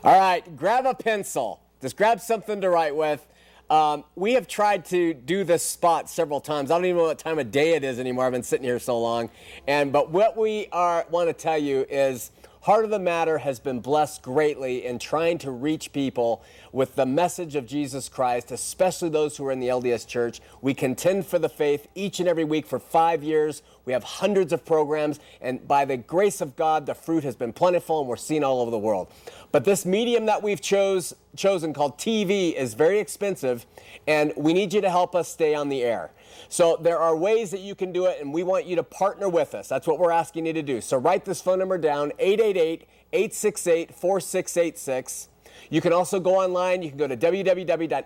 All 0.04 0.20
right, 0.20 0.58
grab 0.58 0.86
a 0.86 0.94
pencil. 0.94 1.62
Just 1.82 1.96
grab 1.96 2.20
something 2.20 2.60
to 2.60 2.70
write 2.70 2.94
with. 2.94 3.26
Um, 3.70 4.04
we 4.16 4.34
have 4.34 4.48
tried 4.48 4.84
to 4.88 5.14
do 5.14 5.46
this 5.46 5.64
spot 5.64 6.10
several 6.10 6.42
times. 6.42 6.70
I 6.70 6.76
don't 6.76 6.86
even 6.86 6.98
know 6.98 7.04
what 7.06 7.20
time 7.20 7.40
of 7.40 7.52
day 7.52 7.76
it 7.76 7.86
is 7.86 8.00
anymore. 8.00 8.26
I've 8.26 8.34
been 8.34 8.44
sitting 8.44 8.66
here 8.66 8.80
so 8.80 9.00
long. 9.00 9.30
And 9.66 9.94
but 9.94 10.12
what 10.12 10.38
we 10.38 10.68
are 10.74 11.06
want 11.10 11.30
to 11.30 11.34
tell 11.34 11.58
you 11.58 11.86
is 11.90 12.32
Heart 12.64 12.86
of 12.86 12.92
the 12.92 13.00
Matter 13.00 13.40
has 13.40 13.60
been 13.60 13.82
blessed 13.82 14.22
greatly 14.22 14.86
in 14.86 14.98
trying 14.98 15.38
to 15.40 15.52
reach 15.52 15.92
people 15.92 16.42
with 16.72 16.96
the 16.96 17.06
message 17.06 17.56
of 17.56 17.66
Jesus 17.66 18.08
Christ, 18.08 18.52
especially 18.52 19.10
those 19.10 19.36
who 19.36 19.46
are 19.48 19.52
in 19.52 19.60
the 19.60 19.68
LDS 19.68 20.08
Church. 20.08 20.40
We 20.62 20.74
contend 20.74 21.26
for 21.26 21.38
the 21.40 21.50
faith 21.50 21.90
each 21.94 22.22
and 22.22 22.30
every 22.30 22.46
week 22.46 22.66
for 22.66 22.80
five 22.80 23.22
years. 23.22 23.64
We 23.84 23.92
have 23.92 24.06
hundreds 24.06 24.54
of 24.54 24.64
programs, 24.64 25.20
and 25.42 25.68
by 25.68 25.84
the 25.84 25.98
grace 25.98 26.40
of 26.40 26.56
God, 26.56 26.86
the 26.86 26.96
fruit 26.96 27.26
has 27.26 27.36
been 27.36 27.52
plentiful, 27.52 28.00
and 28.00 28.08
we're 28.08 28.16
seen 28.16 28.46
all 28.46 28.62
over 28.62 28.72
the 28.72 28.80
world. 28.80 29.12
But 29.52 29.66
this 29.66 29.86
medium 29.86 30.26
that 30.28 30.42
we've 30.42 30.62
chose, 30.62 31.14
chosen 31.36 31.74
called 31.74 31.98
TV 31.98 32.54
is 32.54 32.76
very 32.76 33.00
expensive, 33.00 33.66
and 34.08 34.32
we 34.38 34.54
need 34.54 34.72
you 34.72 34.80
to 34.80 34.90
help 34.90 35.16
us 35.16 35.28
stay 35.28 35.54
on 35.54 35.68
the 35.68 35.84
air. 35.84 36.12
So 36.50 36.78
there 36.80 37.00
are 37.00 37.16
ways 37.16 37.52
that 37.52 37.62
you 37.62 37.76
can 37.76 37.92
do 37.92 38.06
it, 38.06 38.22
and 38.22 38.34
we 38.34 38.44
want 38.44 38.66
you 38.66 38.76
to 38.76 38.84
partner 38.84 39.30
with 39.30 39.56
us. 39.56 39.68
That's 39.68 39.88
what 39.88 40.00
we're 40.00 40.12
asking 40.12 40.46
you 40.46 40.54
to 40.54 40.62
do. 40.62 40.82
So 40.82 40.98
write 40.98 41.26
this 41.26 41.42
phone 41.42 41.60
number 41.60 41.78
down 41.78 42.12
888 42.20 42.88
868 43.14 43.94
4686. 43.96 45.30
You 45.70 45.82
can 45.82 45.94
also 45.94 46.20
go 46.20 46.36
online. 46.36 46.82
You 46.82 46.90
can 46.90 46.98
go 46.98 47.08
to 47.08 47.16
www.hotm.tv, 47.18 48.02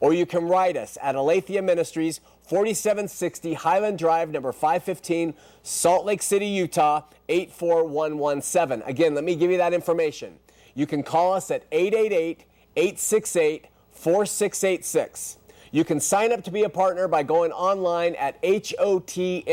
or 0.00 0.12
you 0.14 0.26
can 0.26 0.46
write 0.48 0.76
us 0.76 0.98
at 1.02 1.14
Aletheia 1.14 1.62
Ministries, 1.62 2.20
4760 2.48 3.54
Highland 3.54 3.98
Drive, 3.98 4.30
number 4.30 4.52
515, 4.52 5.34
Salt 5.62 6.04
Lake 6.04 6.22
City, 6.22 6.46
Utah, 6.46 7.02
84117. 7.28 8.82
Again, 8.86 9.14
let 9.14 9.24
me 9.24 9.36
give 9.36 9.50
you 9.50 9.58
that 9.58 9.72
information. 9.72 10.38
You 10.74 10.86
can 10.86 11.02
call 11.02 11.34
us 11.34 11.50
at 11.50 11.64
888 11.70 12.44
868 12.76 13.66
4686. 13.92 15.38
You 15.74 15.84
can 15.84 16.00
sign 16.00 16.32
up 16.32 16.44
to 16.44 16.50
be 16.50 16.64
a 16.64 16.68
partner 16.68 17.08
by 17.08 17.22
going 17.22 17.50
online 17.50 18.14
at 18.16 18.40
hotm.tv. 18.42 19.48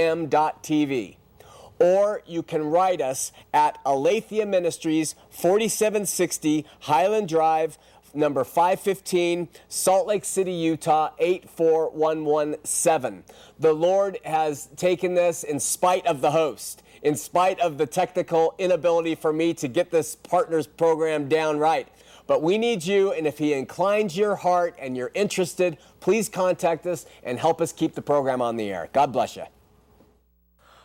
Or 1.80 2.22
you 2.26 2.43
can 2.43 2.65
write 2.65 2.99
us 2.99 3.32
at 3.53 3.80
Aletheia 3.86 4.45
Ministries, 4.45 5.15
4760 5.30 6.65
Highland 6.82 7.30
Drive, 7.30 7.78
number 8.13 8.43
515, 8.43 9.47
Salt 9.70 10.07
Lake 10.07 10.26
City, 10.26 10.51
Utah, 10.51 11.11
84117. 11.20 13.24
The 13.57 13.72
Lord 13.72 14.17
has 14.26 14.67
taken 14.76 15.13
this 15.13 15.43
in 15.43 15.61
spite 15.61 16.05
of 16.05 16.20
the 16.20 16.32
host, 16.32 16.84
in 17.01 17.15
spite 17.15 17.61
of 17.61 17.78
the 17.78 17.88
technical 17.88 18.55
inability 18.57 19.15
for 19.15 19.32
me 19.32 19.53
to 19.53 19.70
get 19.70 19.89
this 19.89 20.15
partners 20.15 20.67
program 20.67 21.30
down 21.30 21.59
right. 21.59 21.88
But 22.30 22.43
we 22.43 22.59
need 22.59 22.86
you, 22.86 23.11
and 23.11 23.25
if 23.25 23.39
He 23.39 23.53
inclines 23.53 24.15
your 24.15 24.36
heart 24.36 24.75
and 24.77 24.95
you're 24.95 25.09
interested, 25.15 25.80
please 25.99 26.30
contact 26.30 26.86
us 26.86 27.07
and 27.23 27.39
help 27.39 27.59
us 27.59 27.73
keep 27.73 27.95
the 27.95 28.03
program 28.03 28.39
on 28.39 28.55
the 28.55 28.71
air. 28.71 28.88
God 28.93 29.11
bless 29.11 29.36
you. 29.36 29.45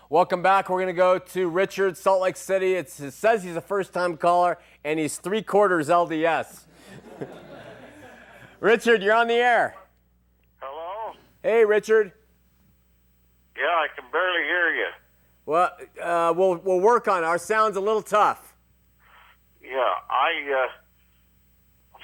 Welcome 0.09 0.40
back. 0.40 0.70
We're 0.70 0.78
going 0.78 0.86
to 0.86 0.95
go 0.95 1.18
to 1.18 1.49
Richard, 1.51 1.99
Salt 1.99 2.22
Lake 2.22 2.38
City. 2.38 2.72
It's, 2.72 2.99
it 2.99 3.11
says 3.11 3.45
he's 3.45 3.57
a 3.57 3.61
first 3.61 3.92
time 3.92 4.16
caller, 4.16 4.57
and 4.84 4.99
he's 4.99 5.18
three 5.18 5.42
quarters 5.42 5.90
LDS. 5.90 6.61
Richard, 8.61 9.03
you're 9.03 9.14
on 9.14 9.28
the 9.28 9.34
air. 9.34 9.74
Hello? 10.62 11.14
Hey, 11.42 11.66
Richard. 11.66 12.12
Yeah, 13.55 13.64
I 13.64 13.88
can 13.95 14.11
barely 14.11 14.45
hear 14.45 14.74
you. 14.76 14.88
Well, 15.45 15.70
uh, 16.03 16.32
we'll, 16.34 16.57
we'll 16.64 16.80
work 16.80 17.07
on 17.07 17.22
it. 17.22 17.26
Our 17.26 17.36
sound's 17.36 17.76
a 17.76 17.82
little 17.82 18.01
tough. 18.01 18.55
Yeah, 19.62 19.92
I, 20.09 20.68
uh, 20.68 20.84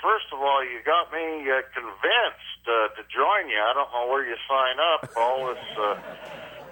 first 0.02 0.26
of 0.32 0.40
all, 0.40 0.64
you 0.64 0.80
got 0.84 1.12
me 1.12 1.48
uh, 1.48 1.62
convinced 1.72 2.62
uh, 2.66 2.92
to 2.96 3.02
join 3.08 3.48
you. 3.48 3.60
I 3.60 3.72
don't 3.72 3.92
know 3.92 4.08
where 4.10 4.24
you 4.26 4.36
sign 4.48 4.76
up. 4.80 5.10
All 5.16 5.46
this 5.46 5.64
uh, 5.78 5.94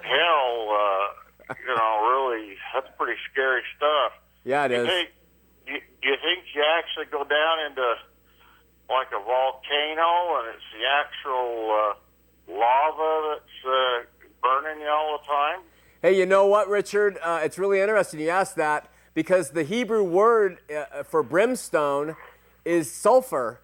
hell, 0.01 0.51
uh, 0.69 1.53
you 1.55 1.75
know, 1.75 1.91
really, 2.05 2.57
that's 2.73 2.89
pretty 2.97 3.19
scary 3.31 3.61
stuff. 3.77 4.13
Yeah, 4.43 4.65
it 4.65 4.71
you 4.71 4.81
is. 4.81 4.87
Think, 4.87 5.09
you, 5.67 5.79
you 6.03 6.15
think 6.21 6.45
you 6.53 6.63
actually 6.77 7.05
go 7.11 7.23
down 7.23 7.65
into 7.69 7.85
like 8.89 9.07
a 9.13 9.23
volcano 9.23 10.41
and 10.41 10.55
it's 10.55 10.65
the 10.73 10.85
actual 10.89 11.69
uh, 11.69 11.93
lava 12.51 13.37
that's 13.37 13.65
uh, 13.65 14.05
burning 14.41 14.81
you 14.81 14.89
all 14.89 15.19
the 15.19 15.25
time? 15.27 15.59
Hey, 16.01 16.17
you 16.17 16.25
know 16.25 16.47
what, 16.47 16.67
Richard? 16.69 17.17
Uh, 17.21 17.41
it's 17.43 17.59
really 17.59 17.79
interesting 17.79 18.19
you 18.19 18.29
asked 18.29 18.55
that 18.55 18.89
because 19.13 19.51
the 19.51 19.63
Hebrew 19.63 20.03
word 20.03 20.59
uh, 20.73 21.03
for 21.03 21.21
brimstone 21.23 22.15
is 22.69 22.91
sulfur, 22.91 23.61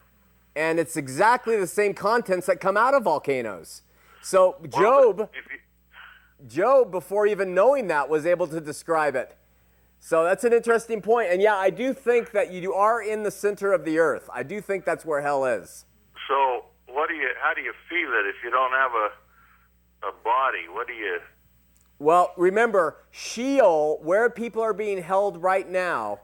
and 0.55 0.79
it's 0.79 0.97
exactly 0.97 1.55
the 1.57 1.67
same 1.67 1.93
contents 1.93 2.47
that 2.47 2.59
come 2.59 2.75
out 2.75 2.93
of 2.93 3.03
volcanoes. 3.03 3.83
So 4.21 4.57
Job, 4.69 5.19
Well, 5.19 5.29
you, 5.33 6.47
Job, 6.47 6.91
before 6.91 7.27
even 7.27 7.53
knowing 7.53 7.87
that, 7.87 8.09
was 8.09 8.25
able 8.25 8.47
to 8.47 8.59
describe 8.59 9.15
it. 9.15 9.37
So 9.99 10.23
that's 10.23 10.43
an 10.43 10.53
interesting 10.53 11.01
point. 11.01 11.31
And 11.31 11.41
yeah, 11.41 11.55
I 11.55 11.69
do 11.69 11.93
think 11.93 12.31
that 12.31 12.51
you 12.51 12.73
are 12.73 13.01
in 13.01 13.23
the 13.23 13.31
center 13.31 13.73
of 13.73 13.85
the 13.85 13.99
earth. 13.99 14.29
I 14.33 14.43
do 14.43 14.61
think 14.61 14.85
that's 14.85 15.05
where 15.05 15.21
hell 15.21 15.45
is. 15.45 15.85
so, 16.27 16.65
what 16.87 17.09
do 17.09 17.15
you? 17.15 17.29
How 17.41 17.53
do 17.53 17.61
you 17.61 17.73
feel 17.89 18.09
it 18.09 18.25
if 18.27 18.35
you 18.43 18.49
don't 18.49 18.71
have 18.71 18.91
a 18.91 19.09
a 20.07 20.11
body? 20.23 20.67
What 20.71 20.87
do 20.87 20.93
you? 20.93 21.19
Well, 21.97 22.33
remember, 22.37 22.97
Sheol, 23.11 23.99
where 24.03 24.29
people 24.29 24.61
are 24.61 24.73
being 24.73 25.01
held 25.01 25.41
right 25.41 25.67
now, 25.67 26.19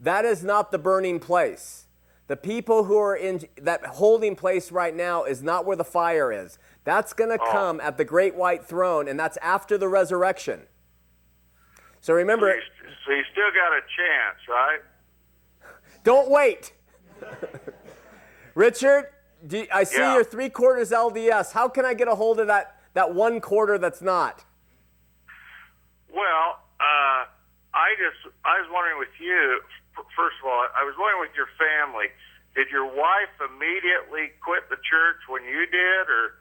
that 0.00 0.24
is 0.24 0.44
not 0.44 0.70
the 0.70 0.78
burning 0.78 1.18
place. 1.18 1.87
The 2.28 2.36
people 2.36 2.84
who 2.84 2.98
are 2.98 3.16
in 3.16 3.48
that 3.60 3.84
holding 3.86 4.36
place 4.36 4.70
right 4.70 4.94
now 4.94 5.24
is 5.24 5.42
not 5.42 5.64
where 5.64 5.76
the 5.76 5.84
fire 5.84 6.30
is. 6.30 6.58
That's 6.84 7.14
going 7.14 7.30
to 7.30 7.38
come 7.38 7.80
at 7.80 7.96
the 7.96 8.04
great 8.04 8.34
white 8.34 8.64
throne, 8.64 9.08
and 9.08 9.18
that's 9.18 9.38
after 9.38 9.78
the 9.78 9.88
resurrection. 9.88 10.60
So 12.00 12.12
So 12.12 12.14
remember, 12.14 12.54
you, 12.54 12.60
so 13.06 13.12
you 13.12 13.22
still 13.32 13.50
got 13.50 13.72
a 13.72 13.80
chance, 13.96 14.38
right? 14.48 14.80
don't 16.04 16.30
wait. 16.30 16.72
Richard, 18.54 19.06
do, 19.46 19.66
I 19.72 19.84
see 19.84 19.98
Yeah. 19.98 20.14
you're 20.14 20.24
three 20.24 20.48
quarters 20.50 20.90
LDS. 20.90 21.52
How 21.52 21.68
can 21.68 21.84
I 21.86 21.94
get 21.94 22.08
a 22.08 22.14
hold 22.14 22.40
of 22.40 22.46
that, 22.48 22.76
that 22.94 23.14
one 23.14 23.40
quarter 23.40 23.78
that's 23.78 24.02
not? 24.02 24.44
Well, 26.12 26.60
uh, 26.80 27.24
I 27.74 27.94
just 27.98 28.34
I 28.44 28.60
was 28.60 28.68
wondering 28.72 28.98
with 28.98 29.08
you. 29.20 29.60
First 30.16 30.36
of 30.42 30.46
all, 30.46 30.66
I 30.76 30.84
was 30.84 30.94
wondering 30.98 31.20
with 31.20 31.36
your 31.36 31.48
family. 31.58 32.06
Did 32.54 32.68
your 32.70 32.86
wife 32.86 33.30
immediately 33.38 34.32
quit 34.42 34.68
the 34.70 34.76
church 34.76 35.20
when 35.28 35.44
you 35.44 35.66
did, 35.66 36.04
or 36.08 36.34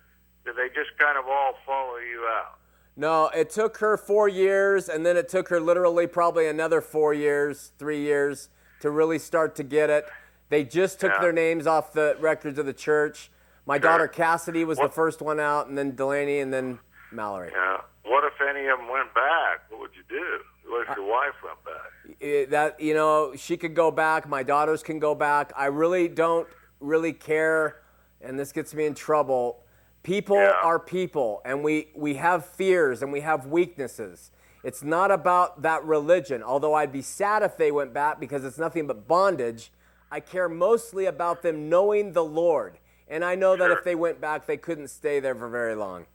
did 0.45 0.55
they 0.55 0.67
just 0.73 0.97
kind 0.97 1.17
of 1.17 1.25
all 1.27 1.53
follow 1.65 1.97
you 1.97 2.25
out? 2.25 2.57
No, 2.95 3.27
it 3.27 3.49
took 3.51 3.77
her 3.77 3.97
four 3.97 4.27
years, 4.27 4.89
and 4.89 5.05
then 5.05 5.17
it 5.17 5.29
took 5.29 5.49
her 5.49 5.59
literally 5.59 6.07
probably 6.07 6.47
another 6.47 6.81
four 6.81 7.13
years, 7.13 7.71
three 7.77 8.01
years 8.01 8.49
to 8.79 8.89
really 8.89 9.19
start 9.19 9.55
to 9.57 9.63
get 9.63 9.89
it. 9.89 10.05
They 10.49 10.63
just 10.63 10.99
took 10.99 11.11
Yeah. 11.13 11.21
their 11.21 11.33
names 11.33 11.67
off 11.67 11.93
the 11.93 12.15
records 12.19 12.57
of 12.57 12.65
the 12.65 12.73
church. 12.73 13.29
My 13.65 13.77
daughter 13.77 14.07
Cassidy 14.07 14.63
was 14.63 14.79
the 14.79 14.89
first 14.89 15.21
one 15.21 15.39
out, 15.39 15.67
and 15.67 15.77
then 15.77 15.93
Delaney, 15.95 16.39
and 16.39 16.51
then 16.53 16.79
Mallory. 17.11 17.51
Yeah. 17.53 17.81
What 18.03 18.23
if 18.23 18.39
any 18.41 18.65
of 18.67 18.79
them 18.79 18.87
went 18.87 19.13
back? 19.13 19.69
What 19.69 19.81
would 19.81 19.95
you 19.95 20.03
do? 20.09 20.39
What 20.71 20.87
if 20.89 20.95
your 20.97 21.05
wife 21.05 21.35
went 21.43 21.63
back? 21.65 21.91
It- 22.19 22.49
that 22.51 22.79
you 22.79 22.93
know, 22.93 23.33
she 23.35 23.57
could 23.57 23.75
go 23.75 23.91
back. 23.91 24.27
My 24.27 24.43
daughters 24.43 24.83
can 24.83 24.99
go 24.99 25.13
back. 25.15 25.51
I 25.55 25.65
really 25.67 26.07
don't 26.07 26.47
really 26.79 27.13
care, 27.13 27.81
and 28.21 28.39
this 28.39 28.51
gets 28.51 28.73
me 28.73 28.85
in 28.85 28.93
trouble. 28.95 29.63
People 30.03 30.37
Yeah. 30.37 30.51
are 30.63 30.79
people, 30.79 31.41
and 31.45 31.63
we 31.63 31.91
we 31.95 32.15
have 32.15 32.45
fears 32.45 33.01
and 33.03 33.11
we 33.11 33.21
have 33.21 33.45
weaknesses. 33.47 34.31
It's 34.63 34.83
not 34.83 35.11
about 35.11 35.61
that 35.61 35.83
religion. 35.83 36.41
Although 36.43 36.73
I'd 36.73 36.91
be 36.91 37.01
sad 37.01 37.43
if 37.43 37.55
they 37.57 37.71
went 37.71 37.93
back 37.93 38.19
because 38.19 38.43
it's 38.43 38.57
nothing 38.57 38.87
but 38.87 39.07
bondage. 39.07 39.71
I 40.11 40.19
care 40.21 40.47
mostly 40.49 41.05
about 41.05 41.41
them 41.41 41.69
knowing 41.69 42.13
the 42.13 42.23
Lord, 42.23 42.79
and 43.09 43.23
I 43.25 43.35
know 43.35 43.55
that 43.57 43.69
if 43.71 43.83
they 43.83 43.95
went 43.95 44.21
back, 44.21 44.45
they 44.45 44.57
couldn't 44.57 44.87
stay 44.87 45.19
there 45.19 45.35
for 45.35 45.49
very 45.49 45.75
long. 45.75 46.05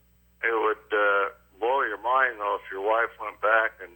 It 0.43 0.53
would 0.53 0.99
uh, 0.99 1.31
blow 1.61 1.83
your 1.83 1.99
mind 1.99 2.41
though 2.41 2.57
if 2.57 2.73
your 2.73 2.81
wife 2.81 3.11
went 3.21 3.41
back 3.41 3.73
and 3.83 3.93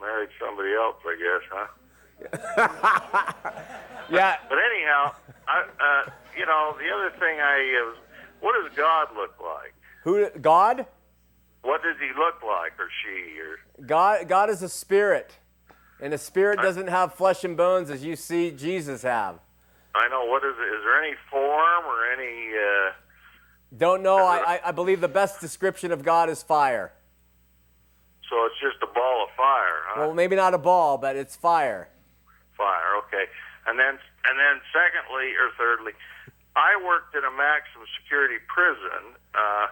married 0.00 0.30
somebody 0.40 0.72
else. 0.74 0.96
I 1.04 1.16
guess, 1.16 1.42
huh? 1.52 1.66
Yeah, 4.10 4.36
But 4.48 4.58
anyhow, 4.58 5.12
I, 5.48 5.62
uh, 5.62 6.10
you 6.38 6.46
know, 6.46 6.76
the 6.78 6.88
other 6.94 7.10
thing 7.18 7.40
I 7.40 7.92
uh, 7.92 7.96
what 8.40 8.54
does 8.62 8.76
God 8.76 9.08
look 9.16 9.34
like? 9.40 9.74
who 10.04 10.28
God? 10.40 10.86
What 11.62 11.82
does 11.82 11.96
He 11.98 12.08
look 12.16 12.42
like, 12.46 12.72
or 12.78 12.88
she, 13.02 13.38
or 13.40 13.58
God, 13.84 14.28
God 14.28 14.48
is 14.50 14.62
a 14.62 14.68
spirit, 14.68 15.36
and 16.00 16.14
a 16.14 16.18
spirit 16.18 16.60
doesn't 16.62 16.86
have 16.86 17.14
flesh 17.14 17.42
and 17.42 17.56
bones 17.56 17.90
as 17.90 18.04
you 18.04 18.14
see 18.14 18.52
Jesus 18.52 19.02
have. 19.02 19.40
I 19.94 20.08
know 20.08 20.26
what 20.26 20.44
is 20.44 20.54
it? 20.56 20.76
Is 20.76 20.82
there 20.84 21.02
any 21.02 21.16
form 21.30 21.84
or 21.86 22.12
any? 22.12 22.52
Uh, 22.54 22.92
Don't 23.76 24.02
know. 24.02 24.18
I, 24.18 24.54
I, 24.54 24.60
I 24.66 24.70
believe 24.72 25.00
the 25.00 25.08
best 25.08 25.40
description 25.40 25.90
of 25.90 26.04
God 26.04 26.30
is 26.30 26.42
fire. 26.42 26.92
So 28.28 28.44
it's 28.46 28.58
just 28.60 28.82
a 28.82 28.90
ball 28.92 29.24
of 29.24 29.30
fire, 29.36 29.80
huh? 29.88 30.00
Well, 30.06 30.14
maybe 30.14 30.36
not 30.36 30.54
a 30.54 30.58
ball, 30.58 30.98
but 30.98 31.16
it's 31.16 31.36
fire. 31.36 31.88
fire. 32.56 32.96
Okay, 33.06 33.26
and 33.66 33.78
then 33.78 33.98
and 34.26 34.34
then 34.38 34.60
secondly 34.72 35.32
or 35.38 35.50
thirdly, 35.58 35.92
I 36.56 36.74
worked 36.82 37.14
in 37.14 37.22
a 37.24 37.30
maximum 37.30 37.86
security 38.02 38.38
prison 38.48 39.14
uh, 39.34 39.66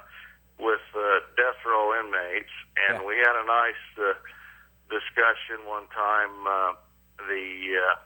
with 0.59 0.85
uh, 0.95 1.25
death 1.37 1.59
row 1.67 1.99
inmates, 1.99 2.53
and 2.89 3.01
Yeah. 3.01 3.07
we 3.07 3.17
had 3.19 3.35
a 3.35 3.47
nice 3.47 3.85
uh, 3.99 4.15
discussion 4.91 5.67
one 5.67 5.87
time. 5.91 6.35
Uh, 6.47 6.73
the 7.27 7.79
uh, 7.79 7.97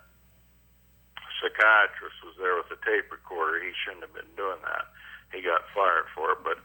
psychiatrist 1.41 2.17
was 2.25 2.35
there 2.39 2.57
with 2.57 2.71
a 2.73 2.79
tape 2.85 3.11
recorder. 3.11 3.61
He 3.63 3.73
shouldn't 3.85 4.03
have 4.03 4.15
been 4.15 4.31
doing 4.37 4.59
that. 4.65 4.87
He 5.33 5.43
got 5.43 5.63
fired 5.75 6.07
for 6.15 6.33
it. 6.33 6.41
But 6.45 6.59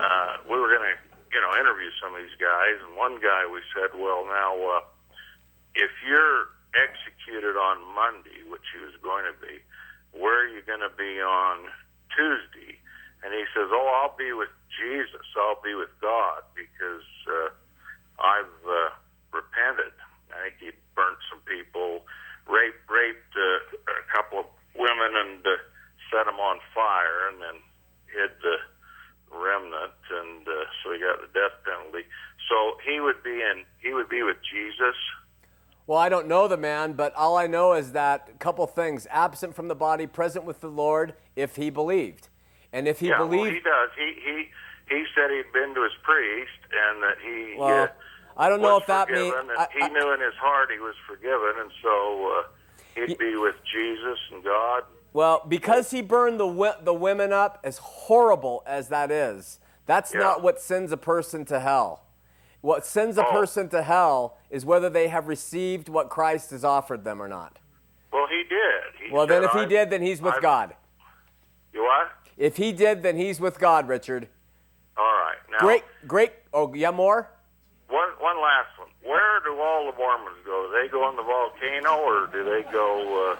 uh, 0.00 0.36
we 0.48 0.58
were 0.58 0.68
going 0.68 0.86
to, 0.86 0.96
you 1.30 1.40
know, 1.40 1.54
interview 1.58 1.90
some 2.02 2.14
of 2.14 2.20
these 2.22 2.38
guys, 2.38 2.78
and 2.82 2.98
one 2.98 3.22
guy 3.22 3.46
we 3.46 3.62
said, 3.74 3.94
well, 3.94 4.26
now 4.26 4.54
uh, 4.78 4.82
if 5.74 5.90
you're 6.02 6.50
executed 6.74 7.54
on 7.54 7.82
Monday, 7.94 8.42
which 8.50 8.66
he 8.74 8.78
was 8.82 8.94
going 9.02 9.26
to 9.26 9.36
be, 9.38 9.62
where 10.14 10.46
are 10.46 10.50
you 10.50 10.62
going 10.66 10.82
to 10.82 10.92
be 10.98 11.22
on 11.22 11.70
Tuesday? 12.10 12.78
And 13.22 13.30
he 13.34 13.44
says, 13.54 13.70
oh, 13.70 13.86
I'll 14.02 14.16
be 14.16 14.32
with 14.32 14.50
Jesus. 14.74 15.26
I'll 15.36 15.60
be 15.62 15.74
with 15.74 15.92
God 16.00 16.42
because 16.56 17.06
uh, 17.28 17.50
I've 18.18 18.58
uh, 18.66 18.90
repented. 19.30 19.94
I 20.34 20.50
think 20.50 20.56
he 20.58 20.70
burnt 20.94 21.18
some 21.30 21.42
people 21.46 22.06
raped 22.48 22.82
raped 22.90 23.34
uh, 23.36 23.92
a 23.92 24.06
couple 24.10 24.40
of 24.40 24.46
women 24.74 25.14
and 25.14 25.42
uh, 25.46 25.54
set 26.10 26.26
them 26.26 26.40
on 26.40 26.58
fire, 26.74 27.30
and 27.30 27.38
then 27.38 27.56
hid 28.10 28.32
the 28.42 28.56
remnant, 29.32 29.92
and 30.10 30.46
uh, 30.46 30.52
so 30.82 30.92
he 30.92 30.98
got 31.00 31.20
the 31.20 31.28
death 31.32 31.56
penalty. 31.64 32.06
So 32.48 32.76
he 32.84 33.00
would 33.00 33.22
be 33.22 33.40
in 33.42 33.64
he 33.82 33.92
would 33.92 34.08
be 34.08 34.22
with 34.22 34.36
Jesus. 34.50 34.96
Well, 35.86 35.98
I 35.98 36.08
don't 36.08 36.28
know 36.28 36.46
the 36.46 36.56
man, 36.56 36.92
but 36.92 37.14
all 37.14 37.36
I 37.36 37.46
know 37.46 37.72
is 37.72 37.92
that 37.92 38.28
a 38.34 38.38
couple 38.38 38.66
things: 38.66 39.06
absent 39.10 39.54
from 39.54 39.68
the 39.68 39.74
body, 39.74 40.06
present 40.06 40.44
with 40.44 40.60
the 40.60 40.68
Lord, 40.68 41.14
if 41.36 41.56
he 41.56 41.70
believed, 41.70 42.28
and 42.72 42.86
if 42.86 43.00
he 43.00 43.08
yeah, 43.08 43.18
believed, 43.18 43.42
well, 43.42 43.50
he 43.50 43.60
does. 43.60 43.90
He 43.96 44.14
he 44.20 44.48
he 44.88 45.04
said 45.14 45.30
he'd 45.30 45.52
been 45.52 45.74
to 45.74 45.82
his 45.82 45.92
priest, 46.02 46.60
and 46.70 47.02
that 47.02 47.16
he. 47.22 47.56
Well, 47.58 47.84
uh, 47.84 47.88
I 48.36 48.48
don't 48.48 48.62
know 48.62 48.76
if 48.76 48.86
that 48.86 49.10
means 49.10 49.34
and 49.36 49.50
he 49.72 49.82
I- 49.82 49.88
knew 49.88 50.12
in 50.14 50.20
his 50.20 50.34
heart 50.34 50.70
he 50.72 50.78
was 50.78 50.94
forgiven, 51.06 51.60
and 51.60 51.70
so 51.82 52.38
uh, 52.38 53.06
he'd 53.06 53.18
be 53.18 53.36
with 53.36 53.56
Jesus 53.64 54.18
and 54.32 54.42
God. 54.42 54.84
Well, 55.12 55.42
because 55.46 55.90
he 55.90 56.02
burned 56.02 56.38
the 56.38 56.76
the 56.82 56.94
women 56.94 57.32
up, 57.32 57.58
as 57.64 57.78
horrible 57.78 58.62
as 58.66 58.88
that 58.88 59.10
is, 59.10 59.58
that's 59.86 60.12
Yeah. 60.14 60.20
not 60.20 60.42
what 60.42 60.60
sends 60.60 60.92
a 60.92 60.96
person 60.96 61.44
to 61.46 61.60
hell. 61.60 62.04
What 62.60 62.84
sends 62.86 63.18
a 63.18 63.26
Oh. 63.26 63.30
person 63.30 63.68
to 63.70 63.82
hell 63.82 64.36
is 64.50 64.64
whether 64.66 64.88
they 64.90 65.08
have 65.08 65.26
received 65.28 65.88
what 65.88 66.10
Christ 66.10 66.50
has 66.50 66.64
offered 66.64 67.04
them 67.04 67.20
or 67.20 67.26
not. 67.28 67.58
Well, 68.12 68.26
he 68.28 68.44
did. 68.44 68.82
He 69.02 69.10
Well, 69.10 69.26
then 69.26 69.42
if 69.44 69.50
he 69.52 69.60
"I've- 69.60 69.68
did, 69.68 69.90
then 69.90 70.02
he's 70.02 70.20
with 70.20 70.34
I've- 70.34 70.42
God. 70.42 70.76
You 71.72 71.84
what? 71.84 72.10
If 72.36 72.56
he 72.56 72.72
did, 72.72 73.02
then 73.02 73.16
he's 73.16 73.40
with 73.40 73.58
God, 73.58 73.88
Richard. 73.88 74.28
All 74.96 75.04
right. 75.04 75.38
Now, 75.50 75.58
Great, 75.58 75.84
great. 76.06 76.32
Oh, 76.52 76.72
yeah, 76.74 76.90
more? 76.90 77.28
One 77.88 78.10
one 78.18 78.40
last 78.40 78.78
one. 78.78 78.88
Where 79.02 79.40
do 79.40 79.58
all 79.60 79.90
the 79.90 79.96
Mormons 79.98 80.36
go? 80.44 80.66
Do 80.66 80.72
they 80.80 80.88
go 80.88 81.02
on 81.02 81.16
the 81.16 81.22
volcano, 81.22 81.96
or 81.98 82.26
do 82.28 82.44
they 82.44 82.62
go? 82.70 83.30
Uh, 83.32 83.36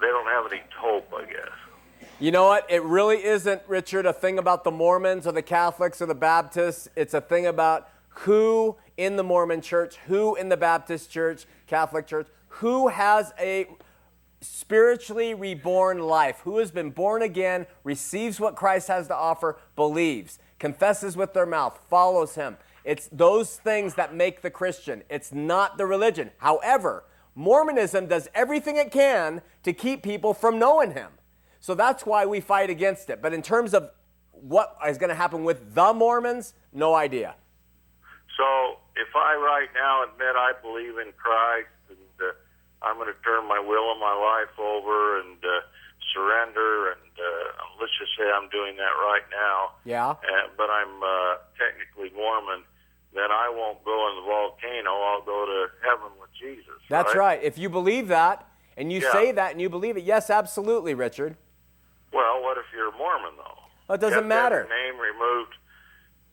they 0.00 0.06
don't 0.06 0.26
have 0.26 0.52
any 0.52 0.62
hope, 0.76 1.12
I 1.14 1.24
guess. 1.24 2.08
You 2.18 2.30
know 2.30 2.46
what? 2.46 2.66
It 2.70 2.82
really 2.82 3.22
isn't, 3.24 3.62
Richard, 3.68 4.06
a 4.06 4.12
thing 4.12 4.38
about 4.38 4.64
the 4.64 4.70
Mormons 4.70 5.26
or 5.26 5.32
the 5.32 5.42
Catholics 5.42 6.00
or 6.00 6.06
the 6.06 6.14
Baptists. 6.14 6.88
It's 6.96 7.14
a 7.14 7.20
thing 7.20 7.46
about 7.46 7.88
who 8.08 8.76
in 8.96 9.16
the 9.16 9.22
Mormon 9.22 9.60
church, 9.60 9.96
who 10.06 10.34
in 10.34 10.48
the 10.48 10.56
Baptist 10.56 11.10
church, 11.10 11.44
Catholic 11.66 12.06
church, 12.06 12.28
who 12.48 12.88
has 12.88 13.34
a 13.38 13.66
spiritually 14.40 15.34
reborn 15.34 15.98
life, 15.98 16.40
who 16.44 16.58
has 16.58 16.70
been 16.70 16.90
born 16.90 17.20
again, 17.22 17.66
receives 17.84 18.40
what 18.40 18.56
Christ 18.56 18.88
has 18.88 19.08
to 19.08 19.14
offer, 19.14 19.58
believes, 19.74 20.38
confesses 20.58 21.16
with 21.16 21.34
their 21.34 21.46
mouth, 21.46 21.78
follows 21.90 22.34
him. 22.34 22.56
It's 22.84 23.08
those 23.10 23.56
things 23.56 23.94
that 23.96 24.14
make 24.14 24.42
the 24.42 24.50
Christian. 24.50 25.02
It's 25.10 25.32
not 25.32 25.76
the 25.76 25.86
religion. 25.86 26.30
However, 26.38 27.04
Mormonism 27.36 28.06
does 28.06 28.28
everything 28.34 28.76
it 28.76 28.90
can 28.90 29.42
to 29.62 29.72
keep 29.72 30.02
people 30.02 30.34
from 30.34 30.58
knowing 30.58 30.92
him. 30.92 31.10
So 31.60 31.74
that's 31.74 32.04
why 32.04 32.26
we 32.26 32.40
fight 32.40 32.70
against 32.70 33.10
it. 33.10 33.20
But 33.20 33.32
in 33.32 33.42
terms 33.42 33.74
of 33.74 33.90
what 34.32 34.76
is 34.88 34.98
going 34.98 35.10
to 35.10 35.14
happen 35.14 35.44
with 35.44 35.74
the 35.74 35.92
Mormons, 35.92 36.54
no 36.72 36.94
idea. 36.94 37.36
So 38.36 38.80
if 38.96 39.14
I 39.14 39.36
right 39.36 39.68
now 39.74 40.04
admit 40.04 40.34
I 40.34 40.52
believe 40.62 40.98
in 40.98 41.12
Christ 41.16 41.68
and 41.88 41.98
uh, 42.20 42.32
I'm 42.82 42.96
going 42.96 43.12
to 43.12 43.20
turn 43.22 43.46
my 43.46 43.60
will 43.60 43.92
and 43.92 44.00
my 44.00 44.16
life 44.16 44.56
over 44.58 45.20
and 45.20 45.36
uh, 45.44 45.60
surrender, 46.12 46.92
and 46.92 47.12
uh, 47.16 47.48
let's 47.80 47.92
just 48.00 48.12
say 48.16 48.24
I'm 48.24 48.48
doing 48.48 48.76
that 48.76 48.94
right 49.00 49.24
now. 49.32 49.76
Yeah. 49.84 50.10
Uh, 50.10 50.48
but 50.56 50.68
I'm 50.70 51.02
uh, 51.02 51.40
technically 51.60 52.16
Mormon. 52.16 52.64
Then 53.12 53.32
I 53.32 53.48
won't 53.48 53.82
go 53.84 53.96
in 54.12 54.20
the 54.20 54.26
volcano. 54.28 54.92
I'll 54.92 55.24
go 55.24 55.44
to 55.44 55.72
heaven 55.84 56.12
with 56.20 56.25
Jesus. 56.40 56.74
That's 56.88 57.14
right. 57.14 57.40
If 57.42 57.58
you 57.58 57.68
believe 57.68 58.08
that 58.08 58.46
and 58.76 58.92
you 58.92 59.00
Yeah. 59.00 59.12
say 59.12 59.32
that 59.32 59.52
and 59.52 59.60
you 59.60 59.68
believe 59.68 59.96
it, 59.96 60.04
yes, 60.04 60.30
absolutely, 60.30 60.94
Richard. 60.94 61.36
Well, 62.12 62.42
what 62.42 62.56
if 62.58 62.64
you're 62.74 62.88
a 62.88 62.96
Mormon 62.96 63.32
though? 63.36 63.58
Well, 63.88 63.94
it 63.96 64.00
doesn't 64.00 64.24
You 64.24 64.30
have 64.30 64.50
to 64.50 64.56
have 64.56 64.66
matter. 64.66 64.68
Name 64.68 64.98
removed. 65.00 65.54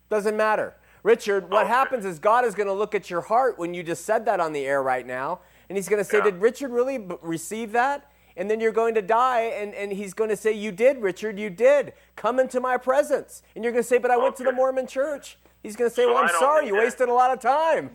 Doesn't 0.09 0.37
matter. 0.37 0.75
Richard, 1.03 1.49
what 1.49 1.63
Okay. 1.63 1.69
happens 1.69 2.05
is 2.05 2.19
God 2.19 2.45
is 2.45 2.55
going 2.55 2.67
to 2.67 2.73
look 2.73 2.95
at 2.95 3.09
your 3.09 3.21
heart 3.21 3.57
when 3.57 3.73
you 3.73 3.83
just 3.83 4.05
said 4.05 4.25
that 4.25 4.39
on 4.39 4.53
the 4.53 4.65
air 4.65 4.81
right 4.81 5.05
now, 5.05 5.39
and 5.67 5.77
He's 5.77 5.89
going 5.89 5.99
to 6.01 6.03
say, 6.09 6.17
Yeah. 6.17 6.23
Did 6.25 6.41
Richard 6.41 6.71
really 6.71 6.97
b- 6.97 7.15
receive 7.21 7.71
that? 7.73 8.09
And 8.35 8.49
then 8.49 8.59
you're 8.59 8.71
going 8.71 8.95
to 8.95 9.01
die, 9.01 9.41
and, 9.41 9.75
and 9.75 9.91
He's 9.91 10.13
going 10.13 10.29
to 10.29 10.37
say, 10.37 10.53
You 10.53 10.71
did, 10.71 11.01
Richard, 11.01 11.37
you 11.37 11.49
did. 11.49 11.93
Come 12.15 12.39
into 12.39 12.59
my 12.61 12.77
presence. 12.77 13.43
And 13.55 13.63
you're 13.63 13.73
going 13.73 13.83
to 13.83 13.87
say, 13.87 13.97
But 13.97 14.11
I 14.11 14.17
went 14.17 14.35
to 14.37 14.43
the 14.43 14.51
Mormon 14.53 14.87
church. 14.87 15.37
He's 15.61 15.75
going 15.75 15.89
to 15.89 15.95
say, 15.95 16.03
So 16.03 16.13
Well, 16.13 16.23
I'm 16.23 16.29
sorry, 16.29 16.67
you 16.67 16.73
that. 16.73 16.79
wasted 16.83 17.09
a 17.09 17.13
lot 17.13 17.31
of 17.31 17.39
time. 17.39 17.91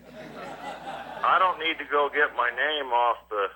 I 1.29 1.39
don't 1.39 1.59
need 1.59 1.77
to 1.77 1.85
go 1.91 2.09
get 2.09 2.35
my 2.35 2.49
name 2.49 2.91
off 2.91 3.19
the 3.29 3.49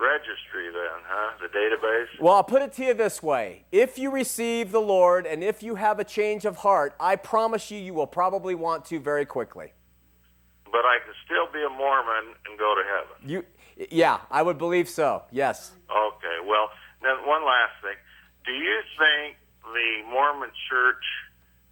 registry 0.00 0.72
then, 0.72 1.02
huh? 1.04 1.36
The 1.42 1.48
database. 1.48 2.06
Well, 2.20 2.34
I'll 2.34 2.44
put 2.44 2.62
it 2.62 2.72
to 2.74 2.84
you 2.86 2.94
this 2.94 3.22
way 3.22 3.66
if 3.70 3.98
you 3.98 4.10
receive 4.10 4.72
the 4.72 4.80
Lord 4.80 5.26
and 5.26 5.44
if 5.44 5.62
you 5.62 5.74
have 5.74 5.98
a 5.98 6.04
change 6.04 6.46
of 6.46 6.56
heart, 6.56 6.94
I 6.98 7.16
promise 7.16 7.70
you, 7.70 7.78
you 7.78 7.92
will 7.92 8.06
probably 8.06 8.54
want 8.54 8.86
to 8.86 8.98
very 8.98 9.26
quickly. 9.26 9.74
But 10.72 10.86
I 10.86 10.98
can 11.04 11.12
still 11.26 11.52
be 11.52 11.60
a 11.64 11.68
Mormon 11.68 12.32
and 12.48 12.58
go 12.58 12.74
to 12.74 12.82
heaven. 12.82 13.28
You, 13.28 13.44
yeah, 13.90 14.20
I 14.30 14.42
would 14.42 14.56
believe 14.56 14.88
so. 14.88 15.24
Yes. 15.30 15.72
Okay. 15.90 16.38
Well, 16.46 16.70
then 17.02 17.26
one 17.26 17.44
last 17.44 17.76
thing. 17.82 17.96
Do 18.46 18.52
you 18.52 18.80
think 18.96 19.36
the 19.64 20.10
Mormon 20.10 20.50
Church, 20.70 21.04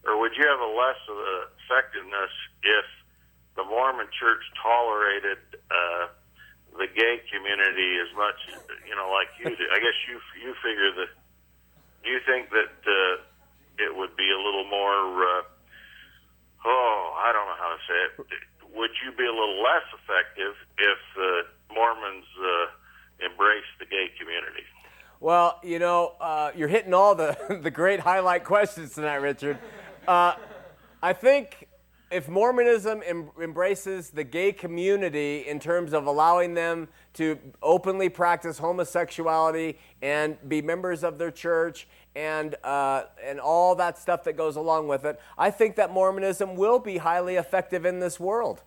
or 0.04 0.20
would 0.20 0.32
you 0.36 0.46
have 0.46 0.60
a 0.60 0.72
less 0.76 1.00
of 1.08 1.16
effectiveness 1.64 2.32
if 2.62 2.84
the 3.56 3.64
Mormon 3.64 4.06
Church 4.12 4.44
tolerated 4.62 5.40
uh, 5.72 6.12
the 6.78 6.86
gay 6.92 7.20
community 7.32 7.96
as 8.04 8.12
much, 8.16 8.36
you 8.84 8.94
know, 8.94 9.08
like 9.10 9.32
you 9.40 9.48
do? 9.56 9.64
I 9.72 9.80
guess 9.80 9.96
you 10.08 10.20
you 10.40 10.54
figure 10.62 10.92
that. 11.00 11.10
Do 12.04 12.10
you 12.12 12.20
think 12.24 12.50
that 12.50 12.76
uh, 12.86 13.82
it 13.82 13.96
would 13.96 14.14
be 14.16 14.30
a 14.30 14.38
little 14.38 14.68
more? 14.68 15.24
Uh, 15.24 15.42
oh, 16.64 17.16
I 17.18 17.32
don't 17.32 17.46
know 17.48 17.58
how 17.58 17.72
to 17.74 17.80
say 17.88 17.98
it. 18.06 18.12
Would 18.76 18.90
you 19.04 19.10
be 19.16 19.24
a 19.24 19.32
little 19.32 19.62
less 19.62 19.88
effective 19.96 20.54
if 20.78 21.00
uh, 21.16 21.74
Mormons 21.74 22.26
uh, 22.38 23.24
embrace 23.24 23.66
the 23.78 23.86
gay 23.86 24.12
community? 24.20 24.64
Well, 25.18 25.58
you 25.64 25.78
know, 25.78 26.14
uh, 26.20 26.52
you're 26.54 26.68
hitting 26.68 26.92
all 26.92 27.14
the, 27.14 27.36
the 27.62 27.70
great 27.70 28.00
highlight 28.00 28.44
questions 28.44 28.94
tonight, 28.94 29.16
Richard. 29.16 29.58
Uh, 30.06 30.34
I 31.02 31.12
think 31.12 31.65
if 32.10 32.28
Mormonism 32.28 33.02
em- 33.04 33.30
embraces 33.40 34.10
the 34.10 34.22
gay 34.24 34.52
community 34.52 35.46
in 35.46 35.58
terms 35.58 35.92
of 35.92 36.06
allowing 36.06 36.54
them 36.54 36.88
to 37.14 37.38
openly 37.62 38.08
practice 38.08 38.58
homosexuality 38.58 39.78
and 40.02 40.36
be 40.48 40.62
members 40.62 41.02
of 41.02 41.18
their 41.18 41.30
church 41.30 41.88
and, 42.14 42.54
uh, 42.62 43.04
and 43.22 43.40
all 43.40 43.74
that 43.74 43.98
stuff 43.98 44.24
that 44.24 44.36
goes 44.36 44.56
along 44.56 44.88
with 44.88 45.04
it, 45.04 45.20
I 45.36 45.50
think 45.50 45.76
that 45.76 45.90
Mormonism 45.90 46.54
will 46.54 46.78
be 46.78 46.98
highly 46.98 47.36
effective 47.36 47.84
in 47.84 48.00
this 48.00 48.20
world. 48.20 48.62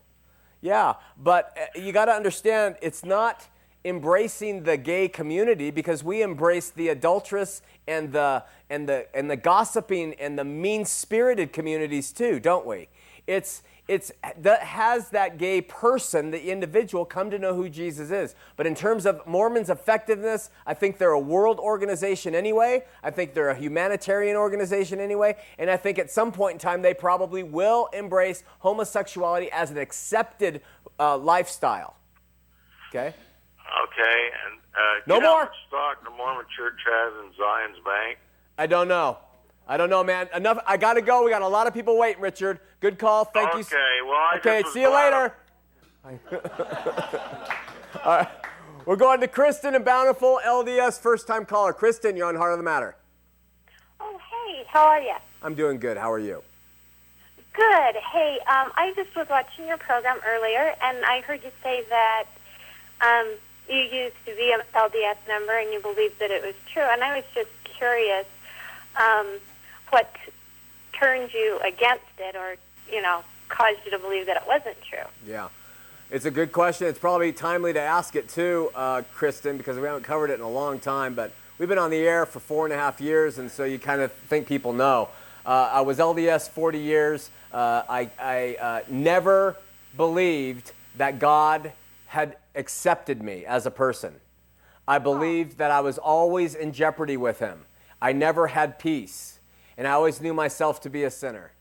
Yeah, 0.61 0.95
but 1.17 1.57
uh, 1.57 1.79
you 1.79 1.93
got 1.93 2.05
to 2.05 2.11
understand 2.11 2.75
it's 2.81 3.05
not 3.05 3.47
embracing 3.85 4.63
the 4.63 4.75
gay 4.75 5.07
community 5.07 5.71
because 5.71 6.03
we 6.03 6.21
embrace 6.21 6.69
the 6.69 6.89
adulterous 6.89 7.61
and 7.87 8.11
the 8.11 8.43
and 8.69 8.89
the 8.89 9.07
and 9.15 9.31
the 9.31 9.37
gossiping 9.37 10.13
and 10.15 10.37
the 10.37 10.43
mean-spirited 10.43 11.53
communities 11.53 12.11
too, 12.11 12.41
don't 12.41 12.65
we? 12.65 12.89
It's 13.29 13.61
it's 13.87 14.11
that 14.37 14.61
has 14.61 15.09
that 15.09 15.37
gay 15.37 15.61
person, 15.61 16.31
the 16.31 16.49
individual, 16.51 17.05
come 17.05 17.29
to 17.29 17.37
know 17.37 17.55
who 17.55 17.69
Jesus 17.69 18.09
is. 18.11 18.35
But 18.55 18.65
in 18.67 18.73
terms 18.75 19.05
of 19.05 19.25
Mormons' 19.25 19.69
effectiveness, 19.69 20.49
I 20.65 20.73
think 20.73 20.97
they're 20.97 21.11
a 21.11 21.19
world 21.19 21.59
organization 21.59 22.33
anyway. 22.33 22.85
I 23.03 23.11
think 23.11 23.33
they're 23.33 23.49
a 23.49 23.55
humanitarian 23.55 24.35
organization 24.35 24.99
anyway. 24.99 25.35
And 25.57 25.69
I 25.69 25.77
think 25.77 25.97
at 25.97 26.09
some 26.11 26.31
point 26.31 26.53
in 26.53 26.59
time, 26.59 26.81
they 26.81 26.93
probably 26.93 27.43
will 27.43 27.87
embrace 27.93 28.43
homosexuality 28.59 29.49
as 29.51 29.71
an 29.71 29.77
accepted 29.77 30.61
uh, 30.99 31.17
lifestyle. 31.17 31.97
Okay? 32.89 33.13
Okay, 33.83 34.29
and 34.45 34.59
uh, 34.75 35.01
No 35.07 35.15
you 35.15 35.21
more. 35.21 35.51
Stock 35.67 36.03
the 36.03 36.11
Mormon 36.11 36.45
Church 36.55 36.79
has 36.85 37.13
in 37.23 37.31
Zion's 37.37 37.83
Bank? 37.85 38.17
I 38.57 38.65
don't 38.65 38.87
know. 38.87 39.17
I 39.69 39.77
don't 39.77 39.91
know, 39.91 40.03
man. 40.03 40.27
Enough. 40.35 40.57
I 40.65 40.77
got 40.77 40.95
to 40.95 41.01
go. 41.01 41.23
We 41.23 41.29
got 41.29 41.43
a 41.43 41.47
lot 41.47 41.67
of 41.67 41.75
people 41.75 41.95
waiting, 41.97 42.21
Richard. 42.23 42.59
Good 42.79 42.97
call. 42.97 43.25
Thank 43.25 43.53
you. 43.53 43.59
Okay, 43.59 43.99
well, 44.03 44.13
I 44.15 44.37
Okay, 44.37 44.61
just 44.61 44.65
was 44.65 44.73
see 44.73 44.81
you 44.81 44.87
glad- 44.89 45.13
later. 45.13 46.19
All 48.03 48.17
right. 48.17 48.27
We're 48.85 48.95
going 48.95 49.19
to 49.21 49.27
Kristen 49.27 49.75
and 49.75 49.85
Bountiful, 49.85 50.39
LDS 50.43 50.99
first 50.99 51.27
time 51.27 51.45
caller. 51.45 51.71
Kristen, 51.73 52.17
you're 52.17 52.27
on 52.27 52.35
Heart 52.35 52.53
of 52.53 52.57
the 52.57 52.63
Matter. 52.63 52.95
Oh, 53.99 54.17
hey, 54.17 54.63
how 54.67 54.85
are 54.85 54.99
you? 55.01 55.13
I'm 55.43 55.53
doing 55.53 55.77
good. 55.79 55.97
How 55.97 56.11
are 56.11 56.17
you? 56.19 56.41
Good. 57.53 57.95
Hey, 58.11 58.39
um, 58.47 58.71
I 58.75 58.91
just 58.95 59.15
was 59.15 59.27
watching 59.29 59.67
your 59.67 59.77
program 59.77 60.17
earlier, 60.25 60.73
and 60.81 61.05
I 61.05 61.21
heard 61.21 61.43
you 61.43 61.51
say 61.61 61.83
that 61.89 62.23
um, 63.01 63.27
you 63.69 63.77
used 63.81 64.15
to 64.25 64.35
be 64.35 64.51
an 64.51 64.61
LDS 64.73 65.17
member 65.27 65.55
and 65.59 65.71
you 65.71 65.79
believed 65.79 66.17
that 66.19 66.31
it 66.31 66.41
was 66.43 66.55
true. 66.73 66.81
And 66.89 67.03
I 67.03 67.17
was 67.17 67.25
just 67.35 67.49
curious 67.65 68.25
um, 68.95 69.27
what 69.89 70.13
turned 70.93 71.33
you 71.33 71.59
against 71.63 72.03
it 72.17 72.35
or, 72.35 72.55
you 72.91 73.01
know, 73.01 73.23
caused 73.47 73.79
you 73.85 73.91
to 73.91 73.99
believe 73.99 74.25
that 74.25 74.37
it 74.37 74.43
wasn't 74.47 74.77
true. 74.81 74.99
Yeah. 75.25 75.49
It's 76.11 76.25
a 76.25 76.31
good 76.31 76.51
question. 76.51 76.87
It's 76.87 76.99
probably 76.99 77.31
timely 77.31 77.73
to 77.73 77.79
ask 77.79 78.15
it 78.15 78.27
too, 78.29 78.71
uh, 78.73 79.03
Kristen, 79.13 79.57
because 79.57 79.77
we 79.77 79.83
haven't 79.83 80.03
covered 80.03 80.31
it 80.31 80.35
in 80.35 80.41
a 80.41 80.49
long 80.49 80.79
time. 80.79 81.13
But 81.13 81.31
we've 81.57 81.69
been 81.69 81.77
on 81.77 81.91
the 81.91 81.97
air 81.97 82.25
for 82.25 82.39
four 82.39 82.65
and 82.65 82.73
a 82.73 82.77
half 82.77 82.99
years, 82.99 83.37
and 83.37 83.49
so 83.49 83.63
you 83.63 83.77
kind 83.77 84.01
of 84.01 84.11
think 84.11 84.47
people 84.47 84.73
know. 84.73 85.09
Uh, 85.45 85.69
I 85.71 85.81
was 85.81 85.99
LDS 85.99 86.49
40 86.49 86.79
years. 86.79 87.29
Uh, 87.53 87.83
I, 87.87 88.09
I 88.19 88.55
uh, 88.55 88.81
never 88.89 89.55
believed 89.95 90.71
that 90.97 91.19
God 91.19 91.71
had 92.07 92.37
accepted 92.55 93.21
me 93.21 93.45
as 93.45 93.65
a 93.65 93.71
person. 93.71 94.15
I 94.87 94.97
believed 94.97 95.59
that 95.59 95.69
I 95.69 95.81
was 95.81 95.99
always 95.99 96.55
in 96.55 96.73
jeopardy 96.73 97.17
with 97.17 97.37
Him. 97.37 97.65
I 98.01 98.13
never 98.13 98.47
had 98.47 98.79
peace, 98.79 99.38
and 99.79 99.87
I 99.87 99.91
always 99.91 100.19
knew 100.19 100.33
myself 100.33 100.81
to 100.81 100.89
be 100.89 101.05
a 101.05 101.09
sinner. 101.09 101.53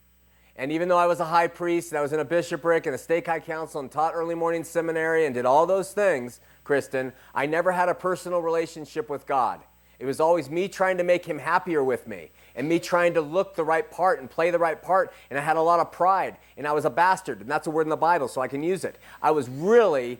And 0.57 0.73
even 0.73 0.89
though 0.89 0.99
I 0.99 1.07
was 1.07 1.21
a 1.21 1.25
high 1.27 1.47
priest 1.47 1.93
and 1.93 1.99
I 2.01 2.03
was 2.03 2.13
in 2.13 2.19
a 2.19 2.25
bishopric 2.25 2.85
and 2.85 2.93
a 2.93 2.99
stake 2.99 3.27
high 3.27 3.39
council 3.39 3.81
and 3.81 3.89
taught 3.89 4.13
early 4.13 4.35
morning 4.35 4.65
seminary 4.65 5.25
and 5.25 5.33
did 5.33 5.47
all 5.47 5.67
those 5.67 5.93
things, 5.93 6.41
Kristen, 6.65 7.13
I 7.33 7.47
never 7.47 7.71
had 7.71 7.89
a 7.89 7.95
personal 7.95 8.43
relationship 8.43 9.09
with 9.09 9.25
God. 9.25 9.61
It 10.01 10.05
was 10.05 10.19
always 10.19 10.51
me 10.51 10.67
trying 10.67 10.97
to 10.97 11.05
make 11.05 11.27
him 11.27 11.39
happier 11.39 11.85
with 11.85 12.09
me 12.09 12.33
and 12.57 12.69
me 12.69 12.81
trying 12.81 13.15
to 13.15 13.21
look 13.21 13.55
the 13.55 13.63
right 13.63 13.89
part 13.89 14.19
and 14.19 14.29
play 14.29 14.51
the 14.51 14.59
right 14.59 14.83
part. 14.83 15.13
And 15.31 15.39
I 15.39 15.43
had 15.43 15.57
a 15.57 15.63
lot 15.63 15.79
of 15.79 15.93
pride 15.93 16.39
and 16.57 16.67
I 16.67 16.73
was 16.73 16.85
a 16.85 16.91
bastard. 16.91 17.41
And 17.41 17.49
that's 17.49 17.69
a 17.69 17.71
word 17.71 17.83
in 17.83 17.91
the 17.91 17.97
Bible, 17.97 18.27
so 18.27 18.41
I 18.41 18.49
can 18.49 18.65
use 18.65 18.83
it. 18.83 18.99
I 19.23 19.31
was 19.31 19.49
really 19.49 20.19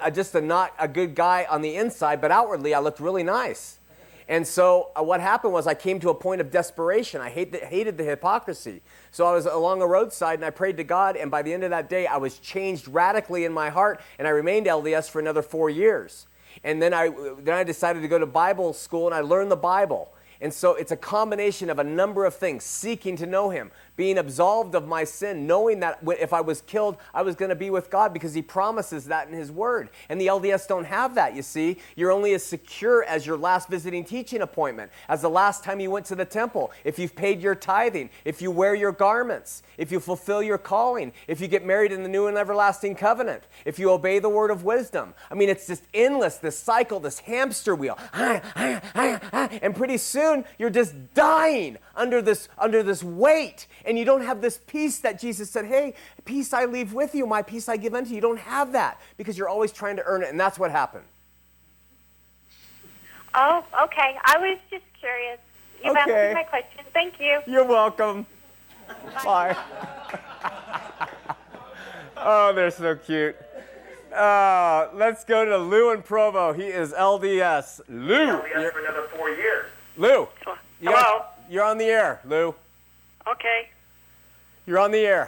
uh, 0.00 0.08
just 0.12 0.36
a 0.36 0.40
not 0.40 0.72
a 0.78 0.86
good 0.86 1.16
guy 1.16 1.48
on 1.50 1.62
the 1.62 1.74
inside, 1.74 2.20
but 2.20 2.30
outwardly 2.30 2.74
I 2.74 2.78
looked 2.78 3.00
really 3.00 3.24
nice. 3.24 3.79
And 4.30 4.46
so 4.46 4.92
uh, 4.94 5.02
what 5.02 5.20
happened 5.20 5.52
was 5.52 5.66
I 5.66 5.74
came 5.74 5.98
to 6.00 6.10
a 6.10 6.14
point 6.14 6.40
of 6.40 6.52
desperation. 6.52 7.20
I 7.20 7.30
hate 7.30 7.50
the, 7.50 7.58
hated 7.58 7.98
the 7.98 8.04
hypocrisy. 8.04 8.80
So 9.10 9.26
I 9.26 9.32
was 9.32 9.44
along 9.44 9.82
a 9.82 9.88
roadside 9.88 10.36
and 10.36 10.44
I 10.44 10.50
prayed 10.50 10.76
to 10.76 10.84
God, 10.84 11.16
and 11.16 11.32
by 11.32 11.42
the 11.42 11.52
end 11.52 11.64
of 11.64 11.70
that 11.70 11.90
day, 11.90 12.06
I 12.06 12.16
was 12.16 12.38
changed 12.38 12.86
radically 12.86 13.44
in 13.44 13.52
my 13.52 13.70
heart, 13.70 14.00
and 14.20 14.28
I 14.28 14.30
remained 14.30 14.66
LDS 14.66 15.10
for 15.10 15.18
another 15.18 15.42
four 15.42 15.68
years. 15.68 16.28
And 16.62 16.80
then 16.80 16.94
I, 16.94 17.08
then 17.40 17.56
I 17.56 17.64
decided 17.64 18.02
to 18.02 18.08
go 18.08 18.20
to 18.20 18.26
Bible 18.26 18.72
school 18.72 19.06
and 19.06 19.14
I 19.14 19.20
learned 19.20 19.50
the 19.50 19.56
Bible. 19.56 20.12
And 20.40 20.54
so 20.54 20.74
it's 20.74 20.92
a 20.92 20.96
combination 20.96 21.68
of 21.68 21.80
a 21.80 21.84
number 21.84 22.24
of 22.24 22.34
things 22.34 22.62
seeking 22.62 23.16
to 23.16 23.26
know 23.26 23.50
Him, 23.50 23.72
being 23.96 24.18
absolved 24.18 24.74
of 24.74 24.88
my 24.88 25.04
sin, 25.04 25.46
knowing 25.46 25.80
that 25.80 25.98
if 26.18 26.32
I 26.32 26.40
was 26.40 26.62
killed, 26.62 26.96
I 27.12 27.22
was 27.22 27.34
going 27.34 27.50
to 27.50 27.54
be 27.54 27.70
with 27.70 27.90
God 27.90 28.12
because 28.12 28.34
He 28.34 28.42
promises 28.42 29.06
that 29.06 29.28
in 29.28 29.34
His 29.34 29.52
Word. 29.52 29.90
And 30.08 30.20
the 30.20 30.28
LDS 30.28 30.66
don't 30.66 30.84
have 30.84 31.14
that, 31.16 31.34
you 31.34 31.42
see. 31.42 31.78
You're 31.96 32.10
only 32.10 32.32
as 32.34 32.44
secure 32.44 33.04
as 33.04 33.26
your 33.26 33.36
last 33.36 33.68
visiting 33.68 34.04
teaching 34.04 34.42
appointment, 34.42 34.90
as 35.08 35.22
the 35.22 35.30
last 35.30 35.64
time 35.64 35.80
you 35.80 35.90
went 35.90 36.06
to 36.06 36.14
the 36.14 36.24
temple, 36.24 36.72
if 36.84 36.98
you've 36.98 37.14
paid 37.14 37.40
your 37.40 37.54
tithing, 37.54 38.10
if 38.24 38.40
you 38.40 38.50
wear 38.50 38.74
your 38.74 38.92
garments, 38.92 39.62
if 39.76 39.92
you 39.92 40.00
fulfill 40.00 40.42
your 40.42 40.58
calling, 40.58 41.12
if 41.26 41.40
you 41.40 41.48
get 41.48 41.64
married 41.64 41.92
in 41.92 42.02
the 42.02 42.08
new 42.08 42.26
and 42.26 42.38
everlasting 42.38 42.94
covenant, 42.94 43.42
if 43.64 43.78
you 43.78 43.90
obey 43.90 44.18
the 44.18 44.28
word 44.28 44.50
of 44.50 44.64
wisdom. 44.64 45.14
I 45.30 45.34
mean, 45.34 45.48
it's 45.48 45.66
just 45.66 45.82
endless, 45.92 46.36
this 46.36 46.58
cycle, 46.58 47.00
this 47.00 47.20
hamster 47.20 47.74
wheel. 47.74 47.98
And 48.14 49.74
pretty 49.74 49.98
soon, 49.98 50.44
you're 50.58 50.70
just 50.70 51.14
dying 51.14 51.76
under 51.94 52.22
this, 52.22 52.48
under 52.58 52.82
this 52.82 53.02
weight 53.02 53.66
you 53.98 54.04
don't 54.04 54.22
have 54.22 54.40
this 54.40 54.58
peace 54.66 54.98
that 55.00 55.18
Jesus 55.20 55.50
said, 55.50 55.66
Hey, 55.66 55.94
peace 56.24 56.52
I 56.52 56.64
leave 56.66 56.92
with 56.92 57.14
you, 57.14 57.26
my 57.26 57.42
peace 57.42 57.68
I 57.68 57.76
give 57.76 57.94
unto 57.94 58.10
you. 58.10 58.16
You 58.16 58.20
don't 58.20 58.38
have 58.38 58.72
that 58.72 59.00
because 59.16 59.36
you're 59.38 59.48
always 59.48 59.72
trying 59.72 59.96
to 59.96 60.02
earn 60.04 60.22
it, 60.22 60.28
and 60.30 60.38
that's 60.38 60.58
what 60.58 60.70
happened. 60.70 61.04
Oh, 63.34 63.64
okay. 63.84 64.16
I 64.24 64.38
was 64.38 64.58
just 64.70 64.84
curious. 64.98 65.38
You've 65.84 65.96
Okay. 65.96 66.00
answered 66.30 66.34
my 66.34 66.42
question. 66.42 66.84
Thank 66.92 67.20
you. 67.20 67.40
You're 67.46 67.64
welcome. 67.64 68.26
Bye. 69.24 69.56
oh, 72.16 72.52
they're 72.52 72.70
so 72.70 72.96
cute. 72.96 73.36
Uh, 74.12 74.88
let's 74.94 75.24
go 75.24 75.44
to 75.44 75.56
Lou 75.56 75.92
in 75.92 76.02
Provo. 76.02 76.52
He 76.52 76.64
is 76.64 76.92
LDS. 76.92 77.80
Lou. 77.88 78.16
you're- 78.16 78.70
for 78.72 78.80
another 78.80 79.06
four 79.16 79.30
years. 79.30 79.66
Lou. 79.96 80.28
you 80.80 80.90
got- 80.90 81.06
Hello? 81.06 81.24
you're 81.48 81.64
on 81.64 81.78
the 81.78 81.84
air, 81.84 82.20
Lou. 82.24 82.54
Okay. 83.28 83.68
You're 84.70 84.78
on 84.78 84.94
the 84.94 85.02
air. 85.02 85.26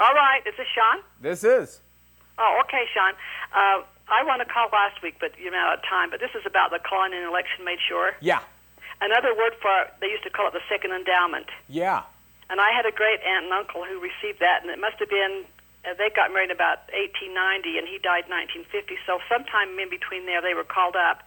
All 0.00 0.16
right. 0.16 0.40
Is 0.48 0.56
this 0.56 0.64
Shawn? 0.72 1.04
This 1.20 1.44
is. 1.44 1.84
Oh, 2.40 2.56
okay, 2.64 2.88
Shawn. 2.88 3.12
Uh, 3.52 3.84
I 4.08 4.24
want 4.24 4.40
to 4.40 4.48
call 4.48 4.72
last 4.72 5.04
week, 5.04 5.20
but 5.20 5.36
you're 5.36 5.52
out 5.52 5.76
of 5.76 5.84
time. 5.84 6.08
But 6.08 6.24
this 6.24 6.32
is 6.32 6.48
about 6.48 6.72
the 6.72 6.80
calling 6.80 7.12
and 7.12 7.28
election 7.28 7.68
made 7.68 7.84
sure. 7.84 8.16
Yeah. 8.24 8.40
Another 9.04 9.36
word 9.36 9.52
for 9.60 9.92
they 10.00 10.08
used 10.08 10.24
to 10.24 10.32
call 10.32 10.48
it 10.48 10.56
the 10.56 10.64
second 10.72 10.96
endowment. 10.96 11.52
Yeah. 11.68 12.08
And 12.48 12.64
I 12.64 12.72
had 12.72 12.88
a 12.88 12.94
great 12.96 13.20
aunt 13.20 13.44
and 13.44 13.52
uncle 13.52 13.84
who 13.84 14.00
received 14.00 14.40
that, 14.40 14.64
and 14.64 14.72
it 14.72 14.80
must 14.80 14.96
have 15.04 15.12
been 15.12 15.44
uh, 15.84 15.92
they 16.00 16.08
got 16.08 16.32
married 16.32 16.48
about 16.48 16.88
1890, 16.96 17.76
and 17.76 17.84
he 17.84 18.00
died 18.00 18.24
1950. 18.32 18.72
So 19.04 19.20
sometime 19.28 19.76
in 19.76 19.92
between 19.92 20.24
there, 20.24 20.40
they 20.40 20.56
were 20.56 20.64
called 20.64 20.96
up 20.96 21.20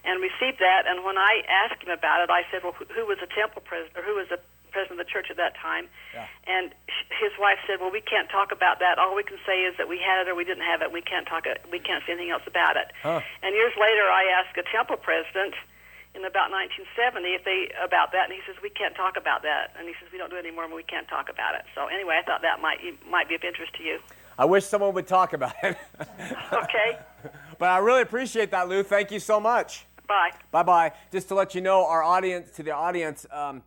and 0.00 0.24
received 0.24 0.64
that. 0.64 0.88
And 0.88 1.04
when 1.04 1.20
I 1.20 1.44
asked 1.44 1.84
him 1.84 1.92
about 1.92 2.24
it, 2.24 2.32
I 2.32 2.48
said, 2.48 2.64
"Well, 2.64 2.72
who, 2.72 2.88
who 2.88 3.04
was 3.04 3.20
the 3.20 3.28
temple 3.28 3.60
president, 3.60 4.00
or 4.00 4.04
who 4.08 4.16
was 4.16 4.32
the 4.32 4.40
president 4.76 5.00
of 5.00 5.08
the 5.08 5.12
church 5.12 5.32
at 5.32 5.40
that 5.40 5.56
time?" 5.56 5.88
Yeah. 6.12 6.28
And 6.44 6.76
his 7.16 7.32
wife 7.40 7.56
said, 7.64 7.80
"Well, 7.80 7.90
we 7.90 8.04
can't 8.04 8.28
talk 8.28 8.52
about 8.52 8.78
that. 8.84 9.00
All 9.00 9.16
we 9.16 9.24
can 9.24 9.40
say 9.48 9.64
is 9.64 9.72
that 9.80 9.88
we 9.88 9.96
had 9.96 10.20
it 10.20 10.28
or 10.28 10.36
we 10.36 10.44
didn't 10.44 10.68
have 10.68 10.84
it. 10.84 10.92
We 10.92 11.00
can't 11.00 11.24
talk. 11.26 11.48
It. 11.48 11.64
We 11.72 11.80
can't 11.80 12.04
say 12.04 12.12
anything 12.12 12.30
else 12.30 12.44
about 12.46 12.76
it." 12.76 12.92
Huh. 13.00 13.24
And 13.42 13.56
years 13.56 13.72
later, 13.80 14.04
I 14.04 14.28
asked 14.36 14.52
a 14.60 14.66
temple 14.68 15.00
president 15.00 15.56
in 16.16 16.24
about 16.24 16.50
1970 16.50 17.34
if 17.36 17.44
they 17.44 17.68
about 17.82 18.12
that, 18.12 18.24
and 18.24 18.32
he 18.32 18.40
says 18.46 18.56
we 18.62 18.70
can't 18.70 18.94
talk 18.96 19.16
about 19.16 19.42
that, 19.42 19.72
and 19.78 19.86
he 19.86 19.94
says 20.00 20.08
we 20.12 20.18
don't 20.18 20.30
do 20.30 20.36
it 20.36 20.44
anymore, 20.48 20.64
and 20.64 20.72
we 20.72 20.82
can't 20.82 21.06
talk 21.08 21.28
about 21.28 21.54
it. 21.54 21.64
So 21.74 21.86
anyway, 21.88 22.18
I 22.20 22.24
thought 22.24 22.40
that 22.42 22.60
might 22.60 22.80
might 23.08 23.28
be 23.28 23.34
of 23.34 23.44
interest 23.44 23.74
to 23.76 23.82
you. 23.82 24.00
I 24.38 24.44
wish 24.44 24.64
someone 24.64 24.92
would 24.94 25.06
talk 25.06 25.32
about 25.32 25.54
it. 25.62 25.76
Okay, 26.52 26.98
but 27.58 27.68
I 27.68 27.78
really 27.78 28.02
appreciate 28.02 28.50
that, 28.52 28.68
Lou. 28.68 28.82
Thank 28.82 29.10
you 29.10 29.20
so 29.20 29.40
much. 29.40 29.84
bye. 30.06 30.30
Bye 30.50 30.62
bye. 30.62 30.92
Just 31.12 31.28
to 31.28 31.34
let 31.34 31.54
you 31.54 31.60
know, 31.60 31.86
our 31.86 32.02
audience, 32.02 32.50
to 32.52 32.62
the 32.62 32.70
audience, 32.70 33.26
um, 33.30 33.62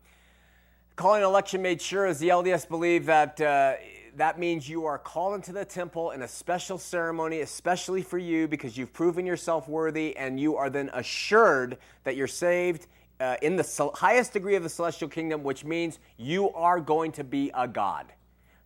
calling 1.00 1.24
an 1.24 1.30
election 1.30 1.62
made 1.62 1.82
sure 1.82 2.06
as 2.06 2.20
the 2.20 2.28
LDS 2.28 2.68
believe 2.68 3.06
that 3.06 3.40
uh, 3.40 3.76
that 4.18 4.38
means 4.38 4.68
you 4.68 4.84
are 4.84 4.98
called 4.98 5.34
into 5.34 5.54
the 5.54 5.64
temple 5.64 6.12
in 6.12 6.24
a 6.24 6.28
special 6.28 6.78
ceremony, 6.78 7.40
especially 7.40 8.02
for 8.02 8.18
you, 8.18 8.50
because 8.50 8.78
you've 8.78 8.92
proven 8.92 9.26
yourself 9.26 9.70
worthy, 9.70 10.14
and 10.18 10.38
you 10.38 10.58
are 10.58 10.70
then 10.70 10.90
assured 10.92 11.78
that 12.04 12.18
you're 12.18 12.28
saved. 12.28 12.88
Uh, 13.22 13.38
in 13.42 13.56
the 13.56 13.64
cel- 13.64 13.94
highest 13.96 14.34
degree 14.34 14.56
of 14.56 14.64
the 14.64 14.68
celestial 14.68 15.08
kingdom, 15.08 15.42
which 15.42 15.64
means 15.64 16.00
you 16.18 16.50
are 16.52 16.82
going 16.82 17.14
to 17.14 17.24
be 17.24 17.50
a 17.54 17.66
God. 17.66 18.08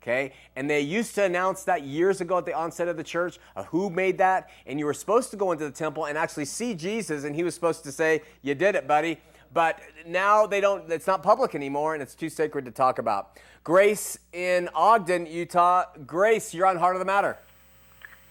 Okay? 0.02 0.34
And 0.56 0.68
they 0.68 0.82
used 0.82 1.14
to 1.16 1.24
announce 1.24 1.64
that 1.66 1.84
years 1.84 2.20
ago 2.20 2.40
at 2.40 2.46
the 2.46 2.54
onset 2.54 2.88
of 2.88 2.98
the 2.98 3.04
church, 3.04 3.38
uh, 3.56 3.64
who 3.66 3.92
made 3.92 4.18
that, 4.18 4.50
and 4.66 4.80
you 4.80 4.86
were 4.86 4.94
supposed 4.96 5.30
to 5.32 5.38
go 5.38 5.52
into 5.52 5.66
the 5.66 5.72
temple 5.72 6.06
and 6.06 6.18
actually 6.18 6.46
see 6.46 6.74
Jesus, 6.74 7.26
and 7.26 7.36
he 7.36 7.44
was 7.44 7.54
supposed 7.54 7.84
to 7.84 7.92
say, 7.92 8.24
You 8.42 8.56
did 8.56 8.74
it, 8.74 8.88
buddy. 8.88 9.20
But 9.54 9.80
now 10.06 10.48
they 10.48 10.62
don't, 10.62 10.92
it's 10.92 11.08
not 11.08 11.22
public 11.22 11.54
anymore, 11.54 11.94
and 11.94 12.02
it's 12.02 12.16
too 12.16 12.30
sacred 12.30 12.66
to 12.66 12.72
talk 12.72 12.98
about. 12.98 13.38
Grace 13.64 14.18
in 14.34 14.70
Ogden, 14.74 15.26
Utah. 15.26 15.86
Grace, 16.06 16.54
you're 16.54 16.66
on 16.66 16.78
Heart 16.78 16.96
of 16.96 17.00
the 17.00 17.06
Matter. 17.06 17.38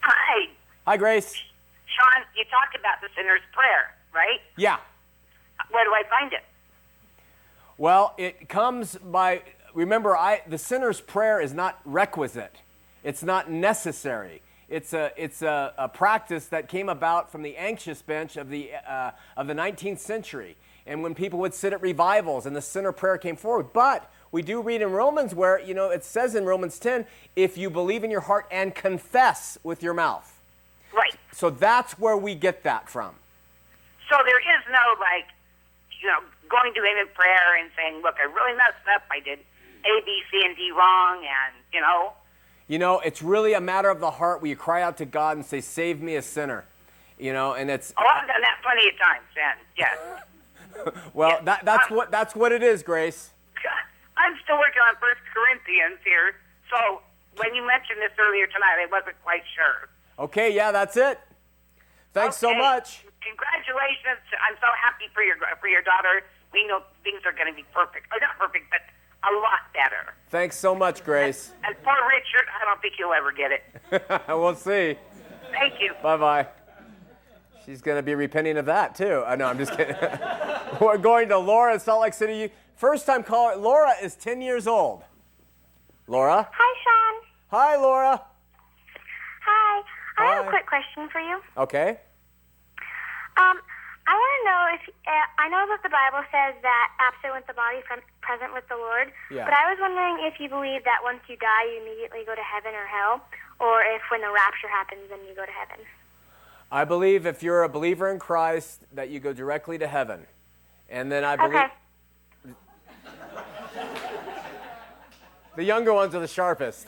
Hi, 0.01 0.49
Hi, 0.85 0.97
Grace. 0.97 1.33
Shawn. 1.33 2.25
You 2.37 2.45
talked 2.51 2.75
about 2.77 3.01
the 3.01 3.09
sinner's 3.17 3.41
prayer, 3.53 3.95
right? 4.13 4.41
Yeah. 4.57 4.79
Where 5.71 5.85
do 5.85 5.93
I 5.93 6.03
find 6.11 6.33
it? 6.33 6.43
Well, 7.79 8.15
it 8.19 8.49
comes 8.49 8.97
by 8.97 9.43
remember 9.75 10.17
I 10.17 10.43
the 10.49 10.59
sinner's 10.59 11.01
prayer 11.01 11.41
is 11.41 11.55
not 11.55 11.81
requisite. 11.85 12.57
It's 13.05 13.23
not 13.23 13.49
necessary. 13.49 14.43
It's 14.69 14.93
a 14.93 15.13
it's 15.17 15.41
a, 15.41 15.73
a 15.79 15.89
practice 15.89 16.47
that 16.47 16.69
came 16.69 16.89
about 16.89 17.31
from 17.31 17.43
the 17.43 17.57
anxious 17.57 18.03
bench 18.03 18.37
of 18.37 18.51
the 18.51 18.71
uh, 18.75 19.13
of 19.37 19.47
the 19.47 19.55
19th 19.55 19.99
century, 19.99 20.57
and 20.87 21.03
when 21.03 21.15
people 21.15 21.39
would 21.41 21.55
sit 21.55 21.73
at 21.73 21.81
revivals 21.81 22.47
and 22.47 22.55
the 22.57 22.63
sinner 22.63 22.93
prayer 22.93 23.19
came 23.19 23.37
forward. 23.37 23.73
But 23.73 24.11
we 24.31 24.43
do 24.43 24.61
read 24.61 24.83
in 24.83 24.91
Romans 24.93 25.35
where 25.35 25.61
you 25.61 25.75
know 25.75 25.91
it 25.91 26.05
says 26.05 26.35
in 26.35 26.45
Romans 26.45 26.79
10, 26.79 27.07
if 27.37 27.57
you 27.57 27.71
believe 27.71 28.05
in 28.05 28.11
your 28.11 28.23
heart 28.23 28.47
and 28.51 28.75
confess 28.75 29.59
with 29.63 29.83
your 29.83 29.95
mouth. 29.95 30.41
Right. 30.95 31.15
So 31.33 31.51
that's 31.51 31.99
where 31.99 32.17
we 32.17 32.35
get 32.35 32.63
that 32.65 32.89
from. 32.89 33.15
So 34.11 34.19
there 34.27 34.39
is 34.39 34.63
no 34.71 35.01
like, 35.01 35.27
you 36.01 36.09
know, 36.09 36.19
going 36.51 36.75
to 36.75 36.81
him 36.81 36.99
in 37.01 37.09
prayer 37.15 37.57
and 37.61 37.71
saying, 37.77 38.03
"Look, 38.03 38.17
I 38.21 38.25
really 38.25 38.57
messed 38.57 38.87
up. 38.95 39.03
I 39.11 39.21
did 39.21 39.39
A, 39.39 40.03
B, 40.05 40.23
C, 40.31 40.43
and 40.45 40.57
D 40.57 40.71
wrong," 40.73 41.19
and 41.19 41.55
you 41.73 41.81
know, 41.81 42.13
You 42.69 42.79
know, 42.79 43.01
it's 43.01 43.23
really 43.23 43.55
a 43.55 43.61
matter 43.61 43.91
of 43.91 44.01
the 44.01 44.11
heart 44.11 44.41
where 44.41 44.49
you 44.49 44.57
cry 44.57 44.83
out 44.83 44.97
to 44.99 45.05
God 45.05 45.37
and 45.37 45.45
say, 45.45 45.61
Save 45.61 46.01
me 46.01 46.17
a 46.17 46.23
sinner. 46.23 46.65
You 47.19 47.33
know, 47.33 47.55
and 47.55 47.71
it's 47.71 47.93
Oh, 47.99 48.05
I've 48.05 48.27
done 48.27 48.41
that 48.41 48.59
plenty 48.63 48.89
of 48.89 48.99
times, 48.99 49.25
then. 49.35 49.57
Yes. 49.77 49.99
well, 51.15 51.31
yeah. 51.31 51.45
that, 51.45 51.65
that's 51.65 51.91
what 51.91 52.11
that's 52.11 52.35
what 52.35 52.53
it 52.53 52.63
is, 52.63 52.83
Grace. 52.83 53.31
I'm 54.17 54.35
still 54.45 54.59
working 54.59 54.83
on 54.89 54.95
First 55.01 55.21
Corinthians 55.33 56.01
here. 56.05 56.35
So 56.71 57.03
when 57.37 57.55
you 57.55 57.67
mentioned 57.67 57.99
this 57.99 58.13
earlier 58.19 58.47
tonight, 58.47 58.81
I 58.81 58.87
wasn't 58.91 59.17
quite 59.23 59.43
sure. 59.55 59.89
Okay, 60.19 60.55
yeah, 60.55 60.73
that's 60.73 60.97
it. 60.97 61.19
Thanks 62.13 62.37
so 62.37 62.55
much. 62.55 63.05
Congratulations! 63.25 64.21
I'm 64.45 64.57
so 64.61 64.69
happy 64.77 65.09
for 65.15 65.23
your 65.23 65.37
for 65.61 65.69
your 65.69 65.83
daughter. 65.83 66.23
We 66.53 66.67
know 66.67 66.83
things 67.03 67.23
are 67.25 67.33
going 67.33 67.49
to 67.49 67.57
be 67.57 67.65
perfect, 67.73 68.07
or 68.13 68.21
not 68.21 68.39
perfect, 68.39 68.69
but 68.71 68.81
a 69.25 69.33
lot 69.33 69.73
better. 69.73 70.15
Thanks 70.29 70.57
so 70.57 70.75
much, 70.75 71.05
Grace. 71.05 71.53
And 71.65 71.75
poor 71.83 71.97
Richard, 72.09 72.49
I 72.61 72.65
don't 72.65 72.81
think 72.83 72.95
he'll 72.99 73.13
ever 73.13 73.33
get 73.33 73.53
it. 73.53 74.29
we'll 74.29 74.55
see. 74.55 74.99
Thank 75.51 75.81
you. 75.81 75.95
Bye 76.03 76.17
bye. 76.17 76.49
She's 77.65 77.81
going 77.81 77.97
to 77.97 78.03
be 78.03 78.15
repenting 78.15 78.57
of 78.57 78.67
that 78.67 78.95
too. 78.95 79.23
I 79.27 79.37
know, 79.37 79.47
I'm 79.47 79.59
just 79.59 79.77
kidding. 79.77 79.97
We're 80.81 80.99
going 80.99 81.29
to 81.29 81.39
Laura 81.39 81.75
in 81.75 81.81
Salt 81.81 82.03
Lake 82.03 82.15
City. 82.15 82.53
First 82.75 83.07
time 83.07 83.23
caller. 83.23 83.57
Laura 83.57 83.93
is 84.03 84.17
10 84.17 84.43
years 84.43 84.67
old. 84.67 85.05
Laura? 86.07 86.49
Hi, 86.51 86.73
Shawn. 86.83 87.29
Hi, 87.51 87.77
Laura. 87.77 88.23
Hi. 89.45 89.83
I 90.19 90.35
have 90.35 90.47
a 90.47 90.49
quick 90.49 90.67
question 90.67 91.09
for 91.11 91.21
you. 91.21 91.41
Okay. 91.57 92.01
Um, 93.39 93.57
I 94.03 94.13
want 94.19 94.33
to 94.35 94.43
know 94.45 94.61
if 94.77 94.83
uh, 95.07 95.27
I 95.39 95.47
know 95.49 95.63
that 95.71 95.81
the 95.87 95.95
Bible 95.95 96.27
says 96.29 96.59
that 96.61 96.87
absent 96.99 97.33
with 97.33 97.47
the 97.47 97.55
body, 97.55 97.81
present 98.21 98.53
with 98.53 98.67
the 98.69 98.77
Lord. 98.77 99.15
Yeah. 99.31 99.47
But 99.47 99.55
I 99.55 99.71
was 99.71 99.79
wondering 99.79 100.27
if 100.27 100.43
you 100.43 100.51
believe 100.51 100.83
that 100.85 101.01
once 101.07 101.23
you 101.31 101.39
die, 101.39 101.65
you 101.71 101.81
immediately 101.87 102.27
go 102.27 102.35
to 102.35 102.45
heaven 102.45 102.75
or 102.75 102.85
hell, 102.85 103.23
or 103.63 103.87
if 103.87 104.03
when 104.11 104.21
the 104.21 104.33
rapture 104.35 104.69
happens, 104.69 105.07
then 105.09 105.23
you 105.25 105.33
go 105.39 105.47
to 105.47 105.55
heaven. 105.55 105.81
I 106.73 106.87
believe 106.87 107.27
if 107.27 107.43
you're 107.43 107.65
a 107.65 107.69
believer 107.69 108.11
in 108.11 108.19
Christ, 108.19 108.81
that 108.95 109.11
you 109.11 109.21
go 109.21 109.35
directly 109.35 109.77
to 109.77 109.87
heaven. 109.87 110.27
And 110.89 111.13
then 111.13 111.23
I 111.23 111.37
believe 111.37 111.55
Okay. 111.55 112.55
the 115.57 115.65
younger 115.65 115.93
ones 115.93 116.15
are 116.15 116.21
the 116.21 116.27
sharpest. 116.27 116.87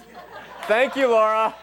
Thank 0.62 0.96
you, 0.96 1.08
Laura. 1.08 1.54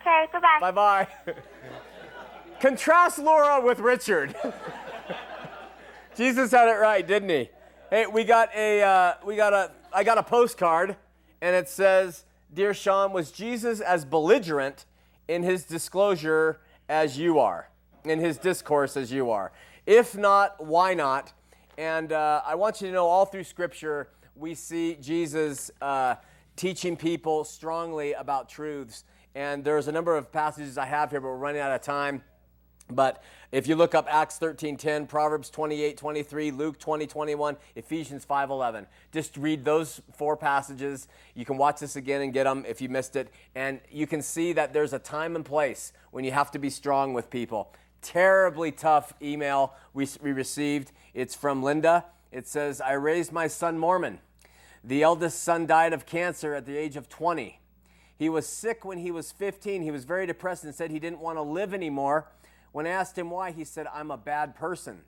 Okay. 0.00 0.26
goodbye. 0.32 0.58
bye. 0.60 0.72
Bye. 0.72 1.08
Contrast 2.60 3.20
Laura 3.20 3.64
with 3.64 3.78
Richard. 3.78 4.34
Jesus 6.16 6.50
had 6.50 6.66
it 6.66 6.80
right, 6.80 7.06
didn't 7.06 7.28
he? 7.28 7.48
Hey, 7.90 8.06
we 8.06 8.24
got 8.24 8.52
a, 8.56 8.82
uh, 8.82 9.14
we 9.24 9.36
got 9.36 9.52
a, 9.52 9.70
I 9.92 10.02
got 10.02 10.18
a 10.18 10.24
postcard, 10.24 10.96
and 11.40 11.54
it 11.54 11.68
says, 11.68 12.24
"Dear 12.52 12.74
Shawn, 12.74 13.12
was 13.12 13.30
Jesus 13.30 13.80
as 13.80 14.04
belligerent 14.04 14.84
in 15.28 15.44
his 15.44 15.62
disclosure 15.64 16.58
as 16.90 17.16
you 17.16 17.38
are, 17.38 17.70
in 18.04 18.18
his 18.18 18.36
discourse 18.36 18.96
as 18.96 19.10
you 19.10 19.30
are? 19.30 19.52
If 19.86 20.16
not, 20.16 20.62
why 20.62 20.92
not?" 20.92 21.32
And 21.78 22.12
uh, 22.12 22.42
I 22.44 22.56
want 22.56 22.82
you 22.82 22.88
to 22.88 22.92
know, 22.92 23.06
all 23.06 23.24
through 23.24 23.44
Scripture, 23.44 24.08
we 24.34 24.54
see 24.54 24.96
Jesus 25.00 25.70
uh, 25.80 26.16
teaching 26.56 26.96
people 26.96 27.44
strongly 27.44 28.12
about 28.12 28.48
truths. 28.48 29.04
And 29.34 29.64
there's 29.64 29.88
a 29.88 29.92
number 29.92 30.16
of 30.16 30.32
passages 30.32 30.76
I 30.76 30.86
have 30.86 31.10
here, 31.10 31.20
but 31.20 31.28
we're 31.28 31.36
running 31.36 31.60
out 31.60 31.72
of 31.72 31.80
time. 31.80 32.22
But 32.94 33.22
if 33.52 33.66
you 33.66 33.76
look 33.76 33.94
up 33.94 34.06
Acts 34.08 34.38
13:10, 34.38 35.06
Proverbs 35.06 35.50
28:23, 35.50 36.50
Luke 36.50 36.78
20:21, 36.78 37.56
Ephesians 37.74 38.24
5:11, 38.24 38.86
just 39.12 39.36
read 39.36 39.64
those 39.64 40.00
four 40.12 40.36
passages. 40.36 41.08
You 41.34 41.44
can 41.44 41.56
watch 41.56 41.80
this 41.80 41.96
again 41.96 42.20
and 42.22 42.32
get 42.32 42.44
them 42.44 42.64
if 42.66 42.80
you 42.80 42.88
missed 42.88 43.16
it, 43.16 43.28
and 43.54 43.80
you 43.90 44.06
can 44.06 44.22
see 44.22 44.52
that 44.52 44.72
there's 44.72 44.92
a 44.92 44.98
time 44.98 45.36
and 45.36 45.44
place 45.44 45.92
when 46.10 46.24
you 46.24 46.32
have 46.32 46.50
to 46.52 46.58
be 46.58 46.70
strong 46.70 47.14
with 47.14 47.30
people. 47.30 47.72
Terribly 48.02 48.72
tough 48.72 49.12
email 49.20 49.74
we, 49.92 50.06
we 50.22 50.32
received. 50.32 50.92
It's 51.12 51.34
from 51.34 51.62
Linda. 51.62 52.06
It 52.32 52.46
says, 52.46 52.80
"I 52.80 52.92
raised 52.92 53.32
my 53.32 53.46
son 53.46 53.78
Mormon. 53.78 54.20
The 54.82 55.02
eldest 55.02 55.42
son 55.42 55.66
died 55.66 55.92
of 55.92 56.06
cancer 56.06 56.54
at 56.54 56.64
the 56.64 56.76
age 56.76 56.96
of 56.96 57.08
20. 57.08 57.60
He 58.16 58.28
was 58.28 58.46
sick 58.46 58.84
when 58.84 58.98
he 58.98 59.10
was 59.10 59.32
15. 59.32 59.82
He 59.82 59.90
was 59.90 60.04
very 60.04 60.26
depressed 60.26 60.64
and 60.64 60.74
said 60.74 60.90
he 60.90 60.98
didn't 60.98 61.20
want 61.20 61.38
to 61.38 61.42
live 61.42 61.72
anymore. 61.72 62.28
When 62.72 62.86
I 62.86 62.90
asked 62.90 63.18
him 63.18 63.30
why, 63.30 63.50
he 63.50 63.64
said, 63.64 63.86
I'm 63.92 64.10
a 64.10 64.16
bad 64.16 64.54
person. 64.54 65.02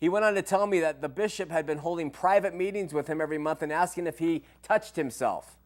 He 0.00 0.08
went 0.08 0.24
on 0.24 0.34
to 0.34 0.42
tell 0.42 0.66
me 0.66 0.80
that 0.80 1.00
the 1.00 1.08
bishop 1.08 1.50
had 1.50 1.66
been 1.66 1.78
holding 1.78 2.10
private 2.10 2.54
meetings 2.54 2.92
with 2.92 3.08
him 3.08 3.20
every 3.20 3.38
month 3.38 3.62
and 3.62 3.72
asking 3.72 4.06
if 4.06 4.18
he 4.18 4.44
touched 4.62 4.96
himself. 4.96 5.56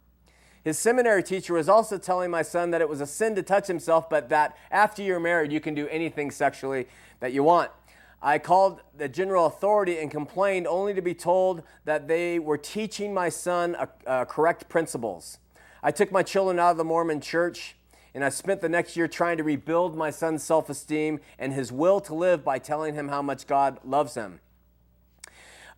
His 0.64 0.78
seminary 0.78 1.22
teacher 1.22 1.54
was 1.54 1.68
also 1.68 1.98
telling 1.98 2.30
my 2.30 2.42
son 2.42 2.70
that 2.70 2.80
it 2.80 2.88
was 2.88 3.00
a 3.00 3.06
sin 3.06 3.34
to 3.34 3.42
touch 3.42 3.66
himself, 3.66 4.08
but 4.08 4.28
that 4.28 4.56
after 4.70 5.02
you're 5.02 5.20
married, 5.20 5.52
you 5.52 5.60
can 5.60 5.74
do 5.74 5.88
anything 5.88 6.30
sexually 6.30 6.86
that 7.20 7.32
you 7.32 7.42
want. 7.42 7.70
I 8.22 8.38
called 8.38 8.80
the 8.96 9.08
general 9.08 9.46
authority 9.46 9.98
and 9.98 10.08
complained 10.08 10.68
only 10.68 10.94
to 10.94 11.02
be 11.02 11.14
told 11.14 11.64
that 11.84 12.06
they 12.06 12.38
were 12.38 12.56
teaching 12.56 13.12
my 13.12 13.28
son 13.28 13.74
uh, 13.74 13.86
uh, 14.06 14.24
correct 14.26 14.68
principles. 14.68 15.38
I 15.82 15.90
took 15.90 16.12
my 16.12 16.22
children 16.22 16.60
out 16.60 16.70
of 16.70 16.76
the 16.76 16.84
Mormon 16.84 17.20
church 17.20 17.74
and 18.14 18.24
I 18.24 18.28
spent 18.28 18.60
the 18.60 18.68
next 18.68 18.96
year 18.96 19.08
trying 19.08 19.38
to 19.38 19.42
rebuild 19.44 19.96
my 19.96 20.10
son's 20.10 20.42
self 20.42 20.68
esteem 20.68 21.20
and 21.38 21.52
his 21.52 21.72
will 21.72 22.00
to 22.02 22.14
live 22.14 22.44
by 22.44 22.58
telling 22.58 22.94
him 22.94 23.08
how 23.08 23.22
much 23.22 23.46
God 23.46 23.78
loves 23.84 24.14
him. 24.14 24.40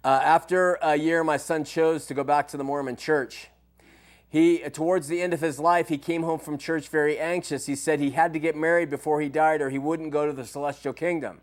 Uh, 0.03 0.21
after 0.23 0.75
a 0.83 0.97
year, 0.97 1.25
my 1.25 1.37
son 1.37 1.65
chose 1.65 2.07
to 2.07 2.15
go 2.15 2.25
back 2.25 2.47
to 2.49 2.57
the 2.57 2.65
Mormon 2.65 2.97
church. 2.97 3.49
He, 4.29 4.59
towards 4.59 5.07
the 5.07 5.23
end 5.23 5.33
of 5.33 5.41
his 5.41 5.61
life, 5.61 5.89
he 5.89 5.97
came 5.97 6.25
home 6.25 6.41
from 6.41 6.59
church 6.59 6.89
very 6.89 7.19
anxious. 7.19 7.67
He 7.67 7.77
said 7.77 8.01
he 8.01 8.11
had 8.11 8.33
to 8.33 8.41
get 8.41 8.57
married 8.57 8.91
before 8.91 9.21
he 9.21 9.29
died 9.29 9.63
or 9.63 9.71
he 9.71 9.79
wouldn't 9.79 10.11
go 10.11 10.27
to 10.27 10.33
the 10.33 10.45
celestial 10.45 10.93
kingdom. 10.93 11.41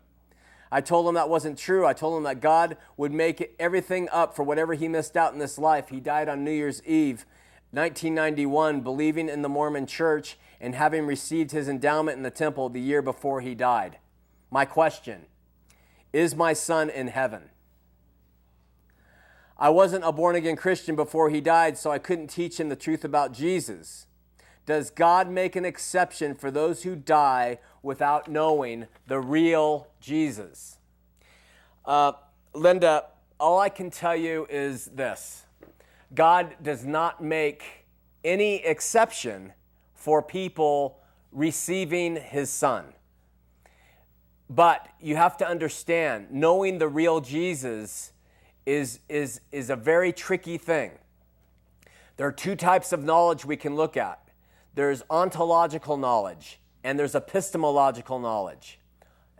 I 0.70 0.80
told 0.80 1.08
him 1.08 1.14
that 1.14 1.28
wasn't 1.28 1.58
true. 1.58 1.86
I 1.86 1.94
told 1.94 2.18
him 2.18 2.24
that 2.24 2.40
God 2.40 2.76
would 2.96 3.12
make 3.12 3.54
everything 3.58 4.08
up 4.12 4.36
for 4.36 4.42
whatever 4.42 4.74
he 4.74 4.88
missed 4.88 5.16
out 5.16 5.32
in 5.32 5.38
this 5.38 5.58
life. 5.58 5.88
He 5.88 6.00
died 6.00 6.28
on 6.28 6.44
New 6.44 6.52
Year's 6.52 6.82
Eve, 6.84 7.24
1991, 7.72 8.82
believing 8.82 9.28
in 9.28 9.42
the 9.42 9.48
Mormon 9.48 9.86
church 9.86 10.36
and 10.62 10.76
having 10.76 11.04
received 11.04 11.50
his 11.50 11.68
endowment 11.68 12.16
in 12.16 12.22
the 12.22 12.30
temple 12.30 12.68
the 12.68 12.80
year 12.80 13.02
before 13.02 13.40
he 13.40 13.54
died. 13.54 13.98
My 14.48 14.64
question 14.64 15.26
Is 16.12 16.36
my 16.36 16.52
son 16.52 16.88
in 16.88 17.08
heaven? 17.08 17.50
I 19.58 19.68
wasn't 19.70 20.04
a 20.04 20.12
born 20.12 20.36
again 20.36 20.56
Christian 20.56 20.96
before 20.96 21.30
he 21.30 21.40
died, 21.40 21.76
so 21.76 21.90
I 21.90 21.98
couldn't 21.98 22.28
teach 22.28 22.58
him 22.58 22.68
the 22.68 22.76
truth 22.76 23.04
about 23.04 23.32
Jesus. 23.32 24.06
Does 24.64 24.90
God 24.90 25.28
make 25.28 25.56
an 25.56 25.64
exception 25.64 26.34
for 26.34 26.50
those 26.50 26.84
who 26.84 26.94
die 26.94 27.58
without 27.82 28.28
knowing 28.28 28.86
the 29.08 29.18
real 29.18 29.88
Jesus? 30.00 30.78
Uh, 31.84 32.12
Linda, 32.54 33.06
all 33.40 33.58
I 33.58 33.68
can 33.68 33.90
tell 33.90 34.14
you 34.14 34.46
is 34.48 34.86
this 34.86 35.44
God 36.14 36.54
does 36.62 36.84
not 36.84 37.22
make 37.22 37.86
any 38.22 38.64
exception 38.64 39.52
for 40.02 40.20
people 40.20 40.98
receiving 41.30 42.16
his 42.16 42.50
son. 42.50 42.84
But 44.50 44.88
you 45.00 45.14
have 45.14 45.36
to 45.36 45.46
understand, 45.46 46.26
knowing 46.32 46.78
the 46.78 46.88
real 46.88 47.20
Jesus 47.20 48.12
is, 48.66 48.98
is, 49.08 49.40
is 49.52 49.70
a 49.70 49.76
very 49.76 50.12
tricky 50.12 50.58
thing. 50.58 50.90
There 52.16 52.26
are 52.26 52.32
two 52.32 52.56
types 52.56 52.92
of 52.92 53.04
knowledge 53.04 53.44
we 53.44 53.56
can 53.56 53.76
look 53.76 53.96
at 53.96 54.18
there's 54.74 55.04
ontological 55.08 55.96
knowledge 55.96 56.58
and 56.82 56.98
there's 56.98 57.14
epistemological 57.14 58.18
knowledge. 58.18 58.80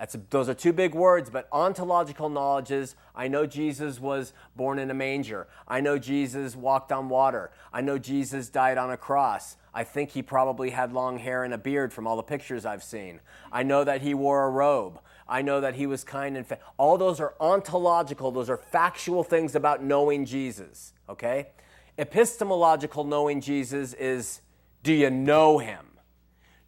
That's 0.03 0.17
those 0.31 0.49
are 0.49 0.55
two 0.55 0.73
big 0.73 0.97
words, 0.97 1.31
but 1.31 1.47
ontological 1.53 2.29
knowledge 2.29 2.73
is 2.73 2.97
I 3.15 3.29
know 3.29 3.47
Jesus 3.47 4.01
was 4.01 4.33
born 4.57 4.81
in 4.81 4.91
a 4.91 4.95
manger. 4.95 5.47
I 5.69 5.81
know 5.81 5.97
Jesus 5.97 6.57
walked 6.57 6.91
on 6.91 7.09
water. 7.09 7.53
I 7.73 7.83
know 7.83 7.99
Jesus 7.99 8.49
died 8.49 8.79
on 8.79 8.91
a 8.91 8.97
cross. 8.97 9.57
I 9.73 9.85
think 9.85 10.11
he 10.11 10.21
probably 10.21 10.71
had 10.71 10.93
long 10.93 11.19
hair 11.19 11.45
and 11.45 11.55
a 11.55 11.59
beard 11.59 11.93
from 11.93 12.09
all 12.09 12.17
the 12.17 12.25
pictures 12.25 12.67
I've 12.67 12.83
seen. 12.83 13.21
I 13.53 13.63
know 13.63 13.85
that 13.85 14.03
he 14.03 14.13
wore 14.13 14.45
a 14.45 14.51
robe. 14.51 14.99
I 15.29 15.41
know 15.41 15.61
that 15.61 15.77
he 15.77 15.87
was 15.87 16.03
kind 16.03 16.37
and 16.37 16.45
fa- 16.45 16.59
all 16.79 16.99
those 16.99 17.21
are 17.21 17.35
ontological, 17.39 18.33
those 18.33 18.51
are 18.51 18.57
factual 18.57 19.23
things 19.23 19.55
about 19.55 19.85
knowing 19.85 20.25
Jesus, 20.25 20.95
okay? 21.09 21.51
Epistemological 21.97 23.05
knowing 23.05 23.41
Jesus 23.41 23.95
is 23.95 24.41
do 24.83 24.93
you 24.93 25.11
know 25.11 25.59
him? 25.59 25.92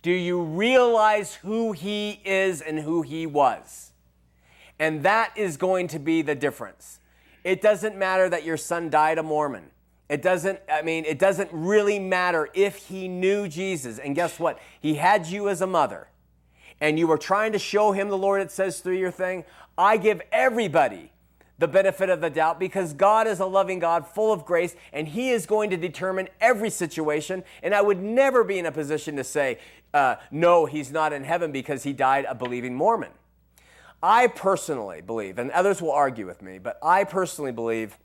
Do 0.04 0.12
you 0.12 0.42
realize 0.42 1.36
who 1.36 1.72
he 1.72 2.20
is 2.26 2.60
and 2.60 2.78
who 2.78 3.00
he 3.00 3.24
was? 3.24 3.92
And 4.78 5.02
that 5.04 5.32
is 5.34 5.56
going 5.56 5.88
to 5.88 5.98
be 5.98 6.20
the 6.20 6.34
difference. 6.34 7.00
It 7.42 7.62
doesn't 7.62 7.96
matter 7.96 8.28
that 8.28 8.44
your 8.44 8.58
son 8.58 8.90
died 8.90 9.16
a 9.16 9.22
Mormon. 9.22 9.70
It 10.10 10.20
doesn't, 10.20 10.60
I 10.70 10.82
mean, 10.82 11.06
it 11.06 11.18
doesn't 11.18 11.48
really 11.54 11.98
matter 11.98 12.50
if 12.52 12.76
he 12.76 13.08
knew 13.08 13.48
Jesus. 13.48 13.98
And 13.98 14.14
guess 14.14 14.38
what? 14.38 14.58
He 14.78 14.96
had 14.96 15.26
you 15.26 15.48
as 15.48 15.62
a 15.62 15.66
mother. 15.66 16.08
And 16.82 16.98
you 16.98 17.06
were 17.06 17.16
trying 17.16 17.52
to 17.52 17.58
show 17.58 17.92
him 17.92 18.10
the 18.10 18.18
Lord, 18.18 18.42
it 18.42 18.50
says 18.50 18.80
through 18.80 18.98
your 18.98 19.10
thing. 19.10 19.44
I 19.78 19.96
give 19.96 20.20
everybody 20.30 21.12
the 21.58 21.68
benefit 21.68 22.10
of 22.10 22.20
the 22.20 22.30
doubt 22.30 22.58
because 22.58 22.92
God 22.92 23.26
is 23.26 23.40
a 23.40 23.46
loving 23.46 23.78
God 23.78 24.06
full 24.06 24.32
of 24.32 24.44
grace 24.44 24.74
and 24.92 25.06
He 25.08 25.30
is 25.30 25.46
going 25.46 25.70
to 25.70 25.76
determine 25.76 26.28
every 26.40 26.70
situation. 26.70 27.44
And 27.62 27.74
I 27.74 27.82
would 27.82 28.02
never 28.02 28.44
be 28.44 28.58
in 28.58 28.66
a 28.66 28.72
position 28.72 29.16
to 29.16 29.24
say, 29.24 29.58
uh, 29.92 30.16
no, 30.30 30.66
He's 30.66 30.90
not 30.90 31.12
in 31.12 31.24
heaven 31.24 31.52
because 31.52 31.84
He 31.84 31.92
died 31.92 32.26
a 32.28 32.34
believing 32.34 32.74
Mormon. 32.74 33.12
I 34.02 34.26
personally 34.26 35.00
believe, 35.00 35.38
and 35.38 35.50
others 35.52 35.80
will 35.80 35.92
argue 35.92 36.26
with 36.26 36.42
me, 36.42 36.58
but 36.58 36.78
I 36.82 37.04
personally 37.04 37.52
believe 37.52 37.98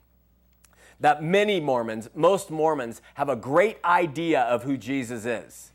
that 1.01 1.23
many 1.23 1.59
Mormons, 1.59 2.09
most 2.15 2.51
Mormons, 2.51 3.01
have 3.15 3.29
a 3.29 3.35
great 3.35 3.77
idea 3.83 4.41
of 4.41 4.63
who 4.63 4.77
Jesus 4.77 5.25
is. 5.25 5.71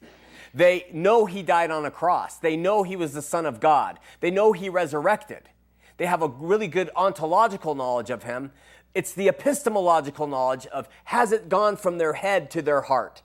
They 0.54 0.86
know 0.92 1.26
he 1.26 1.42
died 1.42 1.70
on 1.70 1.84
a 1.84 1.90
cross. 1.90 2.38
They 2.38 2.56
know 2.56 2.84
he 2.84 2.94
was 2.94 3.12
the 3.12 3.22
Son 3.22 3.44
of 3.44 3.58
God. 3.58 3.98
They 4.20 4.30
know 4.30 4.52
he 4.52 4.68
resurrected. 4.68 5.48
They 5.96 6.06
have 6.06 6.22
a 6.22 6.28
really 6.28 6.68
good 6.68 6.90
ontological 6.96 7.74
knowledge 7.74 8.10
of 8.10 8.24
him. 8.24 8.52
It's 8.94 9.12
the 9.12 9.28
epistemological 9.28 10.26
knowledge 10.26 10.66
of 10.66 10.88
has 11.04 11.32
it 11.32 11.48
gone 11.48 11.76
from 11.76 11.98
their 11.98 12.14
head 12.14 12.50
to 12.52 12.62
their 12.62 12.82
heart? 12.82 13.22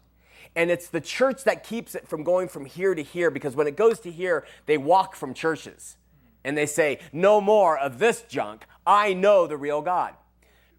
And 0.55 0.71
it's 0.71 0.87
the 0.87 1.01
church 1.01 1.43
that 1.43 1.63
keeps 1.63 1.95
it 1.95 2.07
from 2.07 2.23
going 2.23 2.47
from 2.47 2.65
here 2.65 2.95
to 2.95 3.03
here 3.03 3.29
because 3.31 3.55
when 3.55 3.67
it 3.67 3.75
goes 3.75 3.99
to 4.01 4.11
here, 4.11 4.45
they 4.65 4.77
walk 4.77 5.15
from 5.15 5.33
churches 5.33 5.97
and 6.43 6.57
they 6.57 6.65
say, 6.65 6.99
No 7.13 7.39
more 7.39 7.77
of 7.77 7.99
this 7.99 8.23
junk. 8.23 8.65
I 8.85 9.13
know 9.13 9.45
the 9.45 9.57
real 9.57 9.81
God. 9.81 10.15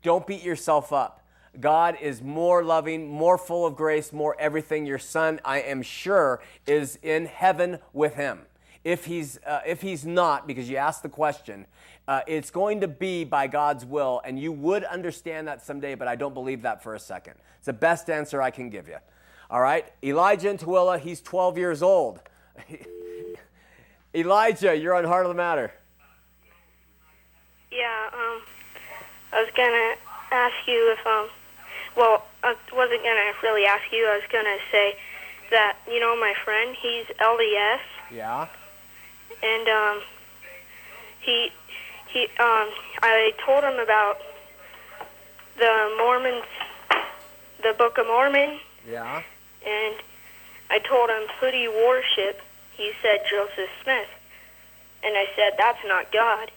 Don't 0.02 0.26
beat 0.26 0.42
yourself 0.42 0.92
up. 0.92 1.20
God 1.58 1.96
is 2.00 2.22
more 2.22 2.62
loving, 2.62 3.10
more 3.10 3.36
full 3.36 3.66
of 3.66 3.76
grace, 3.76 4.12
more 4.12 4.36
everything. 4.38 4.86
Your 4.86 4.98
son, 4.98 5.40
I 5.44 5.60
am 5.60 5.82
sure, 5.82 6.40
is 6.66 6.98
in 7.02 7.26
heaven 7.26 7.78
with 7.92 8.14
him. 8.14 8.40
If 8.82 9.04
he's, 9.04 9.38
uh, 9.46 9.60
if 9.66 9.82
he's 9.82 10.06
not, 10.06 10.46
because 10.46 10.70
you 10.70 10.76
asked 10.76 11.02
the 11.02 11.08
question, 11.08 11.66
uh, 12.08 12.22
it's 12.26 12.50
going 12.50 12.80
to 12.80 12.88
be 12.88 13.24
by 13.24 13.46
God's 13.46 13.84
will, 13.84 14.20
and 14.24 14.38
you 14.38 14.52
would 14.52 14.84
understand 14.84 15.46
that 15.48 15.62
someday, 15.62 15.94
but 15.94 16.08
I 16.08 16.16
don't 16.16 16.34
believe 16.34 16.62
that 16.62 16.82
for 16.82 16.94
a 16.94 16.98
second. 16.98 17.34
It's 17.58 17.66
the 17.66 17.72
best 17.72 18.08
answer 18.08 18.40
I 18.40 18.50
can 18.50 18.70
give 18.70 18.88
you. 18.88 18.96
All 19.50 19.60
right? 19.60 19.86
Elijah 20.02 20.48
and 20.50 20.58
Tooele, 20.58 20.98
he's 20.98 21.20
12 21.20 21.58
years 21.58 21.82
old. 21.82 22.20
Elijah, 24.14 24.76
you're 24.76 24.94
on 24.94 25.04
Heart 25.04 25.26
of 25.26 25.30
the 25.30 25.36
Matter. 25.36 25.72
Yeah, 27.70 28.06
um, 28.12 28.42
I 29.32 29.42
was 29.42 29.50
gonna 29.56 29.94
ask 30.32 30.54
you 30.66 30.94
if, 30.98 31.06
um, 31.06 31.28
well, 31.96 32.26
I 32.42 32.56
wasn't 32.72 33.02
gonna 33.04 33.32
really 33.42 33.66
ask 33.66 33.84
you. 33.92 34.06
I 34.06 34.16
was 34.16 34.24
gonna 34.32 34.56
say 34.72 34.96
that 35.50 35.76
you 35.86 36.00
know 36.00 36.16
my 36.16 36.34
friend, 36.44 36.74
he's 36.80 37.06
LDS, 37.20 37.80
Yeah? 38.10 38.48
And 39.42 39.68
um, 39.68 40.00
he 41.20 41.50
he 42.08 42.24
um, 42.38 42.68
I 43.02 43.32
told 43.44 43.62
him 43.64 43.78
about 43.78 44.18
the 45.58 45.94
Mormons, 45.98 46.44
the 47.62 47.74
Book 47.76 47.98
of 47.98 48.06
Mormon, 48.06 48.58
Yeah? 48.88 49.22
and 49.66 49.94
I 50.70 50.78
told 50.78 51.10
him 51.10 51.22
who 51.40 51.50
do 51.50 51.56
you 51.56 51.70
worship? 51.72 52.40
He 52.76 52.92
said 53.02 53.20
Joseph 53.30 53.68
Smith, 53.82 54.08
and 55.04 55.16
I 55.16 55.26
said 55.36 55.54
that's 55.58 55.84
not 55.86 56.10
God, 56.12 56.50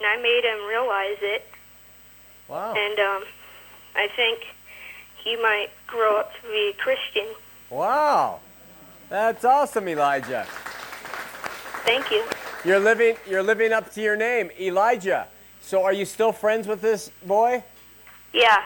and 0.00 0.06
I 0.06 0.16
made 0.22 0.42
him 0.44 0.66
realize 0.68 1.18
it, 1.20 1.46
Wow. 2.48 2.74
and 2.74 2.98
um, 2.98 3.24
I 3.94 4.08
think 4.16 4.40
he 5.22 5.36
might 5.36 5.68
grow 5.86 6.16
up 6.16 6.32
to 6.40 6.48
be 6.48 6.72
a 6.74 6.82
Christian. 6.82 7.26
Wow. 7.70 8.40
That's 9.10 9.44
awesome, 9.44 9.86
Elijah. 9.88 10.46
Thank 11.84 12.10
you. 12.10 12.24
You're 12.64 12.78
living, 12.78 13.16
you're 13.28 13.42
living 13.42 13.72
up 13.72 13.92
to 13.94 14.00
your 14.00 14.16
name, 14.16 14.50
Elijah. 14.60 15.26
So 15.60 15.82
are 15.82 15.92
you 15.92 16.04
still 16.04 16.32
friends 16.32 16.68
with 16.68 16.80
this 16.80 17.10
boy? 17.26 17.64
Yeah, 18.32 18.62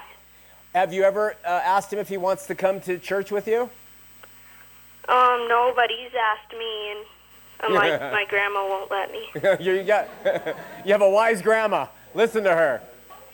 Have 0.75 0.93
you 0.93 1.03
ever 1.03 1.35
uh, 1.45 1.49
asked 1.49 1.93
him 1.93 1.99
if 1.99 2.09
he 2.09 2.17
wants 2.17 2.47
to 2.47 2.55
come 2.55 2.81
to 2.83 2.99
church 2.99 3.31
with 3.33 3.49
you? 3.49 3.71
um, 5.09 5.47
nobody's 5.49 6.11
asked 6.15 6.53
me, 6.53 6.91
and 6.91 7.01
um, 7.65 7.75
my 7.75 7.99
my 8.13 8.25
grandma 8.29 8.67
won't 8.67 8.91
let 8.91 9.11
me. 9.11 9.29
you, 9.65 9.73
you 9.73 9.83
got, 9.83 10.09
you 10.85 10.93
have 10.93 11.03
a 11.03 11.11
wise 11.11 11.43
grandma. 11.43 11.87
Listen 12.15 12.45
to 12.45 12.55
her. 12.55 12.81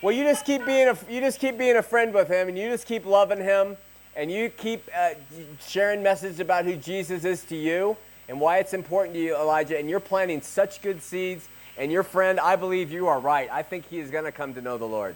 Well, 0.01 0.13
you 0.13 0.23
just 0.23 0.45
keep 0.45 0.65
being 0.65 0.87
a, 0.87 0.97
you 1.09 1.19
just 1.19 1.39
keep 1.39 1.57
being 1.57 1.77
a 1.77 1.83
friend 1.83 2.13
with 2.13 2.29
him, 2.29 2.47
and 2.47 2.57
you 2.57 2.69
just 2.69 2.87
keep 2.87 3.05
loving 3.05 3.39
him, 3.39 3.77
and 4.15 4.31
you 4.31 4.49
keep 4.49 4.87
uh, 4.95 5.11
sharing 5.59 6.01
messages 6.01 6.39
about 6.39 6.65
who 6.65 6.75
Jesus 6.75 7.25
is 7.25 7.43
to 7.45 7.55
you 7.55 7.97
and 8.33 8.41
why 8.41 8.57
it's 8.57 8.73
important 8.73 9.13
to 9.13 9.21
you, 9.21 9.35
Elijah. 9.35 9.77
And 9.77 9.87
you're 9.87 9.99
planting 9.99 10.41
such 10.41 10.81
good 10.81 11.03
seeds. 11.03 11.47
And 11.77 11.91
your 11.91 12.01
friend, 12.01 12.39
I 12.39 12.55
believe 12.55 12.91
you 12.91 13.07
are 13.07 13.19
right. 13.19 13.47
I 13.51 13.61
think 13.61 13.87
he 13.87 13.99
is 13.99 14.09
going 14.09 14.23
to 14.23 14.31
come 14.31 14.55
to 14.55 14.61
know 14.61 14.79
the 14.79 14.87
Lord. 14.87 15.15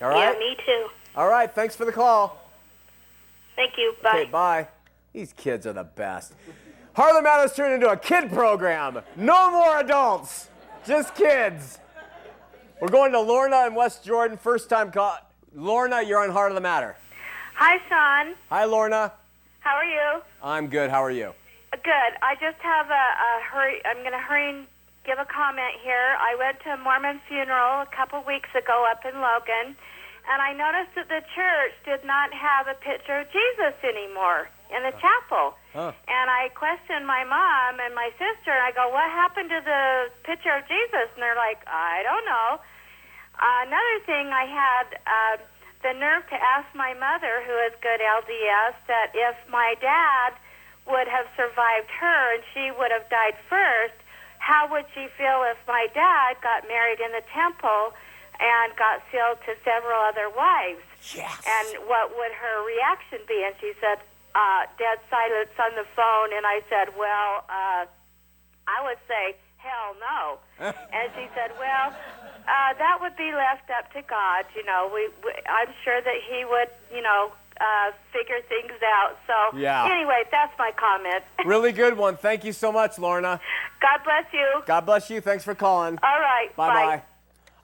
All 0.00 0.08
right. 0.08 0.32
Yeah, 0.32 0.38
me 0.38 0.56
too. 0.64 0.86
All 1.14 1.28
right. 1.28 1.54
Thanks 1.54 1.76
for 1.76 1.84
the 1.84 1.92
call. 1.92 2.42
Thank 3.54 3.74
you. 3.76 3.94
Bye. 4.02 4.20
Okay, 4.22 4.30
bye. 4.30 4.68
These 5.12 5.34
kids 5.34 5.66
are 5.66 5.74
the 5.74 5.84
best. 5.84 6.32
Harlem 6.94 7.24
Matters 7.24 7.54
turned 7.54 7.74
into 7.74 7.90
a 7.90 7.98
kid 7.98 8.30
program. 8.32 9.00
No 9.16 9.50
more 9.50 9.80
adults, 9.80 10.48
just 10.86 11.14
kids. 11.14 11.78
We're 12.80 12.88
going 12.88 13.12
to 13.12 13.20
Lorna 13.20 13.66
in 13.66 13.74
West 13.74 14.04
Jordan. 14.04 14.38
First 14.38 14.70
time 14.70 14.90
call. 14.90 15.18
Lorna, 15.54 16.00
you're 16.00 16.22
on 16.22 16.30
Heart 16.30 16.52
of 16.52 16.54
the 16.54 16.62
Matter. 16.62 16.96
Hi, 17.56 17.78
Shawn. 17.90 18.34
Hi, 18.48 18.64
Lorna. 18.64 19.12
How 19.58 19.74
are 19.74 19.84
you? 19.84 20.22
I'm 20.42 20.68
good. 20.68 20.88
How 20.88 21.04
are 21.04 21.10
you? 21.10 21.34
Good. 21.70 22.12
I 22.22 22.34
just 22.42 22.58
have 22.66 22.90
a, 22.90 23.06
a 23.14 23.30
hurry. 23.46 23.78
I'm 23.86 24.02
going 24.02 24.12
to 24.12 24.18
hurry 24.18 24.50
and 24.50 24.66
give 25.06 25.22
a 25.22 25.24
comment 25.24 25.78
here. 25.82 26.18
I 26.18 26.34
went 26.34 26.58
to 26.66 26.74
a 26.74 26.78
Mormon 26.82 27.22
funeral 27.30 27.86
a 27.86 27.90
couple 27.94 28.18
weeks 28.26 28.50
ago 28.58 28.84
up 28.90 29.06
in 29.06 29.14
Logan, 29.22 29.78
and 30.26 30.38
I 30.42 30.50
noticed 30.50 30.98
that 30.98 31.06
the 31.06 31.22
church 31.30 31.74
did 31.86 32.02
not 32.02 32.34
have 32.34 32.66
a 32.66 32.74
picture 32.74 33.22
of 33.22 33.30
Jesus 33.30 33.74
anymore 33.86 34.50
in 34.74 34.82
the 34.82 34.94
chapel. 34.98 35.54
Huh. 35.72 35.94
And 36.10 36.26
I 36.26 36.50
questioned 36.58 37.06
my 37.06 37.22
mom 37.22 37.78
and 37.78 37.94
my 37.94 38.10
sister, 38.18 38.50
and 38.50 38.66
I 38.66 38.74
go, 38.74 38.90
"What 38.90 39.06
happened 39.06 39.50
to 39.54 39.62
the 39.62 40.10
picture 40.26 40.50
of 40.50 40.66
Jesus?" 40.66 41.06
And 41.14 41.22
they're 41.22 41.38
like, 41.38 41.62
"I 41.70 42.02
don't 42.02 42.26
know." 42.26 42.58
Uh, 43.38 43.62
another 43.62 43.96
thing, 44.04 44.28
I 44.34 44.44
had 44.44 44.86
uh, 45.06 45.34
the 45.86 45.94
nerve 45.94 46.26
to 46.28 46.36
ask 46.36 46.66
my 46.74 46.92
mother, 46.98 47.46
who 47.46 47.54
is 47.64 47.72
good 47.80 48.02
LDS, 48.02 48.74
that 48.90 49.14
if 49.14 49.36
my 49.48 49.78
dad 49.80 50.34
would 50.90 51.08
have 51.08 51.26
survived 51.36 51.90
her 51.98 52.34
and 52.34 52.42
she 52.52 52.70
would 52.74 52.90
have 52.90 53.08
died 53.08 53.38
first, 53.48 53.94
how 54.38 54.66
would 54.70 54.86
she 54.94 55.06
feel 55.16 55.44
if 55.46 55.58
my 55.66 55.86
dad 55.94 56.36
got 56.42 56.66
married 56.66 56.98
in 56.98 57.12
the 57.12 57.22
temple 57.32 57.92
and 58.40 58.74
got 58.76 59.04
sealed 59.12 59.38
to 59.46 59.54
several 59.64 60.00
other 60.00 60.28
wives? 60.32 60.82
Yes. 61.14 61.40
And 61.46 61.86
what 61.86 62.16
would 62.16 62.32
her 62.32 62.66
reaction 62.66 63.20
be? 63.28 63.44
And 63.44 63.54
she 63.60 63.72
said, 63.80 64.00
uh, 64.34 64.66
dead 64.78 64.98
silence 65.10 65.54
on 65.58 65.74
the 65.76 65.86
phone. 65.94 66.32
And 66.34 66.46
I 66.46 66.62
said, 66.68 66.96
well, 66.96 67.44
uh, 67.48 67.84
I 68.66 68.78
would 68.84 68.98
say, 69.06 69.36
hell 69.60 69.94
no. 70.00 70.38
and 70.92 71.06
she 71.14 71.28
said, 71.34 71.52
well, 71.58 71.92
uh, 72.48 72.72
that 72.78 72.98
would 73.00 73.16
be 73.16 73.32
left 73.32 73.68
up 73.70 73.92
to 73.92 74.02
God. 74.02 74.44
You 74.56 74.64
know, 74.64 74.90
we, 74.92 75.08
we 75.24 75.32
I'm 75.46 75.72
sure 75.84 76.00
that 76.00 76.18
He 76.28 76.44
would, 76.44 76.70
you 76.94 77.02
know, 77.02 77.32
uh, 77.60 77.92
figure 78.12 78.40
things 78.48 78.72
out. 78.82 79.16
So 79.26 79.58
Yeah. 79.58 79.84
anyway, 79.92 80.22
that's 80.30 80.56
my 80.58 80.72
comment. 80.76 81.22
Really 81.46 81.72
good 81.72 81.96
one. 81.96 82.16
Thank 82.16 82.44
you 82.44 82.52
so 82.52 82.70
much, 82.72 82.98
Lorna. 82.98 83.40
God 83.80 84.00
bless 84.04 84.24
you. 84.32 84.62
God 84.66 84.86
bless 84.86 85.10
you. 85.10 85.20
Thanks 85.20 85.44
for 85.44 85.54
calling. 85.54 85.98
All 86.02 86.18
right. 86.20 86.54
Bye 86.56 86.68
bye. 86.68 87.02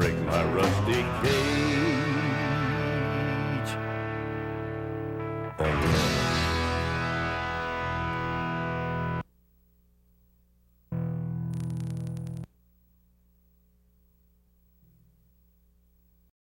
break 0.00 0.18
my 0.24 0.42
rusty 0.54 1.04
cage 1.20 1.30
oh, 5.58 5.64
run. 5.64 6.19